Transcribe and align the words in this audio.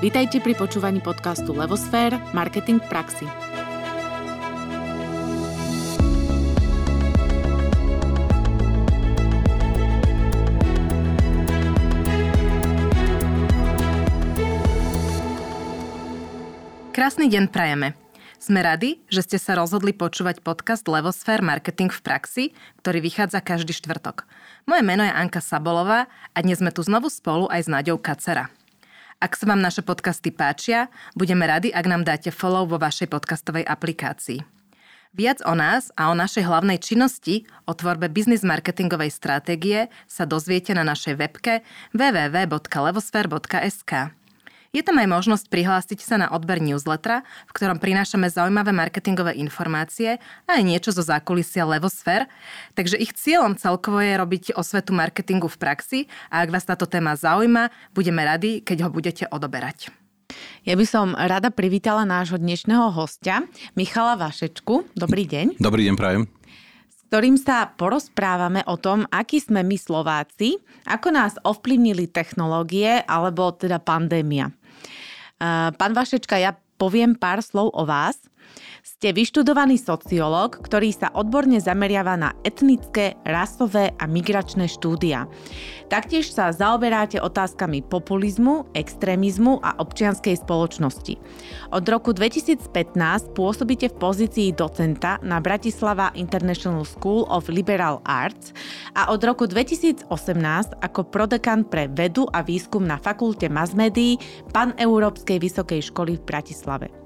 Vítajte 0.00 0.40
pri 0.40 0.56
počúvaní 0.56 1.04
podcastu 1.04 1.52
Levosfér– 1.52 2.16
Marketing 2.32 2.80
v 2.80 2.88
praxi. 2.88 3.28
Krásny 16.96 17.28
deň 17.28 17.52
prajeme. 17.52 17.92
Sme 18.40 18.64
radi, 18.64 19.04
že 19.12 19.20
ste 19.20 19.36
sa 19.36 19.52
rozhodli 19.52 19.92
počúvať 19.92 20.40
podcast 20.40 20.88
Levosfér 20.88 21.44
Marketing 21.44 21.92
v 21.92 22.00
praxi, 22.00 22.44
ktorý 22.80 23.04
vychádza 23.04 23.44
každý 23.44 23.76
štvrtok. 23.76 24.24
Moje 24.64 24.80
meno 24.80 25.04
je 25.04 25.12
Anka 25.12 25.44
Sabolová 25.44 26.08
a 26.32 26.38
dnes 26.40 26.56
sme 26.56 26.72
tu 26.72 26.80
znovu 26.80 27.12
spolu 27.12 27.52
aj 27.52 27.60
s 27.60 27.68
Náďou 27.68 28.00
Kacera. 28.00 28.48
Ak 29.20 29.36
sa 29.36 29.52
vám 29.52 29.60
naše 29.60 29.84
podcasty 29.84 30.32
páčia, 30.32 30.88
budeme 31.12 31.44
radi, 31.44 31.68
ak 31.68 31.84
nám 31.84 32.08
dáte 32.08 32.32
follow 32.32 32.64
vo 32.64 32.80
vašej 32.80 33.12
podcastovej 33.12 33.68
aplikácii. 33.68 34.40
Viac 35.12 35.44
o 35.44 35.52
nás 35.52 35.92
a 35.92 36.08
o 36.08 36.16
našej 36.16 36.48
hlavnej 36.48 36.80
činnosti, 36.80 37.44
o 37.68 37.76
tvorbe 37.76 38.08
biznis 38.08 38.40
marketingovej 38.40 39.12
stratégie 39.12 39.92
sa 40.08 40.24
dozviete 40.24 40.72
na 40.72 40.88
našej 40.88 41.20
webke 41.20 41.60
www.levosfér.sk. 41.92 43.92
Je 44.70 44.86
tam 44.86 45.02
aj 45.02 45.10
možnosť 45.10 45.50
prihlásiť 45.50 45.98
sa 45.98 46.14
na 46.14 46.30
odber 46.30 46.62
newslettera, 46.62 47.26
v 47.50 47.54
ktorom 47.58 47.82
prinášame 47.82 48.30
zaujímavé 48.30 48.70
marketingové 48.70 49.34
informácie 49.34 50.22
a 50.46 50.50
aj 50.54 50.62
niečo 50.62 50.94
zo 50.94 51.02
zákulisia 51.02 51.66
Levosfér. 51.66 52.30
Takže 52.78 52.94
ich 52.94 53.10
cieľom 53.18 53.58
celkovo 53.58 53.98
je 53.98 54.14
robiť 54.14 54.54
osvetu 54.54 54.94
marketingu 54.94 55.50
v 55.50 55.58
praxi 55.58 55.98
a 56.30 56.46
ak 56.46 56.54
vás 56.54 56.62
táto 56.62 56.86
téma 56.86 57.18
zaujíma, 57.18 57.74
budeme 57.90 58.22
radi, 58.22 58.62
keď 58.62 58.86
ho 58.86 58.94
budete 58.94 59.26
odoberať. 59.26 59.90
Ja 60.62 60.78
by 60.78 60.86
som 60.86 61.18
rada 61.18 61.50
privítala 61.50 62.06
nášho 62.06 62.38
dnešného 62.38 62.94
hostia, 62.94 63.42
Michala 63.74 64.14
Vašečku. 64.14 64.94
Dobrý 64.94 65.26
deň. 65.26 65.58
Dobrý 65.58 65.90
deň, 65.90 65.98
prajem 65.98 66.30
ktorým 67.10 67.34
sa 67.34 67.66
porozprávame 67.66 68.62
o 68.70 68.78
tom, 68.78 69.02
akí 69.10 69.42
sme 69.42 69.66
my 69.66 69.74
Slováci, 69.74 70.62
ako 70.86 71.10
nás 71.10 71.34
ovplyvnili 71.42 72.06
technológie 72.06 73.02
alebo 73.02 73.50
teda 73.50 73.82
pandémia. 73.82 74.54
Pán 75.40 75.92
Vašečka, 75.96 76.36
ja 76.36 76.52
poviem 76.76 77.16
pár 77.16 77.40
slov 77.40 77.72
o 77.72 77.88
vás. 77.88 78.29
Ste 78.80 79.12
vyštudovaný 79.12 79.76
sociológ, 79.76 80.60
ktorý 80.60 80.92
sa 80.92 81.12
odborne 81.12 81.60
zameriava 81.60 82.16
na 82.16 82.32
etnické, 82.44 83.16
rasové 83.24 83.92
a 83.96 84.04
migračné 84.08 84.68
štúdia. 84.68 85.28
Taktiež 85.90 86.30
sa 86.30 86.54
zaoberáte 86.54 87.18
otázkami 87.18 87.82
populizmu, 87.82 88.70
extrémizmu 88.78 89.58
a 89.60 89.74
občianskej 89.80 90.38
spoločnosti. 90.38 91.18
Od 91.74 91.84
roku 91.88 92.14
2015 92.14 93.34
pôsobíte 93.34 93.90
v 93.90 93.98
pozícii 93.98 94.48
docenta 94.54 95.18
na 95.26 95.42
Bratislava 95.42 96.14
International 96.14 96.86
School 96.86 97.26
of 97.26 97.50
Liberal 97.50 97.98
Arts 98.06 98.54
a 98.94 99.10
od 99.10 99.20
roku 99.24 99.50
2018 99.50 100.06
ako 100.78 101.00
prodekan 101.08 101.66
pre 101.66 101.90
vedu 101.90 102.28
a 102.30 102.44
výskum 102.44 102.86
na 102.86 103.00
Fakulte 103.00 103.50
mass 103.50 103.74
médií 103.74 104.20
Pan-Európskej 104.54 105.42
vysokej 105.42 105.90
školy 105.90 106.20
v 106.20 106.22
Bratislave. 106.22 106.99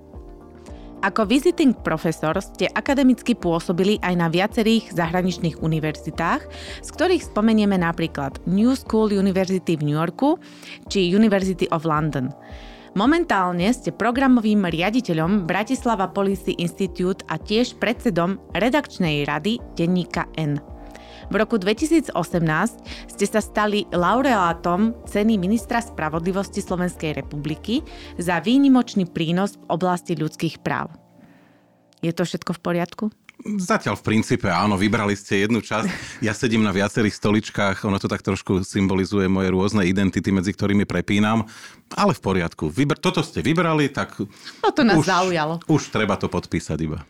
Ako 1.05 1.28
visiting 1.28 1.77
profesor 1.77 2.33
ste 2.41 2.64
akademicky 2.64 3.36
pôsobili 3.36 4.00
aj 4.00 4.14
na 4.16 4.33
viacerých 4.33 4.97
zahraničných 4.97 5.61
univerzitách, 5.61 6.42
z 6.80 6.88
ktorých 6.88 7.28
spomenieme 7.28 7.77
napríklad 7.77 8.41
New 8.48 8.72
School 8.72 9.12
University 9.12 9.77
v 9.77 9.84
New 9.84 10.00
Yorku 10.00 10.41
či 10.88 11.12
University 11.12 11.69
of 11.69 11.84
London. 11.84 12.33
Momentálne 12.96 13.69
ste 13.77 13.92
programovým 13.92 14.64
riaditeľom 14.64 15.44
Bratislava 15.44 16.08
Policy 16.08 16.56
Institute 16.56 17.20
a 17.28 17.36
tiež 17.36 17.77
predsedom 17.77 18.40
redakčnej 18.57 19.28
rady 19.28 19.61
denníka 19.77 20.24
N. 20.40 20.57
V 21.28 21.34
roku 21.36 21.61
2018 21.61 22.17
ste 23.12 23.27
sa 23.28 23.40
stali 23.45 23.84
laureátom 23.92 25.05
ceny 25.08 25.36
ministra 25.36 25.80
spravodlivosti 25.80 26.61
Slovenskej 26.64 27.17
republiky 27.17 27.84
za 28.20 28.40
výnimočný 28.40 29.08
prínos 29.08 29.57
v 29.61 29.64
oblasti 29.73 30.17
ľudských 30.17 30.61
práv. 30.61 31.03
Je 32.04 32.12
to 32.12 32.28
všetko 32.28 32.52
v 32.52 32.60
poriadku? 32.60 33.04
Zatiaľ 33.44 33.98
v 33.98 34.14
princípe 34.14 34.46
áno, 34.46 34.78
vybrali 34.78 35.16
ste 35.18 35.42
jednu 35.42 35.64
časť. 35.64 36.20
Ja 36.22 36.36
sedím 36.36 36.62
na 36.62 36.70
viacerých 36.70 37.16
stoličkách, 37.16 37.82
ono 37.88 37.98
to 37.98 38.06
tak 38.06 38.22
trošku 38.22 38.62
symbolizuje 38.62 39.26
moje 39.26 39.50
rôzne 39.50 39.82
identity, 39.88 40.30
medzi 40.30 40.54
ktorými 40.54 40.86
prepínam, 40.86 41.48
ale 41.96 42.12
v 42.14 42.20
poriadku. 42.20 42.70
Vybr- 42.70 43.00
toto 43.00 43.24
ste 43.26 43.42
vybrali, 43.42 43.90
tak... 43.90 44.20
No 44.62 44.70
to 44.70 44.86
nás 44.86 45.00
už, 45.02 45.08
zaujalo. 45.08 45.58
Už 45.66 45.90
treba 45.90 46.14
to 46.14 46.30
podpísať 46.30 46.78
iba. 46.84 47.02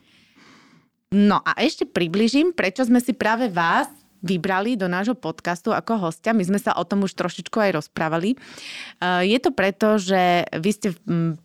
No 1.12 1.44
a 1.44 1.58
ešte 1.60 1.84
približím, 1.84 2.56
prečo 2.56 2.86
sme 2.86 2.98
si 3.02 3.12
práve 3.12 3.52
vás 3.52 3.86
vybrali 4.24 4.80
do 4.80 4.88
nášho 4.88 5.12
podcastu 5.12 5.76
ako 5.76 6.08
hostia. 6.08 6.32
My 6.32 6.48
sme 6.48 6.56
sa 6.56 6.72
o 6.72 6.84
tom 6.88 7.04
už 7.04 7.12
trošičku 7.12 7.60
aj 7.60 7.76
rozprávali. 7.76 8.32
E, 8.32 8.36
je 9.28 9.38
to 9.38 9.52
preto, 9.52 10.00
že 10.00 10.48
vy 10.56 10.70
ste 10.72 10.88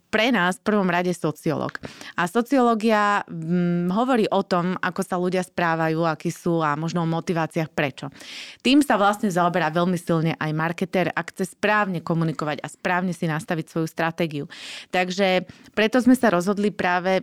pre 0.09 0.33
nás 0.33 0.57
v 0.57 0.73
prvom 0.73 0.89
rade 0.89 1.13
sociológ. 1.13 1.77
A 2.17 2.25
sociológia 2.25 3.21
hovorí 3.93 4.25
o 4.31 4.41
tom, 4.41 4.73
ako 4.81 5.01
sa 5.05 5.21
ľudia 5.21 5.45
správajú, 5.45 6.01
akí 6.01 6.33
sú 6.33 6.65
a 6.65 6.73
možno 6.73 7.05
o 7.05 7.11
motiváciách 7.11 7.69
prečo. 7.69 8.09
Tým 8.65 8.81
sa 8.81 8.97
vlastne 8.97 9.29
zaoberá 9.29 9.69
veľmi 9.69 9.99
silne 10.01 10.33
aj 10.41 10.51
marketer, 10.55 11.13
ak 11.13 11.35
chce 11.35 11.53
správne 11.53 12.01
komunikovať 12.01 12.65
a 12.65 12.67
správne 12.71 13.13
si 13.13 13.29
nastaviť 13.29 13.69
svoju 13.69 13.87
stratégiu. 13.91 14.45
Takže 14.89 15.45
preto 15.77 16.01
sme 16.01 16.17
sa 16.17 16.33
rozhodli 16.33 16.73
práve 16.73 17.21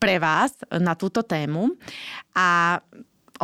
pre 0.00 0.16
vás 0.16 0.56
na 0.72 0.96
túto 0.96 1.20
tému. 1.20 1.76
A 2.32 2.80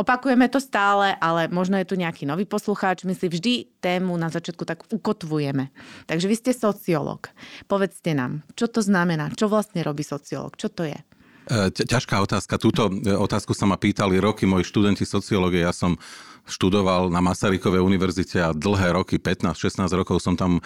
Opakujeme 0.01 0.49
to 0.49 0.57
stále, 0.65 1.13
ale 1.21 1.53
možno 1.53 1.77
je 1.77 1.85
tu 1.85 1.93
nejaký 1.93 2.25
nový 2.25 2.49
poslucháč. 2.49 3.05
My 3.05 3.13
si 3.13 3.29
vždy 3.29 3.69
tému 3.85 4.17
na 4.17 4.33
začiatku 4.33 4.65
tak 4.65 4.89
ukotvujeme. 4.89 5.69
Takže 6.09 6.25
vy 6.25 6.37
ste 6.41 6.53
sociológ. 6.57 7.29
Povedzte 7.69 8.17
nám, 8.17 8.41
čo 8.57 8.65
to 8.65 8.81
znamená? 8.81 9.29
Čo 9.37 9.53
vlastne 9.53 9.85
robí 9.85 10.01
sociológ? 10.01 10.57
Čo 10.57 10.73
to 10.73 10.89
je? 10.89 10.97
E, 10.97 11.69
ťažká 11.69 12.17
otázka. 12.17 12.57
Túto 12.57 12.89
e, 12.89 13.13
otázku 13.13 13.53
sa 13.53 13.69
ma 13.69 13.77
pýtali 13.77 14.17
roky 14.17 14.49
moji 14.49 14.65
študenti 14.65 15.05
sociológie. 15.05 15.69
Ja 15.69 15.77
som 15.77 16.01
študoval 16.47 17.13
na 17.13 17.21
Masarykovej 17.25 17.83
univerzite 17.83 18.39
a 18.41 18.55
dlhé 18.55 18.97
roky, 18.97 19.17
15-16 19.21 19.89
rokov 19.97 20.23
som 20.23 20.35
tam 20.39 20.59
e, 20.59 20.63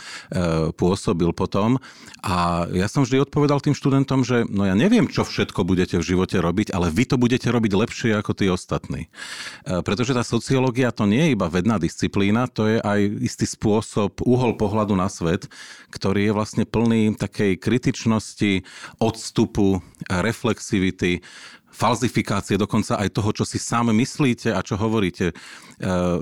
pôsobil 0.75 1.31
potom. 1.35 1.79
A 2.25 2.69
ja 2.73 2.89
som 2.89 3.05
vždy 3.05 3.25
odpovedal 3.25 3.61
tým 3.61 3.77
študentom, 3.77 4.23
že 4.23 4.49
no 4.49 4.65
ja 4.65 4.77
neviem, 4.77 5.11
čo 5.11 5.27
všetko 5.27 5.67
budete 5.67 6.01
v 6.01 6.05
živote 6.05 6.39
robiť, 6.41 6.73
ale 6.73 6.89
vy 6.93 7.05
to 7.09 7.17
budete 7.21 7.49
robiť 7.49 7.73
lepšie 7.75 8.11
ako 8.17 8.33
tí 8.33 8.47
ostatní. 8.49 9.09
E, 9.67 9.81
pretože 9.83 10.17
tá 10.17 10.23
sociológia 10.23 10.95
to 10.95 11.05
nie 11.09 11.31
je 11.31 11.35
iba 11.35 11.47
vedná 11.51 11.81
disciplína, 11.81 12.47
to 12.51 12.69
je 12.69 12.79
aj 12.81 13.01
istý 13.23 13.47
spôsob, 13.49 14.25
uhol 14.25 14.57
pohľadu 14.57 14.95
na 14.97 15.11
svet, 15.11 15.47
ktorý 15.95 16.31
je 16.31 16.37
vlastne 16.37 16.65
plný 16.67 17.15
takej 17.15 17.61
kritičnosti, 17.61 18.67
odstupu, 18.99 19.79
reflexivity, 20.11 21.23
falzifikácie 21.75 22.55
dokonca 22.55 22.95
aj 23.03 23.11
toho, 23.11 23.31
čo 23.35 23.45
si 23.45 23.59
sám 23.59 23.91
myslíte 23.91 24.55
a 24.55 24.63
čo 24.63 24.79
hovoríte. 24.79 25.31
E, 25.31 25.35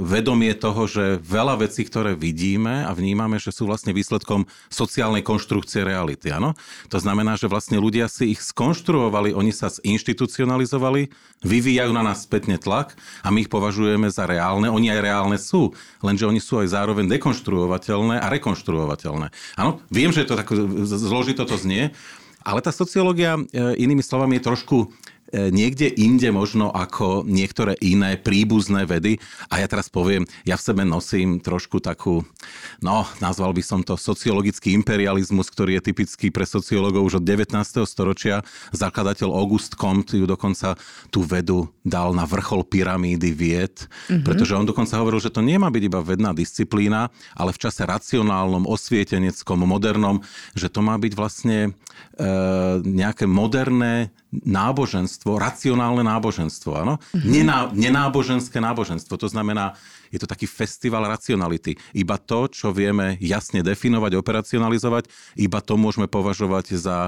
vedomie 0.00 0.56
toho, 0.56 0.88
že 0.88 1.20
veľa 1.20 1.60
vecí, 1.60 1.84
ktoré 1.84 2.16
vidíme 2.16 2.88
a 2.88 2.96
vnímame, 2.96 3.36
že 3.36 3.52
sú 3.52 3.68
vlastne 3.68 3.92
výsledkom 3.92 4.48
sociálnej 4.72 5.20
konštrukcie 5.20 5.84
reality. 5.84 6.32
Áno? 6.32 6.56
To 6.88 6.96
znamená, 6.96 7.36
že 7.36 7.52
vlastne 7.52 7.76
ľudia 7.76 8.08
si 8.08 8.32
ich 8.32 8.40
skonštruovali, 8.40 9.36
oni 9.36 9.52
sa 9.52 9.68
zinstitucionalizovali, 9.68 11.12
vyvíjajú 11.44 11.92
na 11.92 12.00
nás 12.00 12.24
spätne 12.24 12.56
tlak 12.56 12.96
a 13.20 13.28
my 13.28 13.44
ich 13.44 13.52
považujeme 13.52 14.08
za 14.08 14.24
reálne. 14.24 14.72
Oni 14.72 14.88
aj 14.88 15.00
reálne 15.04 15.36
sú, 15.36 15.76
lenže 16.00 16.24
oni 16.24 16.40
sú 16.40 16.64
aj 16.64 16.72
zároveň 16.72 17.12
dekonštruovateľné 17.12 18.24
a 18.24 18.26
rekonštruovateľné. 18.32 19.28
Áno, 19.60 19.84
viem, 19.92 20.08
že 20.16 20.24
to 20.24 20.40
tak 20.40 20.48
zložito 20.88 21.44
to 21.44 21.60
znie, 21.60 21.92
ale 22.42 22.58
tá 22.58 22.74
sociológia, 22.74 23.38
e, 23.38 23.78
inými 23.78 24.02
slovami, 24.02 24.38
je 24.38 24.46
trošku 24.50 24.90
niekde 25.32 25.88
inde 25.88 26.28
možno 26.28 26.68
ako 26.68 27.24
niektoré 27.24 27.72
iné 27.80 28.20
príbuzné 28.20 28.84
vedy. 28.84 29.16
A 29.48 29.64
ja 29.64 29.66
teraz 29.66 29.88
poviem, 29.88 30.28
ja 30.44 30.60
v 30.60 30.64
sebe 30.68 30.84
nosím 30.84 31.40
trošku 31.40 31.80
takú, 31.80 32.20
no, 32.84 33.08
nazval 33.18 33.56
by 33.56 33.64
som 33.64 33.80
to 33.80 33.96
sociologický 33.96 34.76
imperializmus, 34.76 35.48
ktorý 35.48 35.80
je 35.80 35.92
typický 35.92 36.28
pre 36.28 36.44
sociológov 36.44 37.08
už 37.08 37.14
od 37.20 37.24
19. 37.24 37.56
storočia. 37.88 38.44
Zakladateľ 38.76 39.32
August 39.32 39.74
Comte 39.80 40.20
ju 40.20 40.28
dokonca 40.28 40.76
tú 41.08 41.24
vedu 41.24 41.72
dal 41.80 42.12
na 42.12 42.28
vrchol 42.28 42.68
pyramídy 42.68 43.32
vied, 43.32 43.88
mm-hmm. 43.88 44.22
pretože 44.22 44.52
on 44.52 44.68
dokonca 44.68 45.00
hovoril, 45.00 45.18
že 45.18 45.32
to 45.32 45.40
nemá 45.40 45.72
byť 45.72 45.82
iba 45.88 46.00
vedná 46.04 46.30
disciplína, 46.36 47.08
ale 47.32 47.56
v 47.56 47.60
čase 47.64 47.88
racionálnom, 47.88 48.68
osvieteneckom, 48.68 49.64
modernom, 49.64 50.20
že 50.52 50.68
to 50.68 50.84
má 50.84 51.00
byť 51.00 51.12
vlastne 51.16 51.58
e, 51.66 51.70
nejaké 52.84 53.24
moderné 53.24 54.12
náboženstvo, 54.32 55.36
racionálne 55.36 56.00
náboženstvo, 56.00 56.70
áno? 56.72 56.96
Mm-hmm. 57.12 57.28
Nená, 57.28 57.58
nenáboženské 57.76 58.56
náboženstvo. 58.64 59.20
To 59.20 59.28
znamená, 59.28 59.76
je 60.08 60.16
to 60.16 60.28
taký 60.28 60.48
festival 60.48 61.04
racionality. 61.04 61.76
Iba 61.92 62.16
to, 62.16 62.48
čo 62.48 62.72
vieme 62.72 63.20
jasne 63.20 63.60
definovať, 63.60 64.16
operacionalizovať, 64.16 65.08
iba 65.36 65.60
to 65.60 65.76
môžeme 65.76 66.08
považovať 66.08 66.76
za, 66.80 66.98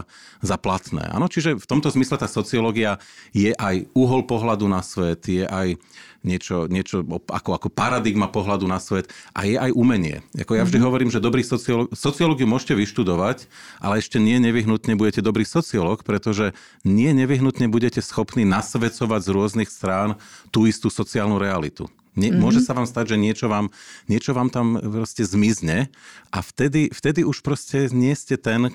za 0.40 0.56
platné. 0.60 1.04
Áno? 1.12 1.28
Čiže 1.28 1.56
v 1.56 1.66
tomto 1.68 1.88
zmysle 1.88 2.20
tá 2.20 2.28
sociológia 2.28 3.00
je 3.32 3.56
aj 3.56 3.88
uhol 3.96 4.28
pohľadu 4.28 4.68
na 4.68 4.84
svet, 4.84 5.24
je 5.24 5.44
aj 5.44 5.80
niečo, 6.24 6.66
niečo 6.66 7.04
ako, 7.28 7.54
ako 7.54 7.68
paradigma 7.68 8.26
pohľadu 8.32 8.64
na 8.64 8.80
svet 8.80 9.12
a 9.36 9.44
je 9.44 9.60
aj 9.60 9.70
umenie. 9.76 10.24
Ako 10.34 10.56
ja 10.56 10.64
vždy 10.64 10.80
mm-hmm. 10.80 10.88
hovorím, 10.88 11.10
že 11.12 11.22
dobrý 11.22 11.44
sociológ, 11.44 11.92
sociológiu 11.92 12.48
môžete 12.48 12.74
vyštudovať, 12.74 13.46
ale 13.78 14.00
ešte 14.00 14.16
nie 14.16 14.40
nevyhnutne 14.40 14.96
budete 14.96 15.20
dobrý 15.20 15.44
sociológ, 15.44 16.02
pretože 16.02 16.56
nie 16.82 17.12
nevyhnutne 17.12 17.68
budete 17.68 18.00
schopní 18.00 18.48
nasvedcovať 18.48 19.20
z 19.20 19.30
rôznych 19.30 19.70
strán 19.70 20.16
tú 20.48 20.64
istú 20.64 20.88
sociálnu 20.88 21.36
realitu. 21.36 21.86
Nie, 22.14 22.30
mm-hmm. 22.30 22.42
Môže 22.42 22.62
sa 22.62 22.72
vám 22.72 22.86
stať, 22.86 23.14
že 23.14 23.16
niečo 23.18 23.46
vám, 23.50 23.74
niečo 24.06 24.32
vám 24.32 24.48
tam 24.48 24.78
proste 24.78 25.26
zmizne 25.26 25.90
a 26.30 26.38
vtedy, 26.40 26.88
vtedy 26.94 27.26
už 27.26 27.42
proste 27.42 27.90
nie 27.90 28.14
ste 28.14 28.38
ten, 28.38 28.70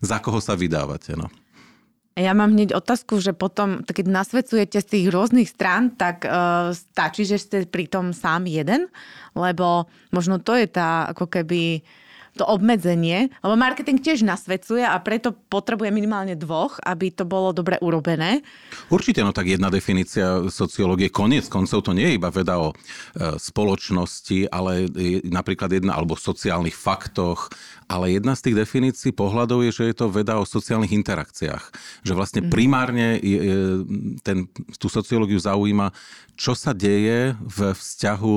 za 0.00 0.18
koho 0.18 0.40
sa 0.40 0.56
vydávate. 0.56 1.14
No. 1.14 1.28
Ja 2.18 2.34
mám 2.34 2.50
hneď 2.50 2.74
otázku, 2.74 3.22
že 3.22 3.30
potom, 3.30 3.86
keď 3.86 4.10
nasvedcujete 4.10 4.82
z 4.82 4.86
tých 4.90 5.06
rôznych 5.14 5.46
strán, 5.46 5.94
tak 5.94 6.26
uh, 6.26 6.74
stačí, 6.74 7.22
že 7.22 7.38
ste 7.38 7.62
pritom 7.62 8.10
sám 8.10 8.50
jeden? 8.50 8.90
Lebo 9.38 9.86
možno 10.10 10.42
to 10.42 10.58
je 10.58 10.66
tá 10.66 11.06
ako 11.14 11.30
keby 11.30 11.86
to 12.38 12.46
obmedzenie, 12.46 13.34
lebo 13.42 13.58
marketing 13.58 13.98
tiež 13.98 14.22
nasvedcuje 14.22 14.86
a 14.86 14.94
preto 15.02 15.34
potrebuje 15.34 15.90
minimálne 15.90 16.38
dvoch, 16.38 16.78
aby 16.86 17.10
to 17.10 17.26
bolo 17.26 17.50
dobre 17.50 17.82
urobené. 17.82 18.46
Určite, 18.94 19.26
no 19.26 19.34
tak 19.34 19.50
jedna 19.50 19.74
definícia 19.74 20.46
sociológie, 20.46 21.10
koniec 21.10 21.50
koncov 21.50 21.82
to 21.82 21.90
nie 21.90 22.14
je 22.14 22.16
iba 22.22 22.30
veda 22.30 22.62
o 22.62 22.70
e, 22.70 22.74
spoločnosti, 23.34 24.54
ale 24.54 24.86
je 24.86 25.26
napríklad 25.26 25.74
jedna, 25.74 25.98
alebo 25.98 26.14
sociálnych 26.14 26.78
faktoch, 26.78 27.50
ale 27.88 28.12
jedna 28.12 28.36
z 28.36 28.44
tých 28.44 28.56
definícií 28.60 29.10
pohľadov 29.16 29.64
je, 29.64 29.72
že 29.72 29.84
je 29.88 29.96
to 29.96 30.12
veda 30.12 30.36
o 30.36 30.44
sociálnych 30.44 30.92
interakciách. 30.92 31.64
Že 32.04 32.12
vlastne 32.12 32.40
mhm. 32.44 32.50
primárne 32.52 33.16
ten, 34.20 34.44
tú 34.76 34.92
sociológiu 34.92 35.40
zaujíma, 35.40 35.90
čo 36.36 36.52
sa 36.52 36.76
deje 36.76 37.34
v 37.40 37.58
vzťahu 37.74 38.34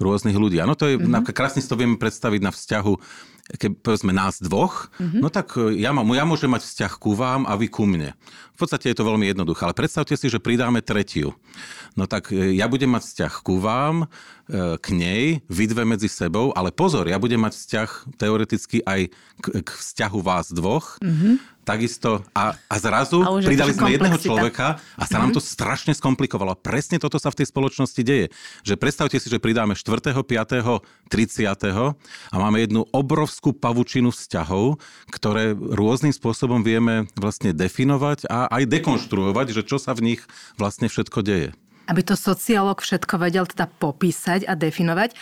rôznych 0.00 0.38
ľudí. 0.38 0.62
Áno, 0.62 0.72
to 0.72 0.88
je, 0.88 0.96
mm-hmm. 0.96 1.34
krásne 1.36 1.60
si 1.60 1.68
to 1.68 1.76
vieme 1.76 2.00
predstaviť 2.00 2.40
na 2.40 2.54
vzťahu 2.54 2.94
keď 3.52 3.70
povedzme 3.84 4.12
nás 4.16 4.40
dvoch, 4.40 4.88
mm-hmm. 4.96 5.20
no 5.20 5.28
tak 5.28 5.52
e, 5.60 5.76
ja, 5.80 5.92
má, 5.92 6.00
ja 6.16 6.24
môžem 6.24 6.48
mať 6.48 6.64
vzťah 6.64 6.92
ku 6.96 7.12
vám 7.12 7.44
a 7.44 7.52
vy 7.56 7.68
ku 7.68 7.84
mne. 7.84 8.16
V 8.56 8.58
podstate 8.60 8.92
je 8.92 8.96
to 8.96 9.08
veľmi 9.08 9.28
jednoduché, 9.28 9.68
ale 9.68 9.76
predstavte 9.76 10.14
si, 10.16 10.26
že 10.28 10.40
pridáme 10.40 10.80
tretiu. 10.80 11.36
No 11.92 12.08
tak 12.08 12.32
e, 12.32 12.56
ja 12.56 12.68
budem 12.68 12.92
mať 12.92 13.02
vzťah 13.04 13.34
ku 13.44 13.60
vám, 13.60 14.04
e, 14.04 14.76
k 14.80 14.86
nej, 14.96 15.24
vy 15.52 15.64
dve 15.68 15.84
medzi 15.84 16.08
sebou, 16.08 16.52
ale 16.56 16.72
pozor, 16.72 17.08
ja 17.08 17.20
budem 17.20 17.40
mať 17.44 17.52
vzťah 17.56 17.88
teoreticky 18.16 18.80
aj 18.84 19.12
k, 19.12 19.46
k 19.60 19.68
vzťahu 19.68 20.18
vás 20.24 20.48
dvoch. 20.52 20.96
Mm-hmm 21.04 21.52
takisto 21.62 22.26
a, 22.34 22.58
a 22.58 22.74
zrazu 22.78 23.22
a 23.22 23.38
pridali 23.38 23.72
sme 23.74 23.94
jedného 23.94 24.18
človeka 24.18 24.82
a 24.98 25.02
sa 25.06 25.22
nám 25.22 25.30
mhm. 25.30 25.36
to 25.38 25.40
strašne 25.42 25.92
skomplikovalo. 25.94 26.58
Presne 26.58 26.98
toto 26.98 27.16
sa 27.18 27.30
v 27.30 27.42
tej 27.42 27.46
spoločnosti 27.50 28.02
deje. 28.02 28.26
Že 28.66 28.74
predstavte 28.78 29.16
si, 29.18 29.30
že 29.30 29.38
pridáme 29.38 29.78
4., 29.78 30.22
5., 30.22 30.82
30. 31.08 31.46
a 32.30 32.34
máme 32.34 32.58
jednu 32.62 32.86
obrovskú 32.90 33.54
pavučinu 33.54 34.10
vzťahov, 34.10 34.82
ktoré 35.10 35.54
rôznym 35.54 36.10
spôsobom 36.10 36.66
vieme 36.66 37.06
vlastne 37.14 37.54
definovať 37.54 38.26
a 38.26 38.50
aj 38.50 38.66
dekonštruovať, 38.68 39.46
že 39.54 39.62
čo 39.62 39.78
sa 39.78 39.94
v 39.94 40.14
nich 40.14 40.20
vlastne 40.58 40.90
všetko 40.90 41.20
deje 41.22 41.50
aby 41.86 42.00
to 42.06 42.14
sociológ 42.14 42.82
všetko 42.82 43.18
vedel 43.18 43.46
teda 43.46 43.66
popísať 43.66 44.46
a 44.46 44.54
definovať. 44.54 45.14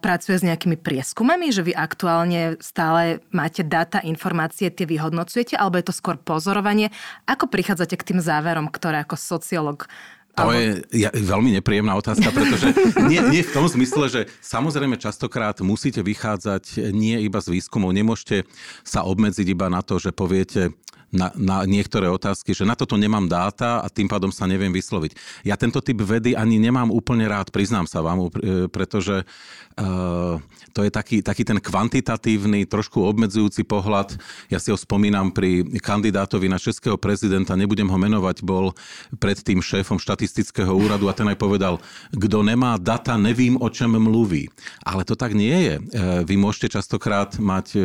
Pracuje 0.00 0.36
s 0.40 0.46
nejakými 0.46 0.76
prieskumami, 0.80 1.48
že 1.52 1.64
vy 1.64 1.72
aktuálne 1.72 2.60
stále 2.60 3.24
máte 3.32 3.64
data, 3.64 4.04
informácie, 4.04 4.68
tie 4.68 4.84
vyhodnocujete, 4.84 5.56
alebo 5.56 5.80
je 5.80 5.88
to 5.88 5.94
skôr 5.96 6.20
pozorovanie? 6.20 6.92
Ako 7.24 7.48
prichádzate 7.48 7.96
k 7.96 8.14
tým 8.14 8.20
záverom, 8.20 8.68
ktoré 8.68 9.04
ako 9.04 9.16
sociológ 9.16 9.86
to 10.34 10.50
je 10.50 10.66
ja, 10.98 11.10
veľmi 11.14 11.54
nepríjemná 11.62 11.94
otázka, 11.94 12.34
pretože 12.34 12.74
nie, 13.10 13.22
nie 13.30 13.42
v 13.46 13.54
tom 13.54 13.70
zmysle, 13.70 14.10
že 14.10 14.20
samozrejme 14.42 14.98
častokrát 14.98 15.58
musíte 15.62 16.02
vychádzať 16.02 16.90
nie 16.90 17.22
iba 17.22 17.38
z 17.38 17.54
výskumov, 17.54 17.94
nemôžete 17.94 18.42
sa 18.82 19.06
obmedziť 19.06 19.46
iba 19.46 19.70
na 19.70 19.80
to, 19.80 20.02
že 20.02 20.10
poviete, 20.10 20.74
na, 21.14 21.30
na 21.38 21.62
niektoré 21.62 22.10
otázky, 22.10 22.50
že 22.50 22.66
na 22.66 22.74
toto 22.74 22.98
nemám 22.98 23.30
dáta 23.30 23.78
a 23.78 23.86
tým 23.86 24.10
pádom 24.10 24.34
sa 24.34 24.50
neviem 24.50 24.74
vysloviť. 24.74 25.14
Ja 25.46 25.54
tento 25.54 25.78
typ 25.78 26.02
vedy 26.02 26.34
ani 26.34 26.58
nemám 26.58 26.90
úplne 26.90 27.30
rád, 27.30 27.54
priznám 27.54 27.86
sa 27.86 28.02
vám, 28.02 28.26
e, 28.26 28.66
pretože 28.66 29.22
uh, 29.22 30.42
to 30.74 30.82
je 30.82 30.90
taký, 30.90 31.22
taký 31.22 31.46
ten 31.46 31.62
kvantitatívny, 31.62 32.66
trošku 32.66 32.98
obmedzujúci 33.06 33.62
pohľad. 33.62 34.18
Ja 34.50 34.58
si 34.58 34.74
ho 34.74 34.78
spomínam 34.78 35.30
pri 35.30 35.62
kandidátovi 35.78 36.50
na 36.50 36.58
českého 36.58 36.98
prezidenta, 36.98 37.54
nebudem 37.54 37.86
ho 37.86 37.98
menovať, 37.98 38.42
bol 38.42 38.74
predtým 39.22 39.62
šéfom 39.62 40.02
štatistického 40.24 40.72
úradu 40.72 41.12
a 41.12 41.16
ten 41.16 41.28
aj 41.28 41.36
povedal, 41.36 41.76
kto 42.10 42.40
nemá 42.40 42.80
data, 42.80 43.20
nevím, 43.20 43.60
o 43.60 43.68
čom 43.68 44.00
mluví. 44.00 44.48
Ale 44.80 45.04
to 45.04 45.12
tak 45.14 45.36
nie 45.36 45.52
je. 45.52 45.74
E, 45.76 45.82
vy 46.24 46.34
môžete 46.40 46.80
častokrát 46.80 47.36
mať 47.36 47.76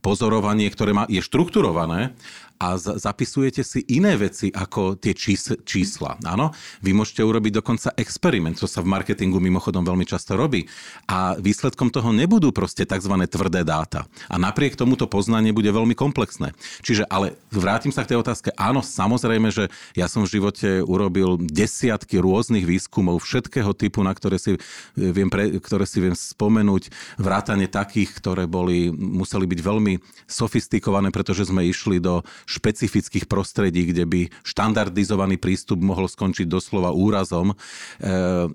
pozorovanie, 0.00 0.72
ktoré 0.72 0.96
je 1.12 1.20
štrukturované, 1.20 2.16
a 2.62 2.78
zapisujete 2.78 3.66
si 3.66 3.82
iné 3.90 4.14
veci 4.14 4.54
ako 4.54 4.94
tie 4.94 5.10
čísla. 5.18 6.14
Áno? 6.22 6.54
Vy 6.78 6.94
môžete 6.94 7.26
urobiť 7.26 7.58
dokonca 7.58 7.90
experiment, 7.98 8.54
čo 8.54 8.70
sa 8.70 8.86
v 8.86 8.94
marketingu 8.94 9.42
mimochodom 9.42 9.82
veľmi 9.82 10.06
často 10.06 10.38
robí. 10.38 10.70
A 11.10 11.34
výsledkom 11.42 11.90
toho 11.90 12.14
nebudú 12.14 12.54
proste 12.54 12.86
tzv. 12.86 13.10
tvrdé 13.26 13.66
dáta. 13.66 14.06
A 14.30 14.38
napriek 14.38 14.78
tomu 14.78 14.94
to 14.94 15.10
poznanie 15.10 15.50
bude 15.50 15.66
veľmi 15.74 15.98
komplexné. 15.98 16.54
Čiže, 16.86 17.10
ale 17.10 17.34
vrátim 17.50 17.90
sa 17.90 18.06
k 18.06 18.14
tej 18.14 18.22
otázke. 18.22 18.54
Áno, 18.54 18.78
samozrejme, 18.78 19.50
že 19.50 19.66
ja 19.98 20.06
som 20.06 20.22
v 20.22 20.38
živote 20.38 20.86
urobil 20.86 21.42
desiatky 21.42 22.22
rôznych 22.22 22.62
výskumov 22.62 23.26
všetkého 23.26 23.74
typu, 23.74 24.06
na 24.06 24.14
ktoré 24.14 24.38
si 24.38 24.54
viem, 24.94 25.26
pre, 25.26 25.58
ktoré 25.58 25.82
si 25.82 25.98
viem 25.98 26.14
spomenúť, 26.14 26.94
vrátane 27.18 27.66
takých, 27.66 28.14
ktoré 28.22 28.46
boli, 28.46 28.94
museli 28.94 29.50
byť 29.50 29.60
veľmi 29.64 29.98
sofistikované, 30.30 31.10
pretože 31.10 31.50
sme 31.50 31.66
išli 31.66 31.98
do 31.98 32.22
špecifických 32.52 33.24
prostredí, 33.24 33.88
kde 33.88 34.04
by 34.04 34.20
štandardizovaný 34.44 35.40
prístup 35.40 35.80
mohol 35.80 36.04
skončiť 36.04 36.44
doslova 36.44 36.92
úrazom. 36.92 37.52
E, 37.52 37.56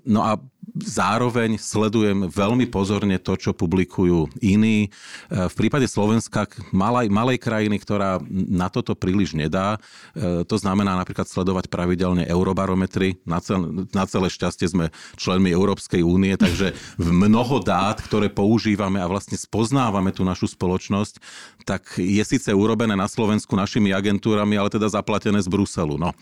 no 0.06 0.20
a 0.22 0.38
zároveň 0.76 1.56
sledujem 1.56 2.28
veľmi 2.28 2.68
pozorne 2.68 3.16
to, 3.16 3.34
čo 3.38 3.56
publikujú 3.56 4.28
iní. 4.44 4.88
E, 4.88 5.48
v 5.48 5.54
prípade 5.56 5.88
Slovenska, 5.88 6.44
malej, 6.70 7.08
malej 7.08 7.38
krajiny, 7.40 7.80
ktorá 7.80 8.20
na 8.28 8.68
toto 8.68 8.92
príliš 8.92 9.32
nedá, 9.32 9.80
e, 10.12 10.44
to 10.44 10.56
znamená 10.60 10.94
napríklad 10.98 11.26
sledovať 11.26 11.72
pravidelne 11.72 12.28
eurobarometry. 12.28 13.20
Na, 13.24 13.40
cel, 13.40 13.88
na 13.92 14.04
celé 14.04 14.28
šťastie 14.28 14.68
sme 14.68 14.86
členmi 15.16 15.52
Európskej 15.52 16.04
únie, 16.04 16.36
takže 16.36 16.76
v 17.00 17.08
mnoho 17.10 17.60
dát, 17.64 17.98
ktoré 18.00 18.28
používame 18.28 19.00
a 19.00 19.10
vlastne 19.10 19.36
spoznávame 19.36 20.12
tú 20.12 20.22
našu 20.22 20.50
spoločnosť, 20.52 21.20
tak 21.64 22.00
je 22.00 22.24
síce 22.24 22.48
urobené 22.52 22.96
na 22.96 23.08
Slovensku 23.08 23.52
našimi 23.52 23.92
agentúrami, 23.92 24.56
ale 24.56 24.72
teda 24.72 24.88
zaplatené 24.88 25.40
z 25.44 25.48
Bruselu. 25.48 26.00
No. 26.00 26.16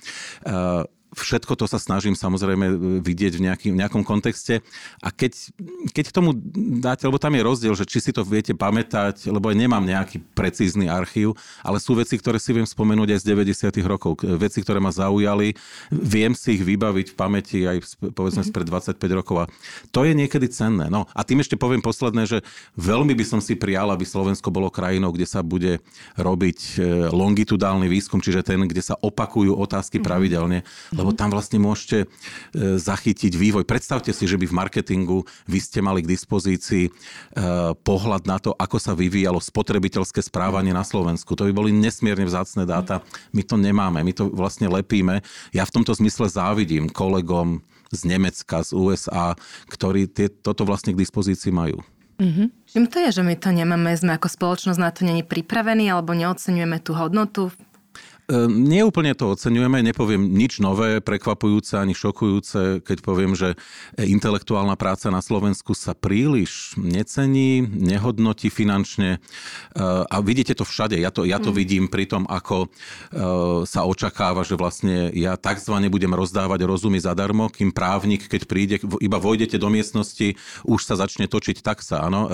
E, 1.12 1.16
všetko 1.16 1.54
to 1.54 1.66
sa 1.70 1.78
snažím 1.78 2.14
samozrejme 2.18 3.00
vidieť 3.02 3.32
v, 3.38 3.44
nejaký, 3.50 3.68
v 3.72 3.80
nejakom 3.82 4.02
kontexte. 4.02 4.62
A 5.02 5.08
keď, 5.10 5.52
keď 5.92 6.14
tomu 6.14 6.32
dáte, 6.80 7.06
lebo 7.06 7.20
tam 7.20 7.34
je 7.34 7.42
rozdiel, 7.42 7.74
že 7.74 7.86
či 7.86 7.98
si 8.02 8.10
to 8.10 8.26
viete 8.26 8.54
pamätať, 8.56 9.28
lebo 9.30 9.50
aj 9.50 9.56
nemám 9.58 9.84
nejaký 9.84 10.22
precízny 10.34 10.90
archív, 10.90 11.34
ale 11.62 11.78
sú 11.82 11.94
veci, 11.98 12.16
ktoré 12.18 12.38
si 12.38 12.54
viem 12.54 12.66
spomenúť 12.66 13.16
aj 13.16 13.20
z 13.22 13.24
90. 13.32 13.82
rokov. 13.86 14.18
Veci, 14.22 14.62
ktoré 14.62 14.78
ma 14.82 14.90
zaujali, 14.90 15.54
viem 15.90 16.32
si 16.32 16.58
ich 16.58 16.62
vybaviť 16.62 17.12
v 17.12 17.16
pamäti 17.18 17.58
aj 17.66 17.98
povedzme 18.14 18.42
mm-hmm. 18.42 18.54
spred 18.54 18.66
25 18.98 19.18
rokov. 19.18 19.36
A 19.42 19.50
to 19.92 20.06
je 20.06 20.12
niekedy 20.16 20.48
cenné. 20.48 20.88
No 20.88 21.10
a 21.12 21.20
tým 21.26 21.42
ešte 21.42 21.58
poviem 21.58 21.82
posledné, 21.84 22.24
že 22.24 22.38
veľmi 22.78 23.12
by 23.12 23.24
som 23.26 23.40
si 23.42 23.58
prijal, 23.58 23.90
aby 23.92 24.06
Slovensko 24.06 24.48
bolo 24.48 24.72
krajinou, 24.72 25.12
kde 25.12 25.26
sa 25.28 25.42
bude 25.42 25.82
robiť 26.16 26.58
e, 26.76 27.10
longitudálny 27.12 27.90
výskum, 27.90 28.22
čiže 28.22 28.46
ten, 28.46 28.62
kde 28.64 28.80
sa 28.80 28.94
opakujú 28.96 29.52
otázky 29.56 29.98
mm-hmm. 29.98 30.08
pravidelne, 30.08 30.58
lebo 30.96 31.12
tam 31.12 31.30
vlastne 31.30 31.60
môžete 31.60 32.04
e, 32.04 32.06
zachytiť 32.80 33.36
vývoj. 33.36 33.68
Predstavte 33.68 34.10
si, 34.10 34.24
že 34.24 34.40
by 34.40 34.48
v 34.48 34.56
marketingu 34.56 35.18
vy 35.44 35.58
ste 35.60 35.84
mali 35.84 36.00
k 36.00 36.10
dispozícii 36.10 36.88
e, 36.88 36.90
pohľad 37.76 38.24
na 38.24 38.40
to, 38.40 38.56
ako 38.56 38.80
sa 38.80 38.96
vyvíjalo 38.96 39.38
spotrebiteľské 39.38 40.24
správanie 40.24 40.72
na 40.72 40.82
Slovensku. 40.82 41.36
To 41.36 41.46
by 41.46 41.52
boli 41.52 41.70
nesmierne 41.70 42.24
vzácne 42.24 42.64
dáta. 42.64 43.04
My 43.36 43.44
to 43.44 43.60
nemáme, 43.60 44.00
my 44.00 44.12
to 44.16 44.32
vlastne 44.32 44.66
lepíme. 44.72 45.20
Ja 45.52 45.68
v 45.68 45.74
tomto 45.76 45.92
zmysle 45.92 46.32
závidím 46.32 46.88
kolegom 46.88 47.60
z 47.94 48.00
Nemecka, 48.08 48.66
z 48.66 48.74
USA, 48.74 49.38
ktorí 49.70 50.10
tie, 50.10 50.26
toto 50.26 50.66
vlastne 50.66 50.96
k 50.96 51.00
dispozícii 51.04 51.54
majú. 51.54 51.78
Mm-hmm. 52.16 52.48
Čím 52.72 52.84
to 52.88 52.96
je, 53.04 53.10
že 53.12 53.22
my 53.22 53.34
to 53.36 53.52
nemáme, 53.52 53.92
sme 53.92 54.16
ako 54.16 54.32
spoločnosť 54.32 54.80
na 54.80 54.88
to 54.88 55.04
není 55.04 55.20
pripravení 55.20 55.84
alebo 55.92 56.16
neocenujeme 56.16 56.80
tú 56.80 56.96
hodnotu? 56.96 57.52
Neúplne 58.50 59.14
to 59.14 59.38
oceňujeme, 59.38 59.86
nepoviem 59.86 60.18
nič 60.18 60.58
nové, 60.58 60.98
prekvapujúce 60.98 61.78
ani 61.78 61.94
šokujúce, 61.94 62.82
keď 62.82 62.98
poviem, 62.98 63.38
že 63.38 63.54
intelektuálna 63.94 64.74
práca 64.74 65.14
na 65.14 65.22
Slovensku 65.22 65.78
sa 65.78 65.94
príliš 65.94 66.74
necení, 66.74 67.62
nehodnotí 67.62 68.50
finančne 68.50 69.22
a 69.78 70.16
vidíte 70.26 70.58
to 70.58 70.66
všade. 70.66 70.98
Ja 70.98 71.14
to, 71.14 71.22
ja 71.22 71.38
to 71.38 71.54
mm. 71.54 71.56
vidím 71.56 71.84
pri 71.86 72.10
tom, 72.10 72.26
ako 72.26 72.66
sa 73.62 73.86
očakáva, 73.86 74.42
že 74.42 74.58
vlastne 74.58 75.14
ja 75.14 75.38
takzvané 75.38 75.86
budem 75.86 76.10
rozdávať 76.10 76.66
rozumy 76.66 76.98
zadarmo, 76.98 77.46
kým 77.46 77.70
právnik, 77.70 78.26
keď 78.26 78.42
príde, 78.50 78.76
iba 78.98 79.22
vojdete 79.22 79.54
do 79.54 79.70
miestnosti, 79.70 80.34
už 80.66 80.80
sa 80.82 80.98
začne 80.98 81.30
točiť 81.30 81.62
taxa. 81.62 82.02
Áno? 82.02 82.26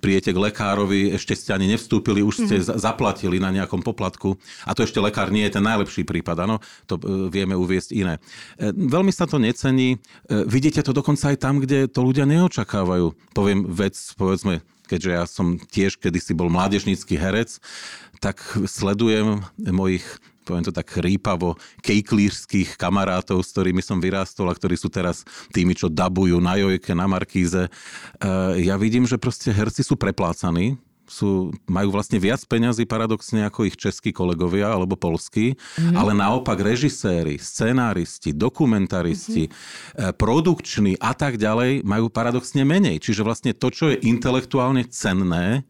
Príjete 0.00 0.32
k 0.32 0.40
lekárovi, 0.40 1.12
ešte 1.12 1.36
ste 1.36 1.52
ani 1.52 1.68
nevstúpili, 1.68 2.24
už 2.24 2.48
ste 2.48 2.64
mm. 2.64 2.80
zaplatili 2.80 3.36
na 3.36 3.52
nejakom 3.52 3.84
poplatku 3.84 4.40
a 4.64 4.72
to 4.72 4.88
ešte 4.88 5.04
lekár 5.04 5.33
nie 5.34 5.42
je 5.50 5.58
ten 5.58 5.64
najlepší 5.66 6.06
prípad, 6.06 6.46
áno, 6.46 6.62
to 6.86 6.94
e, 7.02 7.26
vieme 7.34 7.58
uviesť 7.58 7.90
iné. 7.90 8.22
E, 8.54 8.70
veľmi 8.70 9.10
sa 9.10 9.26
to 9.26 9.42
necení, 9.42 9.98
e, 10.30 10.46
vidíte 10.46 10.86
to 10.86 10.94
dokonca 10.94 11.34
aj 11.34 11.42
tam, 11.42 11.58
kde 11.58 11.90
to 11.90 12.06
ľudia 12.06 12.22
neočakávajú. 12.30 13.34
Poviem 13.34 13.66
vec, 13.66 13.98
povedzme, 14.14 14.62
keďže 14.86 15.10
ja 15.10 15.24
som 15.26 15.58
tiež 15.58 15.98
kedysi 15.98 16.38
bol 16.38 16.46
mládežnícky 16.46 17.18
herec, 17.18 17.58
tak 18.22 18.38
sledujem 18.70 19.42
mojich 19.58 20.06
poviem 20.44 20.60
to 20.68 20.76
tak 20.76 20.92
rýpavo, 21.00 21.56
kejklířských 21.80 22.76
kamarátov, 22.76 23.40
s 23.40 23.56
ktorými 23.56 23.80
som 23.80 23.96
vyrástol 23.96 24.52
a 24.52 24.54
ktorí 24.54 24.76
sú 24.76 24.92
teraz 24.92 25.24
tými, 25.56 25.72
čo 25.72 25.88
dabujú 25.88 26.36
na 26.36 26.60
Jojke, 26.60 26.92
na 26.92 27.08
Markíze. 27.08 27.72
Ja 28.60 28.76
vidím, 28.76 29.08
že 29.08 29.16
proste 29.16 29.56
herci 29.56 29.80
sú 29.80 29.96
preplácaní, 29.96 30.76
sú, 31.14 31.54
majú 31.70 31.94
vlastne 31.94 32.18
viac 32.18 32.42
peňazí 32.42 32.90
paradoxne 32.90 33.46
ako 33.46 33.70
ich 33.70 33.78
českí 33.78 34.10
kolegovia 34.10 34.74
alebo 34.74 34.98
polskí, 34.98 35.54
mm-hmm. 35.54 35.94
ale 35.94 36.10
naopak 36.10 36.58
režiséri, 36.58 37.38
scenáristi, 37.38 38.34
dokumentaristi, 38.34 39.46
mm-hmm. 39.46 40.18
produkční 40.18 40.98
a 40.98 41.14
tak 41.14 41.38
ďalej 41.38 41.86
majú 41.86 42.10
paradoxne 42.10 42.66
menej. 42.66 42.98
Čiže 42.98 43.22
vlastne 43.22 43.54
to, 43.54 43.70
čo 43.70 43.94
je 43.94 44.02
intelektuálne 44.02 44.82
cenné, 44.90 45.62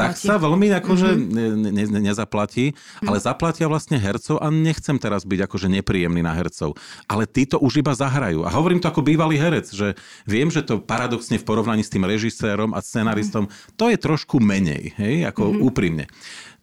tak 0.00 0.16
sa 0.16 0.40
veľmi 0.40 0.72
akože 0.80 1.08
mm-hmm. 1.12 1.56
ne, 1.76 1.84
ne, 1.84 1.84
nezaplatí, 2.08 2.72
mm-hmm. 2.72 3.08
ale 3.12 3.20
zaplatia 3.20 3.68
vlastne 3.68 4.00
hercov 4.00 4.40
a 4.40 4.48
nechcem 4.48 4.96
teraz 4.96 5.28
byť 5.28 5.44
akože 5.44 5.68
nepríjemný 5.68 6.24
na 6.24 6.32
hercov. 6.32 6.78
Ale 7.04 7.28
títo 7.28 7.60
už 7.60 7.84
iba 7.84 7.92
zahrajú. 7.92 8.48
A 8.48 8.50
hovorím 8.54 8.80
to 8.80 8.88
ako 8.88 9.04
bývalý 9.04 9.36
herec, 9.36 9.68
že 9.68 9.98
viem, 10.24 10.48
že 10.48 10.64
to 10.64 10.80
paradoxne 10.80 11.36
v 11.36 11.44
porovnaní 11.44 11.82
s 11.84 11.92
tým 11.92 12.06
režisérom 12.06 12.72
a 12.72 12.80
scenaristom, 12.80 13.50
mm-hmm. 13.50 13.76
to 13.76 13.90
je 13.90 13.98
trošku 13.98 14.38
menej 14.38 14.69
menej, 14.70 14.94
hej, 14.94 15.16
ako 15.26 15.50
mm-hmm. 15.50 15.66
úprimne. 15.66 16.04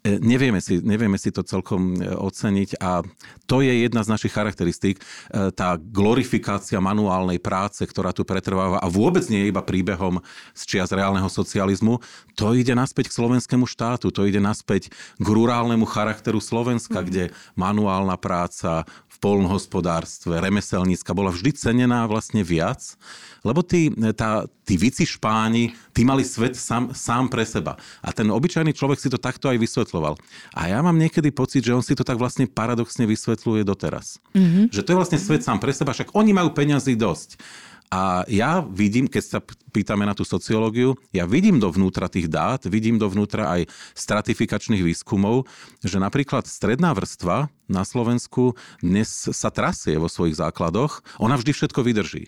E, 0.07 0.15
nevieme 0.23 0.63
si, 0.63 0.79
nevieme 0.79 1.19
si 1.19 1.35
to 1.35 1.43
celkom 1.43 1.99
e, 1.99 2.07
oceniť 2.15 2.79
a 2.79 3.03
to 3.43 3.59
je 3.59 3.83
jedna 3.83 4.05
z 4.07 4.11
našich 4.15 4.31
charakteristík, 4.31 5.01
e, 5.01 5.03
tá 5.51 5.75
glorifikácia 5.75 6.79
manuálnej 6.79 7.43
práce, 7.43 7.83
ktorá 7.83 8.15
tu 8.15 8.23
pretrváva 8.23 8.79
a 8.79 8.87
vôbec 8.87 9.27
nie 9.27 9.43
je 9.43 9.51
iba 9.51 9.59
príbehom 9.59 10.23
z 10.55 10.61
čias 10.63 10.95
reálneho 10.95 11.27
socializmu, 11.27 11.99
to 12.39 12.55
ide 12.55 12.71
naspäť 12.71 13.11
k 13.11 13.17
slovenskému 13.19 13.67
štátu, 13.67 14.13
to 14.13 14.23
ide 14.23 14.39
naspäť 14.39 14.93
k 15.19 15.27
rurálnemu 15.27 15.83
charakteru 15.83 16.39
Slovenska, 16.39 17.03
mm. 17.03 17.05
kde 17.09 17.23
manuálna 17.59 18.15
práca, 18.15 18.87
v 19.17 19.25
polnohospodárstve, 19.25 20.37
remeselnícka 20.37 21.09
bola 21.17 21.33
vždy 21.33 21.57
cenená 21.57 22.05
vlastne 22.05 22.45
viac, 22.45 22.93
lebo 23.41 23.65
tí, 23.65 23.89
tá, 24.13 24.45
tí 24.61 24.77
vici 24.77 25.09
špáni, 25.09 25.73
tí 25.89 26.05
mali 26.05 26.21
svet 26.21 26.53
sám, 26.53 26.93
sám 26.93 27.25
pre 27.25 27.41
seba. 27.41 27.81
A 28.05 28.13
ten 28.13 28.29
obyčajný 28.29 28.77
človek 28.77 29.01
si 29.01 29.09
to 29.09 29.17
takto 29.17 29.49
aj 29.49 29.57
vysvetľoval. 29.57 30.21
A 30.53 30.61
ja 30.69 30.85
mám 30.85 31.01
niekedy 31.01 31.33
pocit, 31.33 31.65
že 31.65 31.73
on 31.73 31.81
si 31.81 31.97
to 31.97 32.05
tak 32.05 32.21
vlastne 32.21 32.45
paradoxne 32.45 33.09
vysvetľuje 33.09 33.65
doteraz. 33.65 34.21
Mm-hmm. 34.37 34.69
Že 34.69 34.81
to 34.85 34.91
je 34.93 34.99
vlastne 35.01 35.17
svet 35.17 35.41
sám 35.41 35.57
pre 35.57 35.73
seba, 35.73 35.97
však 35.97 36.13
oni 36.13 36.37
majú 36.37 36.53
peňazí 36.53 36.93
dosť. 36.93 37.41
A 37.87 38.27
ja 38.27 38.59
vidím, 38.59 39.07
keď 39.07 39.23
sa 39.23 39.39
pýtame 39.77 40.09
na 40.09 40.17
tú 40.17 40.25
sociológiu, 40.25 40.97
ja 41.13 41.29
vidím 41.29 41.61
dovnútra 41.61 42.09
tých 42.09 42.25
dát, 42.25 42.65
vidím 42.65 42.97
dovnútra 42.97 43.61
aj 43.61 43.69
stratifikačných 43.93 44.81
výskumov, 44.81 45.45
že 45.85 46.01
napríklad 46.01 46.49
stredná 46.49 46.97
vrstva 46.97 47.53
na 47.69 47.85
Slovensku 47.85 48.57
dnes 48.81 49.05
sa 49.29 49.53
trasie 49.53 50.01
vo 50.01 50.09
svojich 50.09 50.41
základoch, 50.41 51.05
ona 51.21 51.37
vždy 51.37 51.53
všetko 51.53 51.85
vydrží 51.85 52.25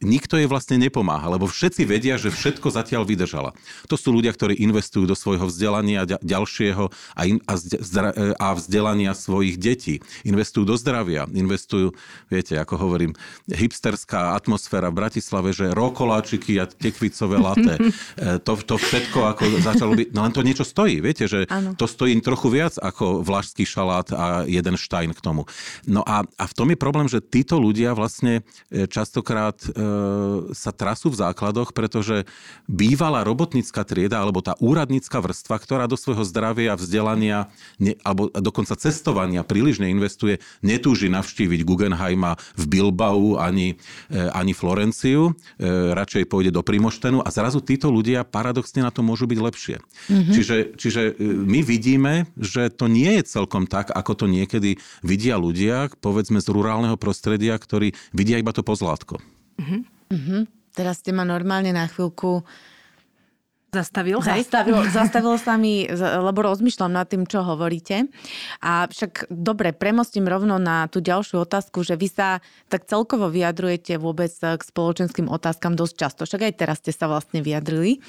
nikto 0.00 0.40
jej 0.40 0.48
vlastne 0.48 0.80
nepomáha, 0.80 1.28
lebo 1.28 1.44
všetci 1.44 1.84
vedia, 1.84 2.16
že 2.16 2.32
všetko 2.32 2.72
zatiaľ 2.72 3.04
vydržala. 3.04 3.52
To 3.92 3.96
sú 4.00 4.16
ľudia, 4.16 4.32
ktorí 4.32 4.56
investujú 4.56 5.04
do 5.04 5.12
svojho 5.12 5.46
vzdelania 5.46 6.08
ďalšieho 6.08 6.88
a, 6.88 7.20
in, 7.28 7.38
a, 7.44 7.54
zdra, 7.60 8.10
a 8.40 8.56
vzdelania 8.56 9.12
svojich 9.12 9.60
detí. 9.60 10.00
Investujú 10.24 10.64
do 10.64 10.76
zdravia, 10.80 11.28
investujú, 11.28 11.92
viete, 12.32 12.56
ako 12.56 12.80
hovorím, 12.80 13.12
hipsterská 13.52 14.32
atmosféra 14.40 14.88
v 14.88 14.98
Bratislave, 15.04 15.52
že 15.52 15.76
rokoláčiky 15.76 16.56
a 16.56 16.64
tekvicové 16.90 17.38
laté. 17.38 17.74
E, 18.20 18.36
to, 18.42 18.58
to 18.58 18.76
všetko 18.76 19.32
ako 19.32 19.44
začalo 19.62 19.94
byť, 19.94 20.08
no 20.12 20.26
len 20.26 20.34
to 20.34 20.42
niečo 20.44 20.66
stojí, 20.66 20.98
viete, 20.98 21.24
že 21.30 21.46
ano. 21.46 21.72
to 21.78 21.86
stojí 21.86 22.12
trochu 22.20 22.52
viac 22.52 22.74
ako 22.76 23.22
vlašský 23.22 23.64
šalát 23.64 24.12
a 24.12 24.44
jeden 24.44 24.74
štajn 24.76 25.14
k 25.14 25.20
tomu. 25.22 25.46
No 25.86 26.02
a, 26.04 26.26
a 26.26 26.44
v 26.44 26.54
tom 26.56 26.68
je 26.68 26.78
problém, 26.78 27.06
že 27.06 27.22
títo 27.22 27.56
ľudia 27.62 27.94
vlastne 27.94 28.42
e, 28.68 28.84
častokrát 28.90 29.56
e, 29.62 29.68
sa 30.52 30.70
trasú 30.74 31.12
v 31.14 31.20
základoch, 31.22 31.72
pretože 31.72 32.26
bývalá 32.66 33.22
robotnícka 33.24 33.86
trieda 33.86 34.20
alebo 34.20 34.42
tá 34.42 34.58
úradnícka 34.58 35.22
vrstva, 35.22 35.56
ktorá 35.60 35.84
do 35.86 35.96
svojho 35.96 36.26
zdravia, 36.26 36.76
vzdelania 36.76 37.48
ne, 37.78 37.96
alebo 38.02 38.28
dokonca 38.32 38.74
cestovania 38.76 39.46
príliš 39.46 39.80
neinvestuje, 39.80 40.42
netúži 40.60 41.08
navštíviť 41.08 41.60
Guggenheima 41.64 42.36
v 42.58 42.64
Bilbao 42.68 43.40
ani, 43.40 43.76
e, 44.10 44.18
ani 44.34 44.52
Florenciu, 44.52 45.32
e, 45.60 45.94
radšej 45.94 46.24
pôjde 46.30 46.50
do 46.54 46.62
Primoštenu 46.70 47.18
a 47.18 47.28
zrazu 47.34 47.58
títo 47.58 47.90
ľudia 47.90 48.22
paradoxne 48.22 48.86
na 48.86 48.94
to 48.94 49.02
môžu 49.02 49.26
byť 49.26 49.38
lepšie. 49.42 49.76
Mm-hmm. 49.82 50.34
Čiže, 50.38 50.56
čiže 50.78 51.02
e, 51.10 51.12
my 51.26 51.60
vidíme, 51.66 52.30
že 52.38 52.70
to 52.70 52.86
nie 52.86 53.18
je 53.18 53.26
celkom 53.26 53.66
tak, 53.66 53.90
ako 53.90 54.14
to 54.14 54.26
niekedy 54.30 54.78
vidia 55.02 55.34
ľudia, 55.34 55.90
povedzme 55.98 56.38
z 56.38 56.46
rurálneho 56.46 56.94
prostredia, 56.94 57.58
ktorí 57.58 57.98
vidia 58.14 58.38
iba 58.38 58.54
to 58.54 58.62
pozlátko. 58.62 59.18
Uh-huh. 59.58 60.46
Teraz 60.72 61.02
ste 61.02 61.10
ma 61.10 61.26
normálne 61.26 61.74
na 61.74 61.90
chvíľku 61.90 62.46
Zastavil? 63.70 64.18
Zastavil, 64.18 64.78
zastavil 64.98 65.36
sa 65.38 65.54
mi, 65.54 65.86
lebo 65.94 66.42
rozmýšľam 66.42 66.90
nad 66.90 67.06
tým, 67.06 67.22
čo 67.22 67.46
hovoríte. 67.46 68.10
A 68.58 68.90
však 68.90 69.30
dobre, 69.30 69.70
premostím 69.70 70.26
rovno 70.26 70.58
na 70.58 70.90
tú 70.90 70.98
ďalšiu 70.98 71.46
otázku, 71.46 71.86
že 71.86 71.94
vy 71.94 72.10
sa 72.10 72.42
tak 72.66 72.90
celkovo 72.90 73.30
vyjadrujete 73.30 73.94
vôbec 74.02 74.34
k 74.34 74.58
spoločenským 74.58 75.30
otázkam 75.30 75.78
dosť 75.78 75.94
často. 75.94 76.22
Však 76.26 76.50
aj 76.50 76.54
teraz 76.58 76.76
ste 76.82 76.90
sa 76.90 77.06
vlastne 77.06 77.46
vyjadrili 77.46 78.02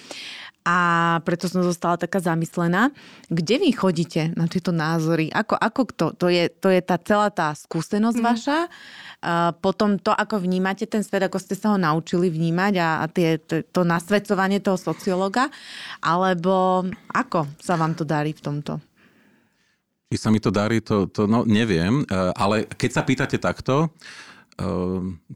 a 0.61 1.17
preto 1.25 1.49
som 1.49 1.65
zostala 1.65 1.97
taká 1.97 2.21
zamyslená. 2.21 2.93
Kde 3.33 3.57
vy 3.57 3.69
chodíte 3.73 4.29
na 4.37 4.45
tieto 4.45 4.69
názory? 4.69 5.33
Ako, 5.33 5.57
ako 5.57 5.81
to? 5.89 6.07
To 6.21 6.27
je, 6.29 6.53
to 6.53 6.69
je 6.69 6.81
tá 6.85 7.01
celá 7.01 7.33
tá 7.33 7.53
skúsenosť 7.57 8.19
mm. 8.21 8.25
vaša, 8.25 8.59
a 9.21 9.53
potom 9.53 10.01
to, 10.01 10.09
ako 10.09 10.41
vnímate 10.41 10.89
ten 10.89 11.05
svet, 11.05 11.21
ako 11.21 11.37
ste 11.37 11.53
sa 11.53 11.73
ho 11.73 11.77
naučili 11.77 12.33
vnímať 12.33 12.73
a, 12.81 12.89
a 13.01 13.05
tie, 13.05 13.37
to, 13.37 13.61
to 13.69 13.85
nasvedcovanie 13.85 14.57
toho 14.57 14.81
sociológa, 14.81 15.53
alebo 16.01 16.85
ako 17.13 17.45
sa 17.61 17.77
vám 17.77 17.93
to 17.93 18.01
darí 18.01 18.33
v 18.33 18.41
tomto? 18.41 18.81
Či 20.09 20.17
sa 20.17 20.33
mi 20.33 20.41
to 20.41 20.49
darí, 20.49 20.81
to, 20.81 21.05
to 21.07 21.29
no, 21.29 21.45
neviem, 21.45 22.01
e, 22.01 22.05
ale 22.33 22.65
keď 22.65 22.89
sa 22.89 23.05
pýtate 23.05 23.37
takto, 23.37 23.93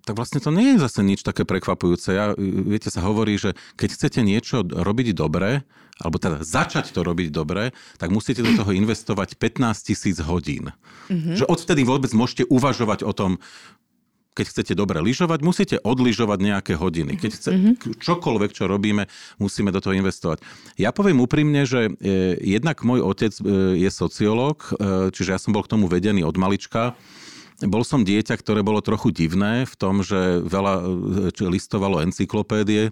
tak 0.03 0.13
vlastne 0.13 0.39
to 0.44 0.51
nie 0.53 0.75
je 0.75 0.84
zase 0.84 1.01
nič 1.01 1.25
také 1.25 1.48
prekvapujúce. 1.48 2.10
Ja, 2.12 2.25
viete, 2.39 2.91
sa 2.91 3.01
hovorí, 3.03 3.39
že 3.39 3.58
keď 3.79 3.89
chcete 3.96 4.20
niečo 4.22 4.62
robiť 4.65 5.15
dobre, 5.15 5.63
alebo 6.00 6.20
teda 6.20 6.44
začať 6.44 6.91
to 6.91 7.08
robiť 7.08 7.32
dobre, 7.32 7.72
tak 7.96 8.12
musíte 8.12 8.44
do 8.44 8.51
toho 8.51 8.75
investovať 8.75 9.39
15 9.39 9.88
tisíc 9.88 10.20
hodín. 10.20 10.75
Mm-hmm. 11.08 11.39
Že 11.39 11.46
odvtedy 11.48 11.82
vôbec 11.88 12.12
môžete 12.12 12.44
uvažovať 12.51 13.08
o 13.08 13.15
tom, 13.15 13.39
keď 14.36 14.46
chcete 14.51 14.74
dobre 14.75 15.00
lyžovať, 15.00 15.39
musíte 15.39 15.77
odlyžovať 15.79 16.39
nejaké 16.44 16.74
hodiny. 16.75 17.15
Keď 17.15 17.32
chce, 17.32 17.50
mm-hmm. 17.55 18.03
čokoľvek, 18.03 18.51
čo 18.51 18.67
robíme, 18.67 19.08
musíme 19.39 19.72
do 19.72 19.79
toho 19.79 19.96
investovať. 19.96 20.44
Ja 20.75 20.91
poviem 20.91 21.24
úprimne, 21.24 21.63
že 21.63 21.88
e, 21.88 22.36
jednak 22.44 22.84
môj 22.84 23.00
otec 23.00 23.32
e, 23.39 23.79
je 23.79 23.88
sociológ, 23.88 24.75
e, 24.75 25.15
čiže 25.15 25.32
ja 25.32 25.39
som 25.39 25.55
bol 25.55 25.63
k 25.63 25.72
tomu 25.72 25.88
vedený 25.88 26.27
od 26.27 26.36
malička 26.36 27.00
bol 27.63 27.88
som 27.88 28.03
dieťa, 28.03 28.35
ktoré 28.35 28.59
bolo 28.59 28.83
trochu 28.83 29.15
divné 29.15 29.63
v 29.63 29.75
tom, 29.79 30.03
že 30.03 30.43
veľa 30.43 30.83
listovalo 31.39 32.03
encyklopédie. 32.03 32.91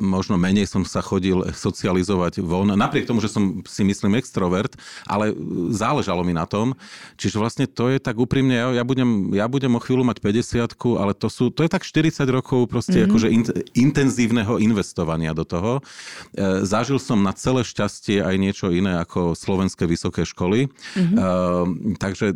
možno 0.00 0.40
menej 0.40 0.64
som 0.64 0.88
sa 0.88 1.04
chodil 1.04 1.44
socializovať 1.52 2.40
von. 2.40 2.72
Napriek 2.72 3.04
tomu, 3.04 3.20
že 3.20 3.28
som 3.28 3.60
si 3.68 3.84
myslím 3.84 4.16
extrovert, 4.16 4.72
ale 5.04 5.36
záležalo 5.68 6.24
mi 6.24 6.32
na 6.32 6.48
tom. 6.48 6.72
Čiže 7.20 7.36
vlastne 7.36 7.66
to 7.68 7.92
je 7.92 8.00
tak 8.00 8.16
úprimne, 8.16 8.56
ja, 8.56 8.68
ja, 8.72 8.84
budem, 8.88 9.36
ja 9.36 9.44
budem 9.52 9.76
o 9.76 9.80
chvíľu 9.84 10.08
mať 10.08 10.24
50 10.24 10.72
ale 10.96 11.12
to, 11.12 11.28
sú, 11.28 11.52
to 11.52 11.60
je 11.60 11.70
tak 11.72 11.84
40 11.84 12.24
rokov 12.32 12.72
proste 12.72 13.04
mm-hmm. 13.04 13.10
akože 13.12 13.28
in, 13.28 13.42
intenzívneho 13.76 14.56
investovania 14.56 15.36
do 15.36 15.44
toho. 15.44 15.84
E, 16.32 16.64
zažil 16.64 16.96
som 16.96 17.20
na 17.20 17.36
celé 17.36 17.68
šťastie 17.68 18.24
aj 18.24 18.36
niečo 18.40 18.72
iné 18.72 18.96
ako 18.96 19.36
slovenské 19.36 19.84
vysoké 19.84 20.24
školy. 20.24 20.72
Mm-hmm. 20.96 21.16
E, 21.20 21.96
takže 22.00 22.32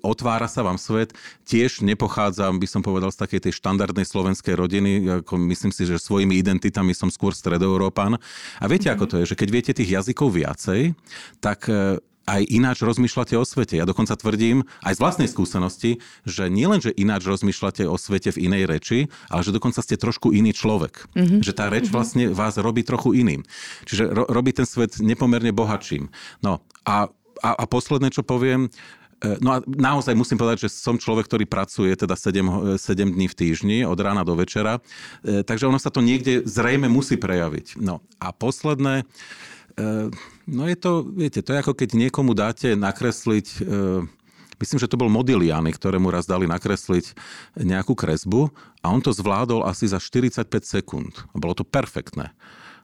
otvára 0.00 0.46
sa 0.46 0.62
vám 0.62 0.76
svet. 0.76 1.16
Tiež 1.48 1.82
nepochádzam, 1.82 2.58
by 2.60 2.68
som 2.68 2.82
povedal, 2.84 3.10
z 3.12 3.20
takej 3.20 3.40
tej 3.48 3.52
štandardnej 3.58 4.06
slovenskej 4.06 4.54
rodiny. 4.54 4.90
Ako 5.24 5.40
myslím 5.50 5.72
si, 5.72 5.88
že 5.88 6.00
svojimi 6.00 6.36
identitami 6.38 6.92
som 6.92 7.10
skôr 7.12 7.32
stredoeurópan. 7.34 8.16
A 8.60 8.64
viete, 8.68 8.88
mm-hmm. 8.88 8.96
ako 8.96 9.04
to 9.06 9.16
je, 9.22 9.34
že 9.34 9.38
keď 9.38 9.48
viete 9.50 9.72
tých 9.76 9.92
jazykov 9.96 10.36
viacej, 10.36 10.94
tak 11.40 11.68
e, 11.68 12.00
aj 12.26 12.42
ináč 12.50 12.82
rozmýšľate 12.82 13.38
o 13.38 13.46
svete. 13.46 13.78
Ja 13.78 13.86
dokonca 13.86 14.18
tvrdím 14.18 14.66
aj 14.82 14.98
z 14.98 15.00
vlastnej 15.00 15.28
skúsenosti, 15.30 16.02
že 16.26 16.50
nielen, 16.50 16.82
že 16.82 16.90
ináč 16.90 17.22
rozmýšľate 17.30 17.86
o 17.86 17.94
svete 17.94 18.34
v 18.34 18.50
inej 18.50 18.62
reči, 18.66 18.98
ale 19.30 19.46
že 19.46 19.54
dokonca 19.54 19.78
ste 19.80 19.94
trošku 19.94 20.34
iný 20.34 20.50
človek. 20.50 21.06
Mm-hmm. 21.14 21.40
Že 21.46 21.52
tá 21.54 21.70
reč 21.70 21.86
vlastne 21.88 22.34
vás 22.34 22.58
robí 22.58 22.82
trochu 22.82 23.14
iným. 23.14 23.46
Čiže 23.86 24.10
ro- 24.10 24.28
robí 24.28 24.50
ten 24.50 24.66
svet 24.66 24.98
nepomerne 24.98 25.54
bohatším. 25.54 26.10
No 26.42 26.66
a, 26.82 27.06
a, 27.46 27.50
a 27.54 27.64
posledné, 27.70 28.10
čo 28.10 28.26
poviem, 28.26 28.74
no 29.40 29.48
a 29.56 29.58
naozaj 29.64 30.12
musím 30.12 30.36
povedať, 30.36 30.68
že 30.68 30.74
som 30.76 31.00
človek, 31.00 31.28
ktorý 31.28 31.44
pracuje 31.48 31.92
teda 31.96 32.16
7, 32.16 32.76
7 32.76 32.80
e, 32.80 33.12
dní 33.16 33.26
v 33.30 33.38
týždni, 33.38 33.78
od 33.88 33.96
rána 33.96 34.26
do 34.26 34.36
večera, 34.36 34.82
e, 35.24 35.40
takže 35.40 35.68
ono 35.68 35.80
sa 35.80 35.88
to 35.88 36.04
niekde 36.04 36.44
zrejme 36.44 36.90
musí 36.90 37.16
prejaviť. 37.16 37.80
No 37.80 38.04
a 38.20 38.32
posledné, 38.32 39.08
no 40.48 40.62
je 40.64 40.76
to, 40.80 41.04
viete, 41.04 41.44
to 41.44 41.52
je 41.52 41.60
ako 41.60 41.76
keď 41.76 42.00
niekomu 42.00 42.32
dáte 42.32 42.72
nakresliť 42.72 43.60
Myslím, 44.56 44.80
že 44.80 44.88
to 44.88 44.96
bol 44.96 45.12
Modigliani, 45.12 45.68
ktorému 45.68 46.08
raz 46.08 46.24
dali 46.24 46.48
nakresliť 46.48 47.12
nejakú 47.60 47.92
kresbu 47.92 48.48
a 48.80 48.88
on 48.88 49.04
to 49.04 49.12
zvládol 49.12 49.68
asi 49.68 49.84
za 49.84 50.00
45 50.00 50.48
sekúnd. 50.64 51.12
A 51.12 51.36
bolo 51.36 51.52
to 51.52 51.60
perfektné. 51.60 52.32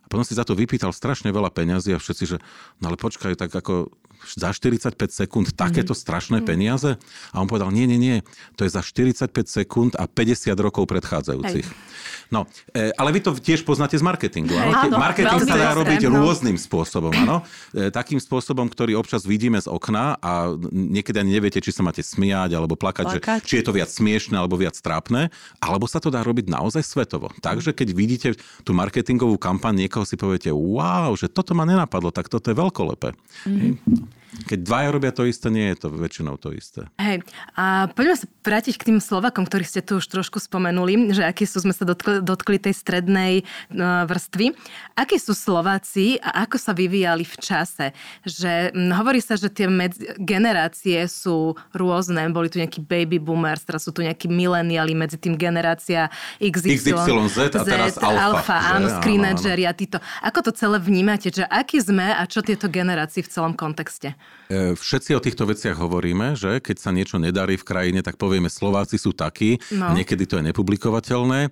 A 0.04 0.06
potom 0.12 0.20
si 0.20 0.36
za 0.36 0.44
to 0.44 0.52
vypýtal 0.52 0.92
strašne 0.92 1.32
veľa 1.32 1.48
peňazí 1.48 1.96
a 1.96 2.02
všetci, 2.02 2.24
že 2.28 2.36
no 2.76 2.92
ale 2.92 3.00
počkaj, 3.00 3.40
tak 3.40 3.48
ako 3.48 3.88
za 4.24 4.54
45 4.54 4.96
sekúnd 5.10 5.46
takéto 5.54 5.92
mm. 5.92 5.98
strašné 5.98 6.38
mm. 6.40 6.46
peniaze? 6.46 6.90
A 7.30 7.42
on 7.42 7.48
povedal, 7.50 7.70
nie, 7.74 7.84
nie, 7.86 7.98
nie, 7.98 8.16
to 8.56 8.64
je 8.66 8.70
za 8.72 8.82
45 8.84 9.28
sekúnd 9.46 9.92
a 9.98 10.06
50 10.06 10.54
rokov 10.58 10.88
predchádzajúcich. 10.88 11.66
Hej. 11.66 12.00
No, 12.32 12.48
e, 12.72 12.88
ale 12.96 13.12
vy 13.12 13.20
to 13.20 13.36
tiež 13.36 13.60
poznáte 13.60 13.92
z 13.92 14.00
marketingu. 14.00 14.56
Áno? 14.56 14.72
Áno, 14.72 14.96
Marketing 14.96 15.44
sa 15.44 15.52
dá 15.52 15.76
robiť 15.76 16.08
no. 16.08 16.24
rôznym 16.24 16.56
spôsobom. 16.56 17.12
Áno? 17.12 17.44
E, 17.72 17.88
takým 17.88 18.20
spôsobom, 18.20 18.68
ktorý 18.68 19.00
občas 19.00 19.24
vidíme 19.24 19.56
z 19.56 19.64
okna 19.64 20.20
a 20.20 20.52
niekedy 20.70 21.24
ani 21.24 21.40
neviete, 21.40 21.56
či 21.56 21.72
sa 21.72 21.80
máte 21.80 22.04
smiať 22.04 22.52
alebo 22.52 22.76
plakať, 22.76 23.16
plakať. 23.16 23.40
Že, 23.40 23.48
či 23.48 23.54
je 23.60 23.64
to 23.64 23.72
viac 23.72 23.88
smiešne 23.88 24.36
alebo 24.36 24.60
viac 24.60 24.76
trápne, 24.76 25.32
alebo 25.56 25.88
sa 25.88 25.96
to 25.96 26.12
dá 26.12 26.20
robiť 26.20 26.52
naozaj 26.52 26.84
svetovo. 26.84 27.32
Takže 27.40 27.72
keď 27.72 27.88
vidíte 27.96 28.28
tú 28.60 28.76
marketingovú 28.76 29.40
kampaň, 29.40 29.88
niekoho 29.88 30.04
si 30.04 30.20
poviete, 30.20 30.52
wow, 30.52 31.16
že 31.16 31.32
toto 31.32 31.56
ma 31.56 31.64
nenapadlo, 31.64 32.12
tak 32.12 32.28
toto 32.28 32.52
je 32.52 32.56
veľkolepé. 32.60 33.16
Mm-hmm. 33.48 34.11
Keď 34.32 34.64
dvaja 34.64 34.88
robia 34.88 35.12
to 35.12 35.28
isté, 35.28 35.52
nie 35.52 35.68
je 35.76 35.84
to 35.84 35.88
väčšinou 35.92 36.40
to 36.40 36.56
isté. 36.56 36.88
Hej, 36.96 37.20
a 37.52 37.92
poďme 37.92 38.16
sa 38.16 38.24
vrátiť 38.40 38.80
k 38.80 38.86
tým 38.88 38.98
Slovakom, 38.98 39.44
ktorých 39.44 39.68
ste 39.68 39.84
tu 39.84 40.00
už 40.00 40.08
trošku 40.08 40.40
spomenuli, 40.40 41.12
že 41.12 41.20
akí 41.28 41.44
sú, 41.44 41.60
sme 41.60 41.76
sa 41.76 41.84
dotkli, 41.84 42.24
dotkli 42.24 42.56
tej 42.56 42.72
strednej 42.72 43.44
no, 43.68 44.08
vrstvy. 44.08 44.56
Akí 44.96 45.20
sú 45.20 45.36
Slováci 45.36 46.16
a 46.16 46.48
ako 46.48 46.56
sa 46.56 46.72
vyvíjali 46.72 47.28
v 47.28 47.36
čase? 47.44 47.92
Že 48.24 48.72
hm, 48.72 48.96
hovorí 48.96 49.20
sa, 49.20 49.36
že 49.36 49.52
tie 49.52 49.68
medzi, 49.68 50.00
generácie 50.16 51.04
sú 51.12 51.52
rôzne. 51.76 52.24
Boli 52.32 52.48
tu 52.48 52.56
nejakí 52.56 52.80
baby 52.80 53.20
boomers, 53.20 53.68
teraz 53.68 53.84
sú 53.84 53.92
tu 53.92 54.00
nejakí 54.00 54.32
mileniali, 54.32 54.96
medzi 54.96 55.20
tým 55.20 55.36
generácia 55.36 56.08
XY, 56.40 56.80
XYZ 56.80 57.36
a 57.52 57.62
teraz 57.68 58.00
Z, 58.00 58.00
alfa. 58.00 58.32
alfa 58.32 58.56
áno, 58.80 58.88
screenageri 58.96 59.68
a 59.68 59.76
títo. 59.76 60.00
Ako 60.24 60.40
to 60.40 60.56
celé 60.56 60.80
vnímate? 60.80 61.28
Že 61.28 61.44
aký 61.52 61.84
sme 61.84 62.16
a 62.16 62.24
čo 62.24 62.40
tieto 62.40 62.72
generácie 62.72 63.20
v 63.20 63.28
celom 63.28 63.52
kontexte? 63.52 64.16
E, 64.52 64.76
všetci 64.76 65.16
o 65.16 65.24
týchto 65.24 65.48
veciach 65.48 65.80
hovoríme, 65.80 66.36
že 66.36 66.60
keď 66.60 66.76
sa 66.76 66.92
niečo 66.92 67.16
nedarí 67.16 67.56
v 67.56 67.64
krajine, 67.64 68.00
tak 68.04 68.20
povieme, 68.20 68.52
Slováci 68.52 69.00
sú 69.00 69.16
takí. 69.16 69.56
No. 69.72 69.96
Niekedy 69.96 70.28
to 70.28 70.36
je 70.36 70.52
nepublikovateľné. 70.52 71.48
E, 71.48 71.50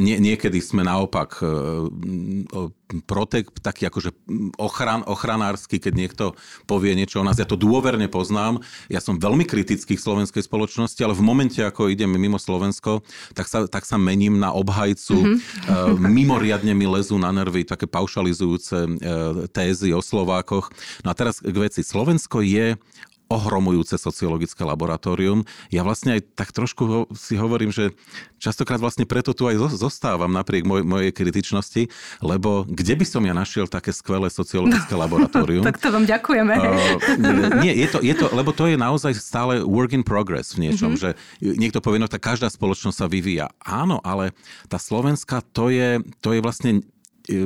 nie, 0.00 0.16
niekedy 0.16 0.58
sme 0.64 0.80
naopak 0.80 1.44
e, 1.44 1.46
protek, 3.08 3.48
taký 3.64 3.88
akože 3.88 4.12
ochran, 4.60 5.00
ochranársky, 5.08 5.80
keď 5.80 5.92
niekto 5.96 6.24
povie 6.68 6.92
niečo 6.92 7.20
o 7.20 7.26
nás. 7.26 7.40
Ja 7.40 7.48
to 7.48 7.56
dôverne 7.56 8.04
poznám. 8.12 8.60
Ja 8.92 9.00
som 9.00 9.16
veľmi 9.16 9.48
kritický 9.48 9.96
k 9.96 10.04
slovenskej 10.04 10.44
spoločnosti, 10.44 11.00
ale 11.00 11.16
v 11.16 11.24
momente, 11.24 11.64
ako 11.64 11.88
ideme 11.88 12.20
mimo 12.20 12.36
Slovensko, 12.36 13.00
tak 13.32 13.48
sa, 13.48 13.64
tak 13.64 13.88
sa 13.88 13.96
mením 13.96 14.36
na 14.36 14.52
obhajcu. 14.52 15.16
Mm-hmm. 15.16 15.96
Mimoriadne 16.02 16.76
mi 16.76 16.84
lezú 16.84 17.16
na 17.16 17.32
nervy 17.32 17.64
také 17.64 17.88
paušalizujúce 17.88 19.00
tézy 19.56 19.96
o 19.96 20.04
Slovákoch. 20.04 20.68
No 21.06 21.08
a 21.10 21.14
teraz 21.16 21.40
k 21.40 21.56
veci. 21.56 21.80
Slovensko 21.80 22.44
je 22.44 22.76
ohromujúce 23.32 23.96
sociologické 23.96 24.62
laboratórium. 24.62 25.48
Ja 25.72 25.80
vlastne 25.82 26.20
aj 26.20 26.36
tak 26.36 26.52
trošku 26.52 27.08
si 27.16 27.40
hovorím, 27.40 27.72
že 27.72 27.96
častokrát 28.36 28.82
vlastne 28.82 29.06
preto 29.08 29.32
tu 29.32 29.48
aj 29.48 29.56
zostávam 29.78 30.28
napriek 30.28 30.66
moj, 30.66 30.82
mojej 30.82 31.14
kritičnosti, 31.14 31.88
lebo 32.20 32.68
kde 32.68 32.98
by 32.98 33.06
som 33.06 33.22
ja 33.22 33.32
našiel 33.32 33.70
také 33.70 33.94
skvelé 33.94 34.28
sociologické 34.28 34.92
no, 34.92 35.06
laboratórium? 35.06 35.64
tak 35.68 35.78
to 35.78 35.88
vám 35.94 36.04
ďakujeme. 36.04 36.54
Uh, 36.58 37.62
nie, 37.62 37.72
je 37.80 37.88
to, 37.88 37.98
je 38.02 38.14
to, 38.18 38.26
lebo 38.34 38.50
to 38.50 38.66
je 38.66 38.76
naozaj 38.76 39.14
stále 39.16 39.62
work 39.62 39.94
in 39.94 40.02
progress 40.02 40.58
v 40.58 40.68
niečom, 40.68 40.98
mm-hmm. 40.98 41.16
že 41.40 41.54
niekto 41.56 41.78
povie, 41.78 42.02
no 42.02 42.10
tak 42.10 42.20
každá 42.20 42.50
spoločnosť 42.50 42.96
sa 42.98 43.06
vyvíja. 43.06 43.46
Áno, 43.62 44.02
ale 44.02 44.34
tá 44.66 44.76
Slovenska 44.76 45.40
to 45.54 45.70
je, 45.70 46.02
to 46.18 46.34
je 46.34 46.40
vlastne 46.42 46.70
e, 46.76 46.82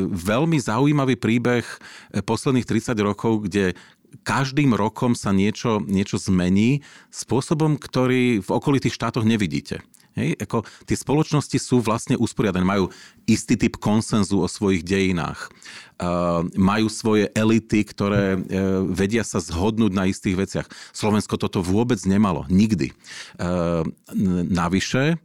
veľmi 0.09 0.57
zaujímavý 0.57 1.21
príbeh 1.21 1.65
e, 1.65 1.77
posledných 2.25 2.65
30 2.65 2.97
rokov, 3.05 3.47
kde 3.47 3.77
každým 4.23 4.73
rokom 4.77 5.17
sa 5.19 5.35
niečo, 5.35 5.83
niečo 5.85 6.17
zmení 6.21 6.85
spôsobom, 7.11 7.77
ktorý 7.81 8.41
v 8.41 8.49
okolitých 8.49 8.95
štátoch 8.95 9.27
nevidíte. 9.27 9.83
Hej, 10.17 10.41
ako 10.41 10.65
tie 10.89 10.97
spoločnosti 10.97 11.61
sú 11.61 11.85
vlastne 11.85 12.17
usporiadané, 12.17 12.65
majú 12.65 12.89
istý 13.29 13.53
typ 13.61 13.77
konsenzu 13.77 14.41
o 14.41 14.49
svojich 14.49 14.81
dejinách. 14.81 15.53
Uh, 15.97 16.45
majú 16.61 16.93
svoje 16.93 17.33
elity, 17.33 17.81
ktoré 17.85 18.37
uh, 18.37 18.41
vedia 18.85 19.25
sa 19.25 19.41
zhodnúť 19.41 19.93
na 19.93 20.09
istých 20.09 20.37
veciach. 20.37 20.67
Slovensko 20.93 21.41
toto 21.41 21.65
vôbec 21.65 22.01
nemalo, 22.09 22.45
nikdy. 22.49 22.97
Uh, 23.37 23.85
navyše, 24.49 25.21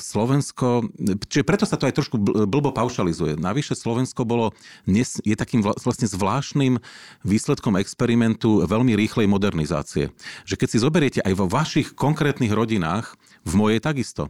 Slovensko, 0.00 0.88
čiže 1.28 1.44
preto 1.44 1.68
sa 1.68 1.76
to 1.76 1.84
aj 1.84 2.00
trošku 2.00 2.16
blbo 2.48 2.72
paušalizuje. 2.72 3.36
Navyše 3.36 3.76
Slovensko 3.76 4.24
bolo, 4.24 4.56
je 4.88 5.36
takým 5.36 5.60
vlastne 5.60 6.08
zvláštnym 6.08 6.80
výsledkom 7.26 7.76
experimentu 7.76 8.64
veľmi 8.64 8.96
rýchlej 8.96 9.28
modernizácie. 9.28 10.16
Že 10.48 10.54
keď 10.56 10.68
si 10.70 10.78
zoberiete 10.80 11.20
aj 11.20 11.34
vo 11.36 11.50
vašich 11.50 11.92
konkrétnych 11.92 12.54
rodinách, 12.54 13.18
v 13.44 13.52
mojej 13.60 13.80
takisto. 13.82 14.13
E, 14.14 14.28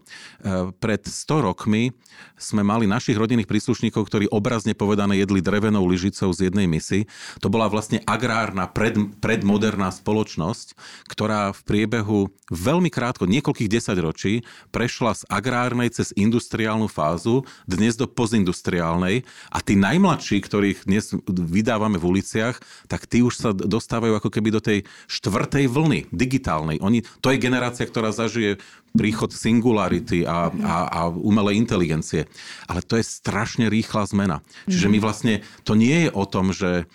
pred 0.81 1.03
100 1.05 1.45
rokmi 1.45 1.93
sme 2.41 2.65
mali 2.65 2.89
našich 2.89 3.19
rodinných 3.19 3.51
príslušníkov, 3.51 4.09
ktorí 4.09 4.27
obrazne 4.33 4.73
povedané 4.73 5.21
jedli 5.21 5.45
drevenou 5.45 5.85
lyžicou 5.85 6.33
z 6.33 6.49
jednej 6.49 6.65
misy. 6.65 7.05
To 7.45 7.53
bola 7.53 7.69
vlastne 7.69 8.01
agrárna, 8.09 8.65
pred, 8.65 8.97
predmoderná 9.21 9.93
spoločnosť, 9.93 10.79
ktorá 11.11 11.53
v 11.53 11.61
priebehu 11.69 12.19
veľmi 12.49 12.89
krátko, 12.89 13.29
niekoľkých 13.29 13.73
desaťročí, 13.73 14.47
prešla 14.73 15.13
z 15.19 15.23
agrárnej 15.29 15.93
cez 15.93 16.17
industriálnu 16.17 16.89
fázu, 16.89 17.45
dnes 17.69 17.99
do 17.99 18.09
pozindustriálnej 18.09 19.27
a 19.53 19.59
tí 19.61 19.77
najmladší, 19.77 20.41
ktorých 20.41 20.89
dnes 20.89 21.13
vydávame 21.29 22.01
v 22.01 22.19
uliciach, 22.19 22.57
tak 22.89 23.05
tí 23.05 23.21
už 23.21 23.35
sa 23.37 23.51
dostávajú 23.53 24.17
ako 24.17 24.31
keby 24.33 24.49
do 24.55 24.61
tej 24.65 24.89
štvrtej 25.11 25.69
vlny 25.69 26.01
digitálnej. 26.15 26.81
Oni, 26.81 27.03
to 27.21 27.35
je 27.35 27.43
generácia, 27.43 27.85
ktorá 27.85 28.15
zažije 28.15 28.63
príchod 28.95 29.35
singularity 29.35 30.23
a, 30.23 30.55
a, 30.55 30.77
a 30.87 31.01
umelej 31.11 31.59
inteligencie. 31.59 32.31
Ale 32.71 32.79
to 32.81 32.95
je 32.95 33.05
strašne 33.05 33.67
rýchla 33.67 34.07
zmena. 34.07 34.39
Čiže 34.71 34.87
my 34.87 34.99
vlastne, 35.03 35.43
to 35.67 35.75
nie 35.75 36.07
je 36.07 36.11
o 36.15 36.25
tom, 36.25 36.55
že, 36.55 36.87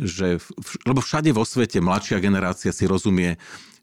že 0.00 0.40
lebo 0.88 1.04
všade 1.04 1.28
vo 1.36 1.44
svete 1.44 1.84
mladšia 1.84 2.24
generácia 2.24 2.72
si 2.72 2.88
rozumie 2.88 3.36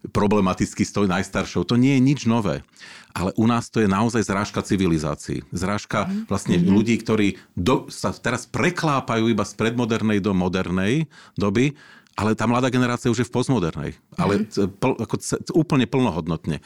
problematicky 0.10 0.82
s 0.82 0.96
tou 0.96 1.06
najstaršou. 1.06 1.68
To 1.68 1.78
nie 1.78 2.00
je 2.00 2.02
nič 2.02 2.20
nové. 2.26 2.66
Ale 3.14 3.36
u 3.38 3.46
nás 3.46 3.70
to 3.70 3.84
je 3.84 3.90
naozaj 3.92 4.26
zrážka 4.26 4.66
civilizácií. 4.66 5.46
Zrážka 5.54 6.10
vlastne 6.26 6.58
mm-hmm. 6.58 6.74
ľudí, 6.74 6.96
ktorí 7.04 7.28
do, 7.54 7.86
sa 7.94 8.16
teraz 8.16 8.50
preklápajú 8.50 9.30
iba 9.30 9.46
z 9.46 9.54
predmodernej 9.60 10.24
do 10.24 10.34
modernej 10.34 11.06
doby 11.38 11.78
ale 12.20 12.36
tá 12.36 12.44
mladá 12.52 12.68
generácia 12.68 13.08
už 13.08 13.24
je 13.24 13.30
v 13.32 13.36
postmodernej. 13.40 13.92
Ale 14.20 14.44
mm-hmm. 14.44 14.76
pl, 14.76 14.92
ako, 15.00 15.16
úplne 15.56 15.88
plnohodnotne. 15.88 16.60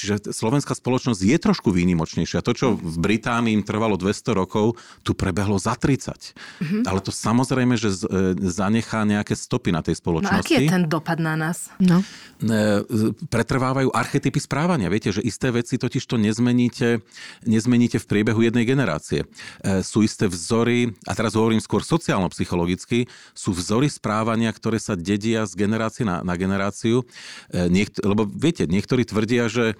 Čiže 0.00 0.32
slovenská 0.32 0.72
spoločnosť 0.72 1.20
je 1.20 1.36
trošku 1.36 1.68
výnimočnejšia. 1.68 2.40
To, 2.40 2.56
čo 2.56 2.66
v 2.72 2.96
Británii 2.96 3.52
im 3.52 3.60
trvalo 3.60 4.00
200 4.00 4.32
rokov, 4.32 4.80
tu 5.04 5.12
prebehlo 5.12 5.60
za 5.60 5.76
30. 5.76 6.32
Mm-hmm. 6.32 6.82
Ale 6.88 7.04
to 7.04 7.12
samozrejme, 7.12 7.76
že 7.76 7.92
z, 7.92 8.08
e, 8.08 8.48
zanechá 8.48 9.04
nejaké 9.04 9.36
stopy 9.36 9.76
na 9.76 9.84
tej 9.84 10.00
spoločnosti. 10.00 10.40
No 10.40 10.56
aký 10.56 10.64
je 10.64 10.72
ten 10.72 10.88
dopad 10.88 11.20
na 11.20 11.36
nás? 11.36 11.68
No. 11.76 12.00
E, 12.40 12.80
pretrvávajú 13.28 13.92
archetypy 13.92 14.40
správania. 14.40 14.88
Viete, 14.88 15.12
že 15.12 15.20
isté 15.20 15.52
veci 15.52 15.76
totiž 15.76 16.00
to 16.08 16.16
nezmeníte, 16.16 17.04
nezmeníte 17.44 18.00
v 18.00 18.06
priebehu 18.08 18.40
jednej 18.40 18.64
generácie. 18.64 19.28
E, 19.60 19.84
sú 19.84 20.00
isté 20.00 20.32
vzory, 20.32 20.96
a 21.04 21.12
teraz 21.12 21.36
hovorím 21.36 21.60
skôr 21.60 21.84
sociálno-psychologicky, 21.84 23.04
sú 23.36 23.52
vzory 23.52 23.92
správania, 23.92 24.48
ktoré 24.48 24.80
sa 24.80 24.96
dedia 24.96 25.44
z 25.44 25.60
generácie 25.60 26.08
na, 26.08 26.24
na 26.24 26.40
generáciu. 26.40 27.04
Niekt, 27.52 28.00
lebo 28.00 28.24
viete, 28.24 28.64
niektorí 28.64 29.04
tvrdia, 29.04 29.50
že 29.50 29.74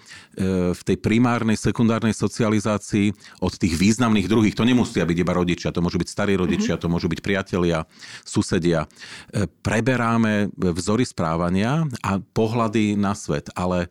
v 0.74 0.82
tej 0.86 0.96
primárnej, 0.98 1.58
sekundárnej 1.58 2.14
socializácii 2.14 3.12
od 3.42 3.52
tých 3.54 3.74
významných 3.76 4.30
druhých, 4.30 4.56
to 4.56 4.64
nemusia 4.64 5.02
byť 5.04 5.18
iba 5.18 5.32
rodičia, 5.34 5.74
to 5.74 5.82
môžu 5.82 5.98
byť 6.00 6.08
starí 6.08 6.34
rodičia, 6.38 6.78
mm-hmm. 6.78 6.84
to 6.86 6.92
môžu 6.92 7.06
byť 7.10 7.20
priatelia, 7.20 7.84
susedia, 8.22 8.86
e, 9.34 9.46
preberáme 9.60 10.54
vzory 10.56 11.04
správania 11.04 11.84
a 12.00 12.18
pohľady 12.20 12.94
na 12.96 13.12
svet, 13.12 13.50
ale 13.54 13.90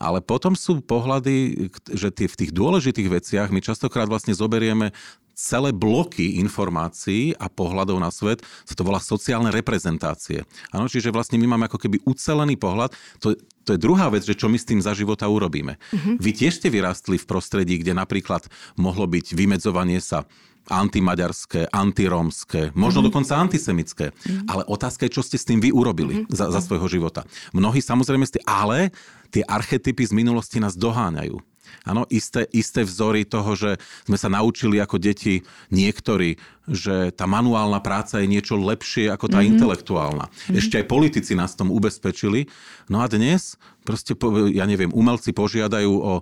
ale 0.00 0.24
potom 0.24 0.56
sú 0.56 0.80
pohľady, 0.80 1.68
že 1.92 2.08
tie, 2.08 2.24
v 2.24 2.38
tých 2.40 2.56
dôležitých 2.56 3.20
veciach 3.20 3.52
my 3.52 3.60
častokrát 3.60 4.08
vlastne 4.08 4.32
zoberieme 4.32 4.96
celé 5.40 5.72
bloky 5.72 6.36
informácií 6.36 7.32
a 7.40 7.48
pohľadov 7.48 7.96
na 7.96 8.12
svet, 8.12 8.44
sa 8.68 8.76
to 8.76 8.84
volá 8.84 9.00
sociálne 9.00 9.48
reprezentácie. 9.48 10.44
Áno, 10.68 10.84
čiže 10.84 11.08
vlastne 11.08 11.40
my 11.40 11.56
máme 11.56 11.72
ako 11.72 11.80
keby 11.80 12.04
ucelený 12.04 12.60
pohľad. 12.60 12.92
To, 13.24 13.32
to 13.64 13.70
je 13.72 13.80
druhá 13.80 14.12
vec, 14.12 14.28
že 14.28 14.36
čo 14.36 14.52
my 14.52 14.60
s 14.60 14.68
tým 14.68 14.84
za 14.84 14.92
života 14.92 15.24
urobíme. 15.32 15.80
Uh-huh. 15.80 16.20
Vy 16.20 16.30
tiež 16.36 16.60
ste 16.60 16.68
vyrastli 16.68 17.16
v 17.16 17.24
prostredí, 17.24 17.80
kde 17.80 17.96
napríklad 17.96 18.44
mohlo 18.76 19.08
byť 19.08 19.32
vymedzovanie 19.32 20.04
sa 20.04 20.28
antimaďarské, 20.68 21.72
antirómske, 21.72 22.70
možno 22.76 23.00
mm-hmm. 23.00 23.08
dokonca 23.10 23.32
antisemické. 23.40 24.06
Mm-hmm. 24.12 24.46
Ale 24.46 24.62
otázka 24.68 25.08
je, 25.08 25.16
čo 25.16 25.24
ste 25.24 25.40
s 25.40 25.48
tým 25.48 25.58
vy 25.58 25.72
urobili 25.72 26.22
mm-hmm. 26.22 26.36
za, 26.36 26.52
za 26.52 26.60
svojho 26.60 26.86
života. 26.86 27.24
Mnohí 27.56 27.80
samozrejme 27.80 28.28
ste, 28.28 28.38
ale 28.44 28.92
tie 29.32 29.42
archetypy 29.42 30.04
z 30.04 30.12
minulosti 30.12 30.60
nás 30.60 30.76
doháňajú. 30.76 31.49
Áno, 31.86 32.04
isté, 32.12 32.46
isté 32.52 32.84
vzory 32.86 33.26
toho, 33.26 33.52
že 33.56 33.80
sme 34.06 34.16
sa 34.16 34.28
naučili 34.28 34.78
ako 34.78 35.00
deti 35.00 35.42
niektorí, 35.70 36.36
že 36.70 37.10
tá 37.10 37.26
manuálna 37.26 37.82
práca 37.82 38.22
je 38.22 38.30
niečo 38.30 38.54
lepšie 38.54 39.10
ako 39.10 39.26
tá 39.26 39.42
mm-hmm. 39.42 39.50
intelektuálna. 39.56 40.30
Mm-hmm. 40.30 40.58
Ešte 40.58 40.78
aj 40.82 40.86
politici 40.86 41.32
nás 41.34 41.58
tom 41.58 41.74
ubezpečili. 41.74 42.46
No 42.86 43.02
a 43.02 43.10
dnes, 43.10 43.58
proste, 43.82 44.14
ja 44.54 44.64
neviem, 44.64 44.94
umelci 44.94 45.34
požiadajú 45.34 45.92
o, 45.92 46.12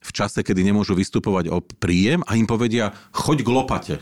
v 0.00 0.10
čase, 0.14 0.40
kedy 0.40 0.64
nemôžu 0.64 0.96
vystupovať 0.96 1.52
o 1.52 1.60
príjem 1.60 2.24
a 2.24 2.36
im 2.36 2.48
povedia, 2.48 2.96
choď 3.12 3.44
k 3.44 3.48
lopate. 3.52 3.96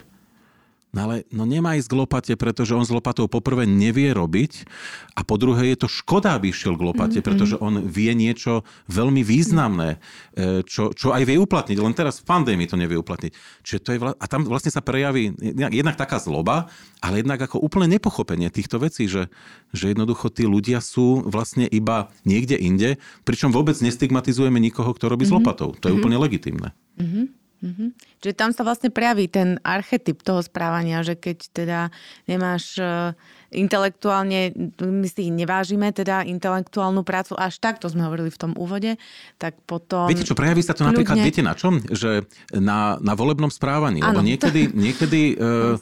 No 0.96 1.04
ale 1.04 1.28
no 1.28 1.44
nemá 1.44 1.76
ísť 1.76 1.92
k 1.92 1.98
lopate, 2.00 2.32
pretože 2.40 2.72
on 2.72 2.80
s 2.80 2.88
lopatou 2.88 3.28
poprvé 3.28 3.68
nevie 3.68 4.16
robiť 4.16 4.64
a 5.12 5.20
po 5.28 5.36
druhé 5.36 5.76
je 5.76 5.84
to 5.84 5.92
škoda, 5.92 6.32
aby 6.32 6.48
išiel 6.48 6.72
k 6.72 6.88
lopate, 6.88 7.20
mm-hmm. 7.20 7.28
pretože 7.28 7.60
on 7.60 7.84
vie 7.84 8.16
niečo 8.16 8.64
veľmi 8.88 9.20
významné, 9.20 10.00
e, 10.32 10.64
čo, 10.64 10.96
čo 10.96 11.12
aj 11.12 11.28
vie 11.28 11.36
uplatniť. 11.36 11.76
Len 11.76 11.92
teraz 11.92 12.24
v 12.24 12.32
pandémii 12.32 12.64
to 12.64 12.80
nevie 12.80 12.96
uplatniť. 12.96 13.32
Čiže 13.60 13.80
to 13.84 13.90
je 13.92 13.98
vla... 14.00 14.16
A 14.16 14.24
tam 14.24 14.48
vlastne 14.48 14.72
sa 14.72 14.80
prejaví 14.80 15.36
jednak 15.52 16.00
taká 16.00 16.16
zloba, 16.16 16.72
ale 17.04 17.20
jednak 17.20 17.44
ako 17.44 17.60
úplne 17.60 17.92
nepochopenie 17.92 18.48
týchto 18.48 18.80
vecí, 18.80 19.04
že, 19.04 19.28
že 19.76 19.92
jednoducho 19.92 20.32
tí 20.32 20.48
ľudia 20.48 20.80
sú 20.80 21.20
vlastne 21.28 21.68
iba 21.68 22.08
niekde 22.24 22.56
inde, 22.56 22.96
pričom 23.28 23.52
vôbec 23.52 23.76
nestigmatizujeme 23.84 24.56
nikoho, 24.56 24.96
kto 24.96 25.12
robí 25.12 25.28
mm-hmm. 25.28 25.36
s 25.36 25.36
mhm. 25.36 25.44
lopatou. 25.44 25.68
To 25.76 25.76
je 25.76 25.92
mm-hmm. 25.92 26.00
úplne 26.00 26.16
legitimné. 26.16 26.68
Mm-hmm. 26.96 27.45
Mm-hmm. 27.62 27.88
Čiže 28.20 28.34
tam 28.36 28.50
sa 28.52 28.62
vlastne 28.62 28.92
prejaví 28.92 29.32
ten 29.32 29.56
archetyp 29.64 30.20
toho 30.20 30.44
správania, 30.44 31.00
že 31.00 31.16
keď 31.16 31.38
teda 31.56 31.80
nemáš 32.28 32.76
uh, 32.76 33.16
intelektuálne, 33.54 34.52
my 34.76 35.08
si 35.08 35.32
nevážime 35.32 35.88
teda 35.94 36.26
intelektuálnu 36.28 37.00
prácu, 37.00 37.32
až 37.38 37.56
tak, 37.56 37.80
to 37.80 37.88
sme 37.88 38.04
hovorili 38.04 38.28
v 38.28 38.38
tom 38.38 38.52
úvode, 38.58 39.00
tak 39.40 39.56
potom... 39.64 40.10
Viete 40.10 40.28
čo, 40.28 40.36
prejaví 40.36 40.60
sa 40.60 40.76
to 40.76 40.84
kľudne... 40.84 41.00
napríklad, 41.00 41.16
viete 41.24 41.40
na 41.40 41.54
čom? 41.56 41.80
Že 41.80 42.28
na, 42.60 43.00
na 43.00 43.12
volebnom 43.16 43.48
správaní, 43.48 44.04
ano, 44.04 44.20
lebo 44.20 44.20
niekedy, 44.26 44.68
to... 44.68 44.76
niekedy 44.76 45.20
uh, 45.40 45.80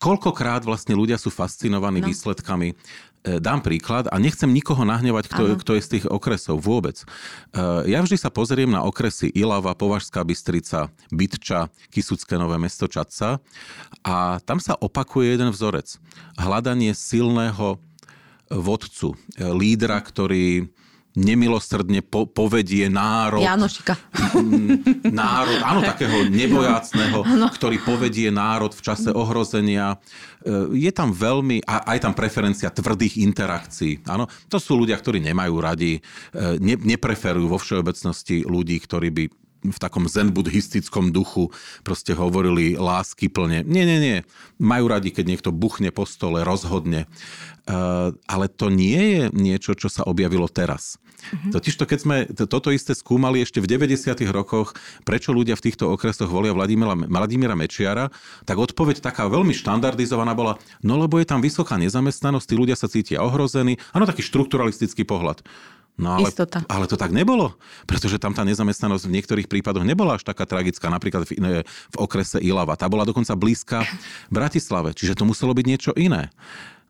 koľkokrát 0.00 0.64
vlastne 0.64 0.96
ľudia 0.96 1.20
sú 1.20 1.28
fascinovaní 1.28 2.00
no. 2.00 2.08
výsledkami 2.08 2.74
dám 3.22 3.62
príklad 3.62 4.10
a 4.10 4.18
nechcem 4.18 4.50
nikoho 4.50 4.82
nahnevať, 4.82 5.30
kto, 5.30 5.42
kto 5.62 5.72
je 5.78 5.82
z 5.82 5.90
tých 5.98 6.04
okresov 6.10 6.58
vôbec. 6.58 6.98
E, 6.98 7.06
ja 7.86 8.02
vždy 8.02 8.18
sa 8.18 8.34
pozriem 8.34 8.66
na 8.66 8.82
okresy 8.82 9.30
Ilava, 9.30 9.78
Považská 9.78 10.26
Bystrica, 10.26 10.90
Bytča, 11.14 11.70
Kisucké 11.94 12.34
Nové 12.34 12.58
mesto 12.58 12.90
Čadca 12.90 13.38
a 14.02 14.42
tam 14.42 14.58
sa 14.58 14.74
opakuje 14.74 15.38
jeden 15.38 15.54
vzorec. 15.54 16.02
Hľadanie 16.34 16.90
silného 16.98 17.78
vodcu, 18.50 19.14
e, 19.14 19.16
lídra, 19.54 20.02
ktorý 20.02 20.66
nemilosrdne 21.12 22.00
po, 22.00 22.24
povedie 22.24 22.88
národ. 22.88 23.44
Janošika. 23.44 23.94
Národ, 25.04 25.60
áno, 25.60 25.80
takého 25.84 26.24
nebojácného, 26.32 27.18
no. 27.36 27.46
ktorý 27.52 27.84
povedie 27.84 28.32
národ 28.32 28.72
v 28.72 28.80
čase 28.80 29.12
ohrozenia. 29.12 30.00
E, 30.40 30.88
je 30.88 30.90
tam 30.94 31.12
veľmi, 31.12 31.60
a 31.68 31.92
aj 31.92 31.98
tam 32.08 32.12
preferencia 32.16 32.72
tvrdých 32.72 33.20
interakcií. 33.20 34.08
Áno, 34.08 34.24
to 34.48 34.56
sú 34.56 34.80
ľudia, 34.80 34.96
ktorí 34.96 35.20
nemajú 35.20 35.54
radi, 35.60 35.98
e, 35.98 36.00
ne, 36.56 36.74
nepreferujú 36.80 37.46
vo 37.46 37.60
všeobecnosti 37.60 38.48
ľudí, 38.48 38.80
ktorí 38.80 39.08
by 39.12 39.24
v 39.62 39.78
takom 39.78 40.10
zen 40.10 40.34
buddhistickom 40.34 41.14
duchu 41.14 41.54
proste 41.86 42.12
hovorili 42.18 42.74
lásky 42.74 43.30
plne. 43.30 43.62
Nie, 43.62 43.86
nie, 43.86 43.98
nie. 44.02 44.18
Majú 44.58 44.90
radi, 44.90 45.14
keď 45.14 45.24
niekto 45.30 45.50
buchne 45.54 45.94
po 45.94 46.02
stole, 46.02 46.42
rozhodne. 46.42 47.06
Uh, 47.62 48.10
ale 48.26 48.50
to 48.50 48.74
nie 48.74 48.98
je 48.98 49.22
niečo, 49.30 49.78
čo 49.78 49.86
sa 49.86 50.02
objavilo 50.02 50.50
teraz. 50.50 50.98
Mm-hmm. 51.22 51.52
Totiž 51.54 51.74
to, 51.78 51.84
keď 51.86 51.98
sme 52.02 52.16
toto 52.34 52.74
isté 52.74 52.98
skúmali 52.98 53.46
ešte 53.46 53.62
v 53.62 53.70
90. 53.70 54.18
rokoch, 54.34 54.74
prečo 55.06 55.30
ľudia 55.30 55.54
v 55.54 55.70
týchto 55.70 55.86
okresoch 55.94 56.26
volia 56.26 56.50
Vladimíra, 56.50 56.98
Vladimíra 57.06 57.54
Mečiara, 57.54 58.10
tak 58.42 58.58
odpoveď 58.58 58.98
taká 58.98 59.30
veľmi 59.30 59.54
štandardizovaná 59.54 60.34
bola, 60.34 60.58
no 60.82 60.98
lebo 60.98 61.22
je 61.22 61.30
tam 61.30 61.38
vysoká 61.38 61.78
nezamestnanosť, 61.78 62.46
tí 62.50 62.54
ľudia 62.58 62.74
sa 62.74 62.90
cítia 62.90 63.22
ohrození. 63.22 63.78
Áno, 63.94 64.10
taký 64.10 64.26
štrukturalistický 64.26 65.06
pohľad. 65.06 65.46
No 66.00 66.16
ale, 66.16 66.32
Istota. 66.32 66.64
ale 66.72 66.88
to 66.88 66.96
tak 66.96 67.12
nebolo, 67.12 67.52
pretože 67.84 68.16
tam 68.16 68.32
tá 68.32 68.42
nezamestnanosť 68.48 69.04
v 69.04 69.14
niektorých 69.20 69.48
prípadoch 69.48 69.84
nebola 69.84 70.16
až 70.16 70.24
taká 70.24 70.48
tragická, 70.48 70.88
napríklad 70.88 71.28
v, 71.28 71.36
v 71.62 71.96
okrese 72.00 72.40
Ilava. 72.40 72.80
Tá 72.80 72.88
bola 72.88 73.04
dokonca 73.04 73.36
blízka 73.36 73.84
Bratislave, 74.32 74.96
čiže 74.96 75.20
to 75.20 75.28
muselo 75.28 75.52
byť 75.52 75.64
niečo 75.68 75.92
iné. 75.92 76.32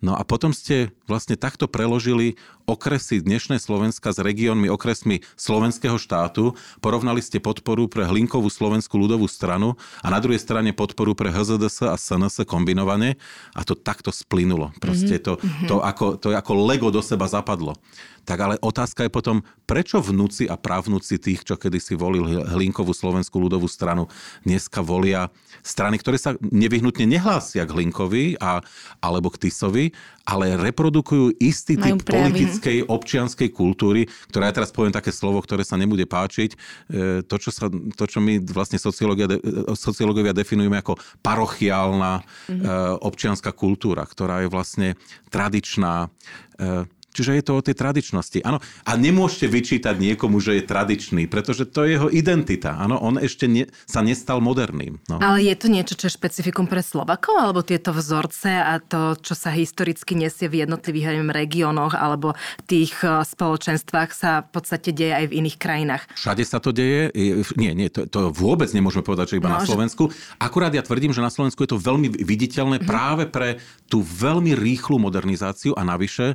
No 0.02 0.18
a 0.18 0.26
potom 0.26 0.50
ste 0.50 0.90
vlastne 1.06 1.38
takto 1.38 1.70
preložili 1.70 2.34
okresy 2.66 3.22
dnešnej 3.22 3.62
Slovenska 3.62 4.10
s 4.10 4.18
regiónmi, 4.18 4.66
okresmi 4.66 5.22
slovenského 5.38 5.94
štátu, 5.94 6.58
porovnali 6.82 7.22
ste 7.22 7.38
podporu 7.38 7.86
pre 7.86 8.02
Hlinkovú 8.10 8.50
slovenskú 8.50 8.98
ľudovú 8.98 9.30
stranu 9.30 9.78
a 10.02 10.10
na 10.10 10.18
druhej 10.18 10.42
strane 10.42 10.74
podporu 10.74 11.14
pre 11.14 11.30
HZDS 11.30 11.86
a 11.86 11.94
SNS 11.94 12.42
kombinovane 12.50 13.14
a 13.54 13.62
to 13.62 13.78
takto 13.78 14.10
splynulo. 14.10 14.74
Proste 14.82 15.22
to, 15.22 15.38
mhm. 15.38 15.70
to, 15.70 15.78
ako, 15.78 16.18
to 16.18 16.34
ako 16.34 16.52
Lego 16.66 16.90
do 16.90 16.98
seba 16.98 17.30
zapadlo. 17.30 17.78
Tak 18.22 18.38
ale 18.38 18.54
otázka 18.62 19.02
je 19.06 19.11
potom, 19.11 19.42
prečo 19.66 19.98
vnúci 19.98 20.46
a 20.46 20.54
právnuci 20.54 21.18
tých, 21.18 21.42
čo 21.42 21.58
kedysi 21.58 21.98
volili 21.98 22.38
Hlinkovú 22.38 22.94
slovenskú 22.94 23.42
ľudovú 23.42 23.66
stranu, 23.66 24.06
dneska 24.46 24.78
volia 24.78 25.32
strany, 25.66 25.98
ktoré 25.98 26.18
sa 26.18 26.38
nevyhnutne 26.38 27.06
nehlásia 27.06 27.66
k 27.66 27.74
Hlinkovi 27.74 28.38
a, 28.38 28.62
alebo 29.02 29.30
k 29.35 29.48
Tisovi, 29.48 29.90
ale 30.22 30.54
reprodukujú 30.54 31.42
istý 31.42 31.74
typ 31.74 32.06
politickej 32.06 32.87
občianskej 32.87 33.50
kultúry, 33.50 34.06
ktorá 34.30 34.50
ja 34.50 34.56
teraz 34.62 34.70
poviem 34.70 34.94
také 34.94 35.11
slovo, 35.11 35.42
ktoré 35.42 35.66
sa 35.66 35.74
nebude 35.74 36.06
páčiť. 36.06 36.50
E, 36.54 36.56
to, 37.26 37.37
čo, 37.42 37.50
sa, 37.50 37.66
to, 37.70 38.04
čo 38.06 38.22
my 38.22 38.38
vlastne 38.46 38.78
sociológovia 38.78 40.30
definujeme 40.30 40.78
ako 40.78 40.94
parochiálna 41.26 42.22
mm-hmm. 42.22 43.02
občianská 43.02 43.50
kultúra, 43.50 44.06
ktorá 44.06 44.46
je 44.46 44.48
vlastne 44.50 44.88
tradičná, 45.35 46.06
e, 46.58 46.87
Čiže 47.12 47.38
je 47.38 47.44
to 47.44 47.53
o 47.61 47.62
tej 47.64 47.77
tradičnosti. 47.77 48.40
Áno, 48.42 48.59
a 48.88 48.92
nemôžete 48.96 49.46
vyčítať 49.53 49.94
niekomu, 50.01 50.40
že 50.40 50.59
je 50.59 50.64
tradičný, 50.64 51.29
pretože 51.29 51.68
to 51.68 51.85
je 51.85 52.01
jeho 52.01 52.09
identita. 52.09 52.81
Áno, 52.81 52.96
on 52.98 53.20
ešte 53.20 53.44
ne, 53.46 53.68
sa 53.85 54.01
nestal 54.01 54.40
moderným. 54.40 54.96
No. 55.12 55.20
Ale 55.20 55.44
je 55.44 55.55
to 55.55 55.68
niečo, 55.68 55.94
čo 55.94 56.09
je 56.09 56.16
špecifikum 56.16 56.64
pre 56.64 56.81
Slovakov, 56.81 57.37
alebo 57.37 57.61
tieto 57.61 57.92
vzorce 57.92 58.48
a 58.48 58.81
to, 58.81 59.14
čo 59.20 59.37
sa 59.37 59.53
historicky 59.53 60.16
nesie 60.16 60.48
v 60.48 60.64
jednotlivých 60.64 61.12
neviem, 61.12 61.31
regiónoch 61.31 61.92
alebo 61.92 62.33
tých 62.64 62.96
e, 63.05 63.20
spoločenstvách 63.22 64.11
sa 64.16 64.42
v 64.42 64.51
podstate 64.57 64.90
deje 64.96 65.12
aj 65.12 65.25
v 65.29 65.37
iných 65.44 65.57
krajinách? 65.61 66.03
Všade 66.16 66.42
sa 66.48 66.59
to 66.59 66.72
deje. 66.72 67.12
Nie, 67.61 67.77
nie, 67.77 67.92
to, 67.92 68.09
to 68.09 68.33
vôbec 68.33 68.72
nemôžeme 68.72 69.05
povedať, 69.05 69.37
že 69.37 69.38
iba 69.38 69.53
no, 69.53 69.61
na 69.61 69.62
Slovensku. 69.62 70.09
Akurát 70.40 70.72
ja 70.72 70.81
tvrdím, 70.81 71.12
že 71.12 71.20
na 71.20 71.29
Slovensku 71.29 71.61
je 71.61 71.77
to 71.77 71.79
veľmi 71.79 72.09
viditeľné 72.09 72.81
mm. 72.81 72.87
práve 72.88 73.29
pre 73.29 73.61
tú 73.92 74.01
veľmi 74.01 74.57
rýchlu 74.57 74.96
modernizáciu 74.96 75.77
a 75.77 75.85
navyše 75.85 76.33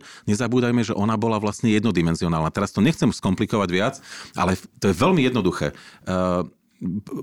nezabúdajme, 0.68 0.84
že 0.84 0.94
ona 0.96 1.16
bola 1.16 1.40
vlastne 1.40 1.72
jednodimenzionálna. 1.72 2.52
Teraz 2.52 2.76
to 2.76 2.84
nechcem 2.84 3.10
skomplikovať 3.12 3.70
viac, 3.72 3.96
ale 4.36 4.60
to 4.84 4.92
je 4.92 4.96
veľmi 4.96 5.24
jednoduché. 5.24 5.72
Uh, 6.04 6.44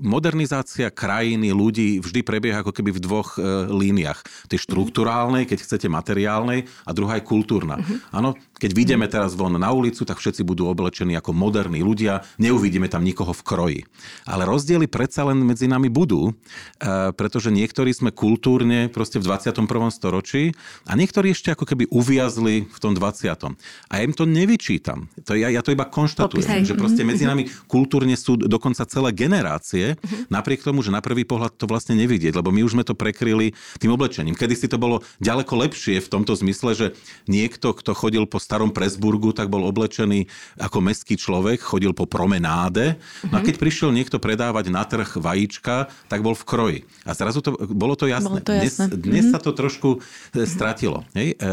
modernizácia 0.03 0.91
krajiny, 0.91 1.55
ľudí 1.55 2.03
vždy 2.03 2.27
prebieha 2.27 2.59
ako 2.59 2.75
keby 2.75 2.91
v 2.91 2.99
dvoch 2.99 3.39
e, 3.39 3.71
líniách. 3.71 4.51
Tej 4.51 4.67
štruktúrálnej, 4.67 5.47
keď 5.47 5.63
chcete 5.63 5.87
materiálnej 5.87 6.67
a 6.83 6.91
druhá 6.91 7.15
je 7.15 7.23
kultúrna. 7.23 7.79
Mhm. 7.79 7.95
Áno, 8.11 8.35
keď 8.65 8.73
vyjdeme 8.73 9.05
teraz 9.05 9.37
von 9.37 9.53
na 9.61 9.69
ulicu, 9.69 10.09
tak 10.09 10.17
všetci 10.17 10.41
budú 10.41 10.65
oblečení 10.65 11.13
ako 11.13 11.37
moderní 11.37 11.85
ľudia, 11.85 12.25
neuvidíme 12.41 12.89
tam 12.89 13.05
nikoho 13.05 13.29
v 13.29 13.45
kroji. 13.45 13.81
Ale 14.25 14.49
rozdiely 14.49 14.89
predsa 14.89 15.21
len 15.21 15.37
medzi 15.45 15.69
nami 15.69 15.85
budú, 15.85 16.33
e, 16.33 17.13
pretože 17.13 17.53
niektorí 17.53 17.93
sme 17.93 18.09
kultúrne 18.09 18.89
proste 18.89 19.21
v 19.21 19.29
21. 19.29 19.93
storočí 19.93 20.57
a 20.89 20.97
niektorí 20.97 21.37
ešte 21.37 21.53
ako 21.53 21.69
keby 21.69 21.93
uviazli 21.93 22.65
v 22.65 22.77
tom 22.81 22.97
20. 22.97 23.53
A 23.85 23.93
ja 23.93 24.01
im 24.01 24.17
to 24.17 24.25
nevyčítam. 24.25 25.13
To 25.29 25.37
ja, 25.37 25.53
ja 25.53 25.61
to 25.61 25.69
iba 25.69 25.85
konštatujem, 25.85 26.65
že 26.65 26.73
proste 26.73 27.05
medzi 27.05 27.29
nami 27.29 27.45
kultúrne 27.69 28.17
sú 28.17 28.33
dokonca 28.33 28.81
celé 28.89 29.13
generácie 29.13 29.93
uh-huh. 29.93 30.25
napriek 30.33 30.65
tomu, 30.65 30.81
že 30.81 30.89
na 30.89 31.05
prvý 31.05 31.21
pohľad 31.21 31.53
to 31.53 31.69
vlastne 31.69 31.93
nevidieť, 32.01 32.33
lebo 32.33 32.49
my 32.49 32.65
už 32.65 32.73
sme 32.73 32.81
to 32.81 32.97
prekryli 32.97 33.53
tým 33.77 33.93
oblečením. 33.93 34.33
Kedy 34.33 34.57
si 34.57 34.65
to 34.65 34.81
bolo 34.81 35.05
ďaleko 35.21 35.53
lepšie 35.53 36.01
v 36.01 36.09
tomto 36.09 36.33
zmysle, 36.33 36.73
že 36.73 36.87
niekto, 37.29 37.69
kto 37.77 37.93
chodil 37.93 38.25
po 38.25 38.41
starom 38.55 38.71
Presburgu, 38.71 39.35
tak 39.35 39.51
bol 39.51 39.67
oblečený 39.67 40.31
ako 40.55 40.79
meský 40.79 41.19
človek, 41.19 41.59
chodil 41.59 41.91
po 41.91 42.07
promenáde. 42.07 42.95
No 43.27 43.35
a 43.35 43.43
mhm. 43.43 43.51
keď 43.51 43.55
prišiel 43.59 43.91
niekto 43.91 44.15
predávať 44.15 44.71
na 44.71 44.87
trh 44.87 45.19
vajíčka, 45.19 45.91
tak 46.07 46.23
bol 46.23 46.31
v 46.31 46.47
kroji. 46.47 46.79
A 47.03 47.11
zrazu 47.11 47.43
to, 47.43 47.51
bolo 47.75 47.99
to 47.99 48.07
jasné. 48.07 48.31
Bolo 48.31 48.47
to 48.47 48.55
jasné. 48.55 48.87
Dnes, 48.95 49.03
dnes 49.03 49.25
uh-huh. 49.27 49.35
sa 49.35 49.39
to 49.43 49.51
trošku 49.51 49.99
e, 49.99 50.47
stratilo. 50.47 51.03
Hej? 51.11 51.35
E, 51.35 51.51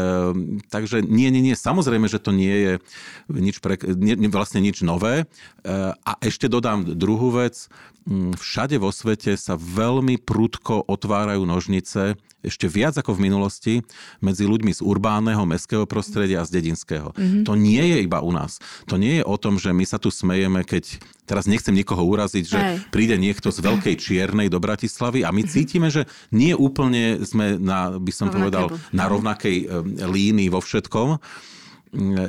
takže 0.71 1.03
nie, 1.03 1.27
nie, 1.27 1.43
nie. 1.43 1.59
Samozrejme, 1.59 2.07
že 2.07 2.23
to 2.23 2.31
nie 2.31 2.55
je 2.55 2.73
nič 3.27 3.59
pre, 3.59 3.75
nie, 3.83 4.15
vlastne 4.31 4.63
nič 4.63 4.79
nové. 4.79 5.27
E, 5.67 5.75
a 5.91 6.11
ešte 6.23 6.47
dodám 6.47 6.87
druhú 6.87 7.35
vec. 7.35 7.67
Mm, 8.03 8.35
všade 8.35 8.79
vo 8.79 8.91
svete 8.91 9.35
sa 9.39 9.55
veľmi 9.55 10.19
prudko 10.19 10.83
otvárajú 10.87 11.47
nožnice, 11.47 12.19
ešte 12.43 12.67
viac 12.67 12.99
ako 12.99 13.15
v 13.15 13.31
minulosti, 13.31 13.73
medzi 14.19 14.43
ľuďmi 14.43 14.75
z 14.75 14.83
urbánneho, 14.83 15.47
mestského 15.47 15.87
prostredia 15.87 16.43
a 16.43 16.47
z 16.47 16.59
dedinského. 16.59 16.82
Mm-hmm. 16.85 17.43
To 17.47 17.53
nie 17.55 17.83
je 17.83 17.97
iba 18.03 18.19
u 18.19 18.31
nás. 18.35 18.59
To 18.91 18.99
nie 18.99 19.19
je 19.19 19.23
o 19.23 19.35
tom, 19.39 19.57
že 19.57 19.71
my 19.71 19.85
sa 19.87 19.97
tu 19.97 20.11
smejeme, 20.11 20.67
keď 20.67 20.99
teraz 21.23 21.47
nechcem 21.47 21.71
nikoho 21.71 22.03
uraziť, 22.03 22.45
že 22.45 22.59
Aj. 22.59 22.75
príde 22.91 23.15
niekto 23.15 23.49
z 23.49 23.63
Veľkej 23.63 23.95
Čiernej 23.95 24.51
do 24.51 24.59
Bratislavy 24.59 25.23
a 25.23 25.31
my 25.31 25.41
mm-hmm. 25.41 25.53
cítime, 25.53 25.87
že 25.87 26.05
nie 26.35 26.51
úplne 26.51 27.23
sme 27.23 27.55
na, 27.55 27.95
by 27.95 28.11
som 28.11 28.27
rovnaké 28.27 28.37
povedal, 28.39 28.65
na 28.91 29.05
rovnakej 29.07 29.57
e, 29.63 29.65
línii 30.03 30.51
vo 30.51 30.59
všetkom 30.59 31.19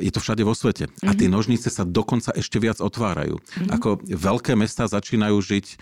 je 0.00 0.10
to 0.12 0.20
všade 0.20 0.44
vo 0.44 0.52
svete. 0.52 0.86
Mm-hmm. 0.86 1.08
A 1.08 1.12
tie 1.16 1.28
mhm. 1.28 1.34
nožnice 1.34 1.68
sa 1.72 1.88
dokonca 1.88 2.36
ešte 2.36 2.60
viac 2.60 2.78
otvárajú. 2.84 3.40
Mm-hmm. 3.40 3.70
Ako 3.72 3.88
veľké 4.04 4.52
mesta 4.54 4.84
začínajú 4.84 5.36
žiť 5.40 5.66
e, 5.72 5.76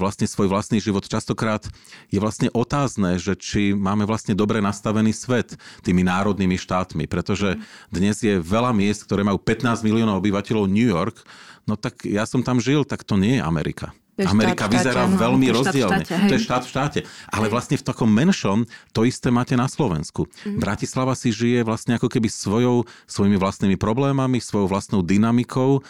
vlastne 0.00 0.24
svoj 0.24 0.48
vlastný 0.48 0.80
život. 0.80 1.04
Častokrát 1.04 1.68
je 2.08 2.18
vlastne 2.18 2.48
otázne, 2.56 3.20
že 3.20 3.36
či 3.36 3.76
máme 3.76 4.08
vlastne 4.08 4.32
dobre 4.32 4.64
nastavený 4.64 5.12
svet 5.12 5.60
tými 5.84 6.00
národnými 6.08 6.56
štátmi, 6.56 7.04
pretože 7.04 7.56
mhm. 7.56 7.62
dnes 7.92 8.16
je 8.24 8.40
veľa 8.40 8.72
miest, 8.72 9.04
ktoré 9.04 9.22
majú 9.22 9.36
15 9.38 9.84
miliónov 9.84 10.24
obyvateľov 10.24 10.72
New 10.72 10.88
York, 10.88 11.20
no 11.68 11.76
tak 11.76 12.06
ja 12.08 12.24
som 12.24 12.40
tam 12.40 12.62
žil, 12.62 12.88
tak 12.88 13.04
to 13.04 13.20
nie 13.20 13.38
je 13.38 13.44
Amerika. 13.44 13.92
Amerika 14.24 14.64
štát 14.64 14.72
vyzerá 14.72 15.02
štáte, 15.04 15.20
veľmi 15.20 15.46
rozdielne. 15.52 16.04
To 16.08 16.32
je 16.32 16.40
štát 16.40 16.62
v 16.64 16.70
štáte. 16.72 17.00
Ale 17.28 17.52
vlastne 17.52 17.76
v 17.76 17.84
takom 17.84 18.08
menšom 18.08 18.64
to 18.96 19.04
isté 19.04 19.28
máte 19.28 19.52
na 19.52 19.68
Slovensku. 19.68 20.24
Mm. 20.48 20.56
Bratislava 20.56 21.12
si 21.12 21.28
žije 21.28 21.68
vlastne 21.68 22.00
ako 22.00 22.08
keby 22.08 22.32
svojou, 22.32 22.88
svojimi 23.04 23.36
vlastnými 23.36 23.76
problémami, 23.76 24.40
svojou 24.40 24.72
vlastnou 24.72 25.04
dynamikou 25.04 25.84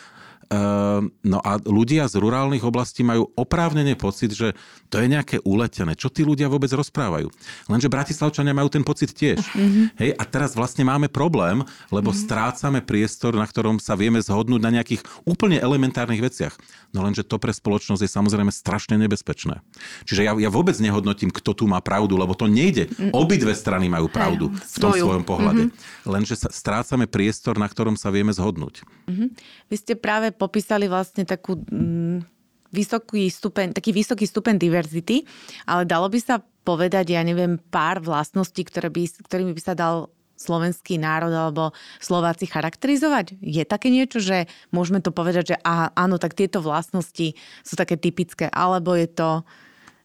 Ehm, 0.47 1.11
no 1.27 1.43
a 1.43 1.59
ľudia 1.59 2.07
z 2.07 2.23
rurálnych 2.23 2.63
oblastí 2.63 3.03
majú 3.03 3.35
oprávnene 3.35 3.99
pocit, 3.99 4.31
že 4.31 4.55
to 4.87 5.03
je 5.03 5.11
nejaké 5.11 5.43
uletené. 5.43 5.99
Čo 5.99 6.07
tí 6.07 6.23
ľudia 6.23 6.47
vôbec 6.47 6.71
rozprávajú? 6.71 7.27
Lenže 7.67 7.91
Bratislavčania 7.91 8.55
majú 8.55 8.71
ten 8.71 8.87
pocit 8.87 9.11
tiež. 9.11 9.43
Mm-hmm. 9.43 9.99
Hej, 9.99 10.11
a 10.15 10.23
teraz 10.23 10.55
vlastne 10.55 10.87
máme 10.87 11.11
problém, 11.11 11.67
lebo 11.91 12.15
mm-hmm. 12.15 12.25
strácame 12.31 12.79
priestor, 12.79 13.35
na 13.35 13.43
ktorom 13.43 13.83
sa 13.83 13.99
vieme 13.99 14.23
zhodnúť 14.23 14.63
na 14.63 14.71
nejakých 14.79 15.03
úplne 15.27 15.59
elementárnych 15.59 16.23
veciach. 16.23 16.55
No 16.97 17.05
lenže 17.05 17.29
to 17.29 17.37
pre 17.37 17.53
spoločnosť 17.53 18.01
je 18.01 18.09
samozrejme 18.09 18.49
strašne 18.49 18.97
nebezpečné. 18.97 19.61
Čiže 20.09 20.25
ja, 20.25 20.33
ja 20.33 20.49
vôbec 20.49 20.73
nehodnotím, 20.81 21.29
kto 21.29 21.53
tu 21.53 21.69
má 21.69 21.85
pravdu, 21.85 22.17
lebo 22.17 22.33
to 22.33 22.49
nejde. 22.49 22.89
Obidve 23.13 23.53
strany 23.53 23.93
majú 23.93 24.09
pravdu 24.09 24.49
v 24.49 24.77
tom 24.81 24.97
svoju. 24.97 25.05
svojom 25.05 25.25
pohľade. 25.29 25.69
Mm-hmm. 25.69 26.09
Lenže 26.09 26.41
sa, 26.41 26.49
strácame 26.49 27.05
priestor, 27.05 27.61
na 27.61 27.69
ktorom 27.69 28.01
sa 28.01 28.09
vieme 28.09 28.33
zhodnúť. 28.33 28.81
Mm-hmm. 29.13 29.29
Vy 29.69 29.77
ste 29.77 29.93
práve 30.01 30.33
popísali 30.33 30.89
vlastne 30.89 31.29
takú 31.29 31.61
mm, 31.61 32.25
vysoký 32.73 33.29
stupeň, 33.29 33.77
taký 33.77 33.93
vysoký 33.93 34.25
stupeň 34.25 34.57
diverzity, 34.57 35.29
ale 35.69 35.85
dalo 35.85 36.09
by 36.09 36.17
sa 36.17 36.41
povedať, 36.41 37.13
ja 37.15 37.23
neviem, 37.23 37.61
pár 37.61 38.01
vlastností, 38.01 38.65
ktoré 38.67 38.89
by, 38.89 39.07
ktorými 39.29 39.53
by 39.53 39.63
sa 39.63 39.77
dal 39.77 40.09
slovenský 40.37 41.01
národ 41.01 41.33
alebo 41.33 41.73
Slováci 41.99 42.47
charakterizovať? 42.47 43.41
Je 43.41 43.65
také 43.65 43.89
niečo, 43.89 44.21
že 44.21 44.47
môžeme 44.71 45.01
to 45.01 45.11
povedať, 45.11 45.53
že 45.53 45.57
aha, 45.65 45.91
áno, 45.97 46.21
tak 46.21 46.37
tieto 46.37 46.61
vlastnosti 46.61 47.35
sú 47.65 47.75
také 47.75 47.97
typické, 47.97 48.47
alebo 48.53 48.95
je 48.95 49.09
to 49.09 49.43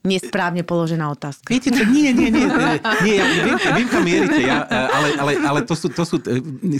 nesprávne 0.01 0.65
položená 0.65 1.13
otázka. 1.13 1.53
Viete 1.53 1.69
čo, 1.69 1.85
nie, 1.85 2.09
nie, 2.09 2.33
nie, 2.33 2.49
nie, 2.49 3.13
ja 3.13 3.25
viem, 3.45 3.53
viem 3.53 3.87
kam 3.89 4.01
mierite, 4.01 4.41
ja, 4.41 4.65
ale, 4.65 5.13
ale, 5.13 5.31
ale 5.45 5.59
to, 5.61 5.77
sú, 5.77 5.93
to 5.93 6.01
sú, 6.01 6.17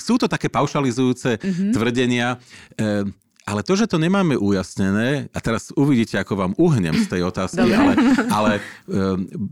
sú 0.02 0.16
to 0.18 0.26
také 0.26 0.50
paušalizujúce 0.50 1.38
mm-hmm. 1.38 1.70
tvrdenia. 1.70 2.42
E, 2.74 3.06
ale 3.46 3.66
to, 3.66 3.74
že 3.74 3.90
to 3.90 3.98
nemáme 3.98 4.38
ujasnené, 4.38 5.28
a 5.34 5.40
teraz 5.42 5.74
uvidíte, 5.74 6.22
ako 6.22 6.34
vám 6.38 6.54
uhnem 6.62 6.94
z 6.94 7.08
tej 7.10 7.22
otázky, 7.26 7.68
ale, 7.74 7.94
ale 8.38 8.52
e, 8.58 8.62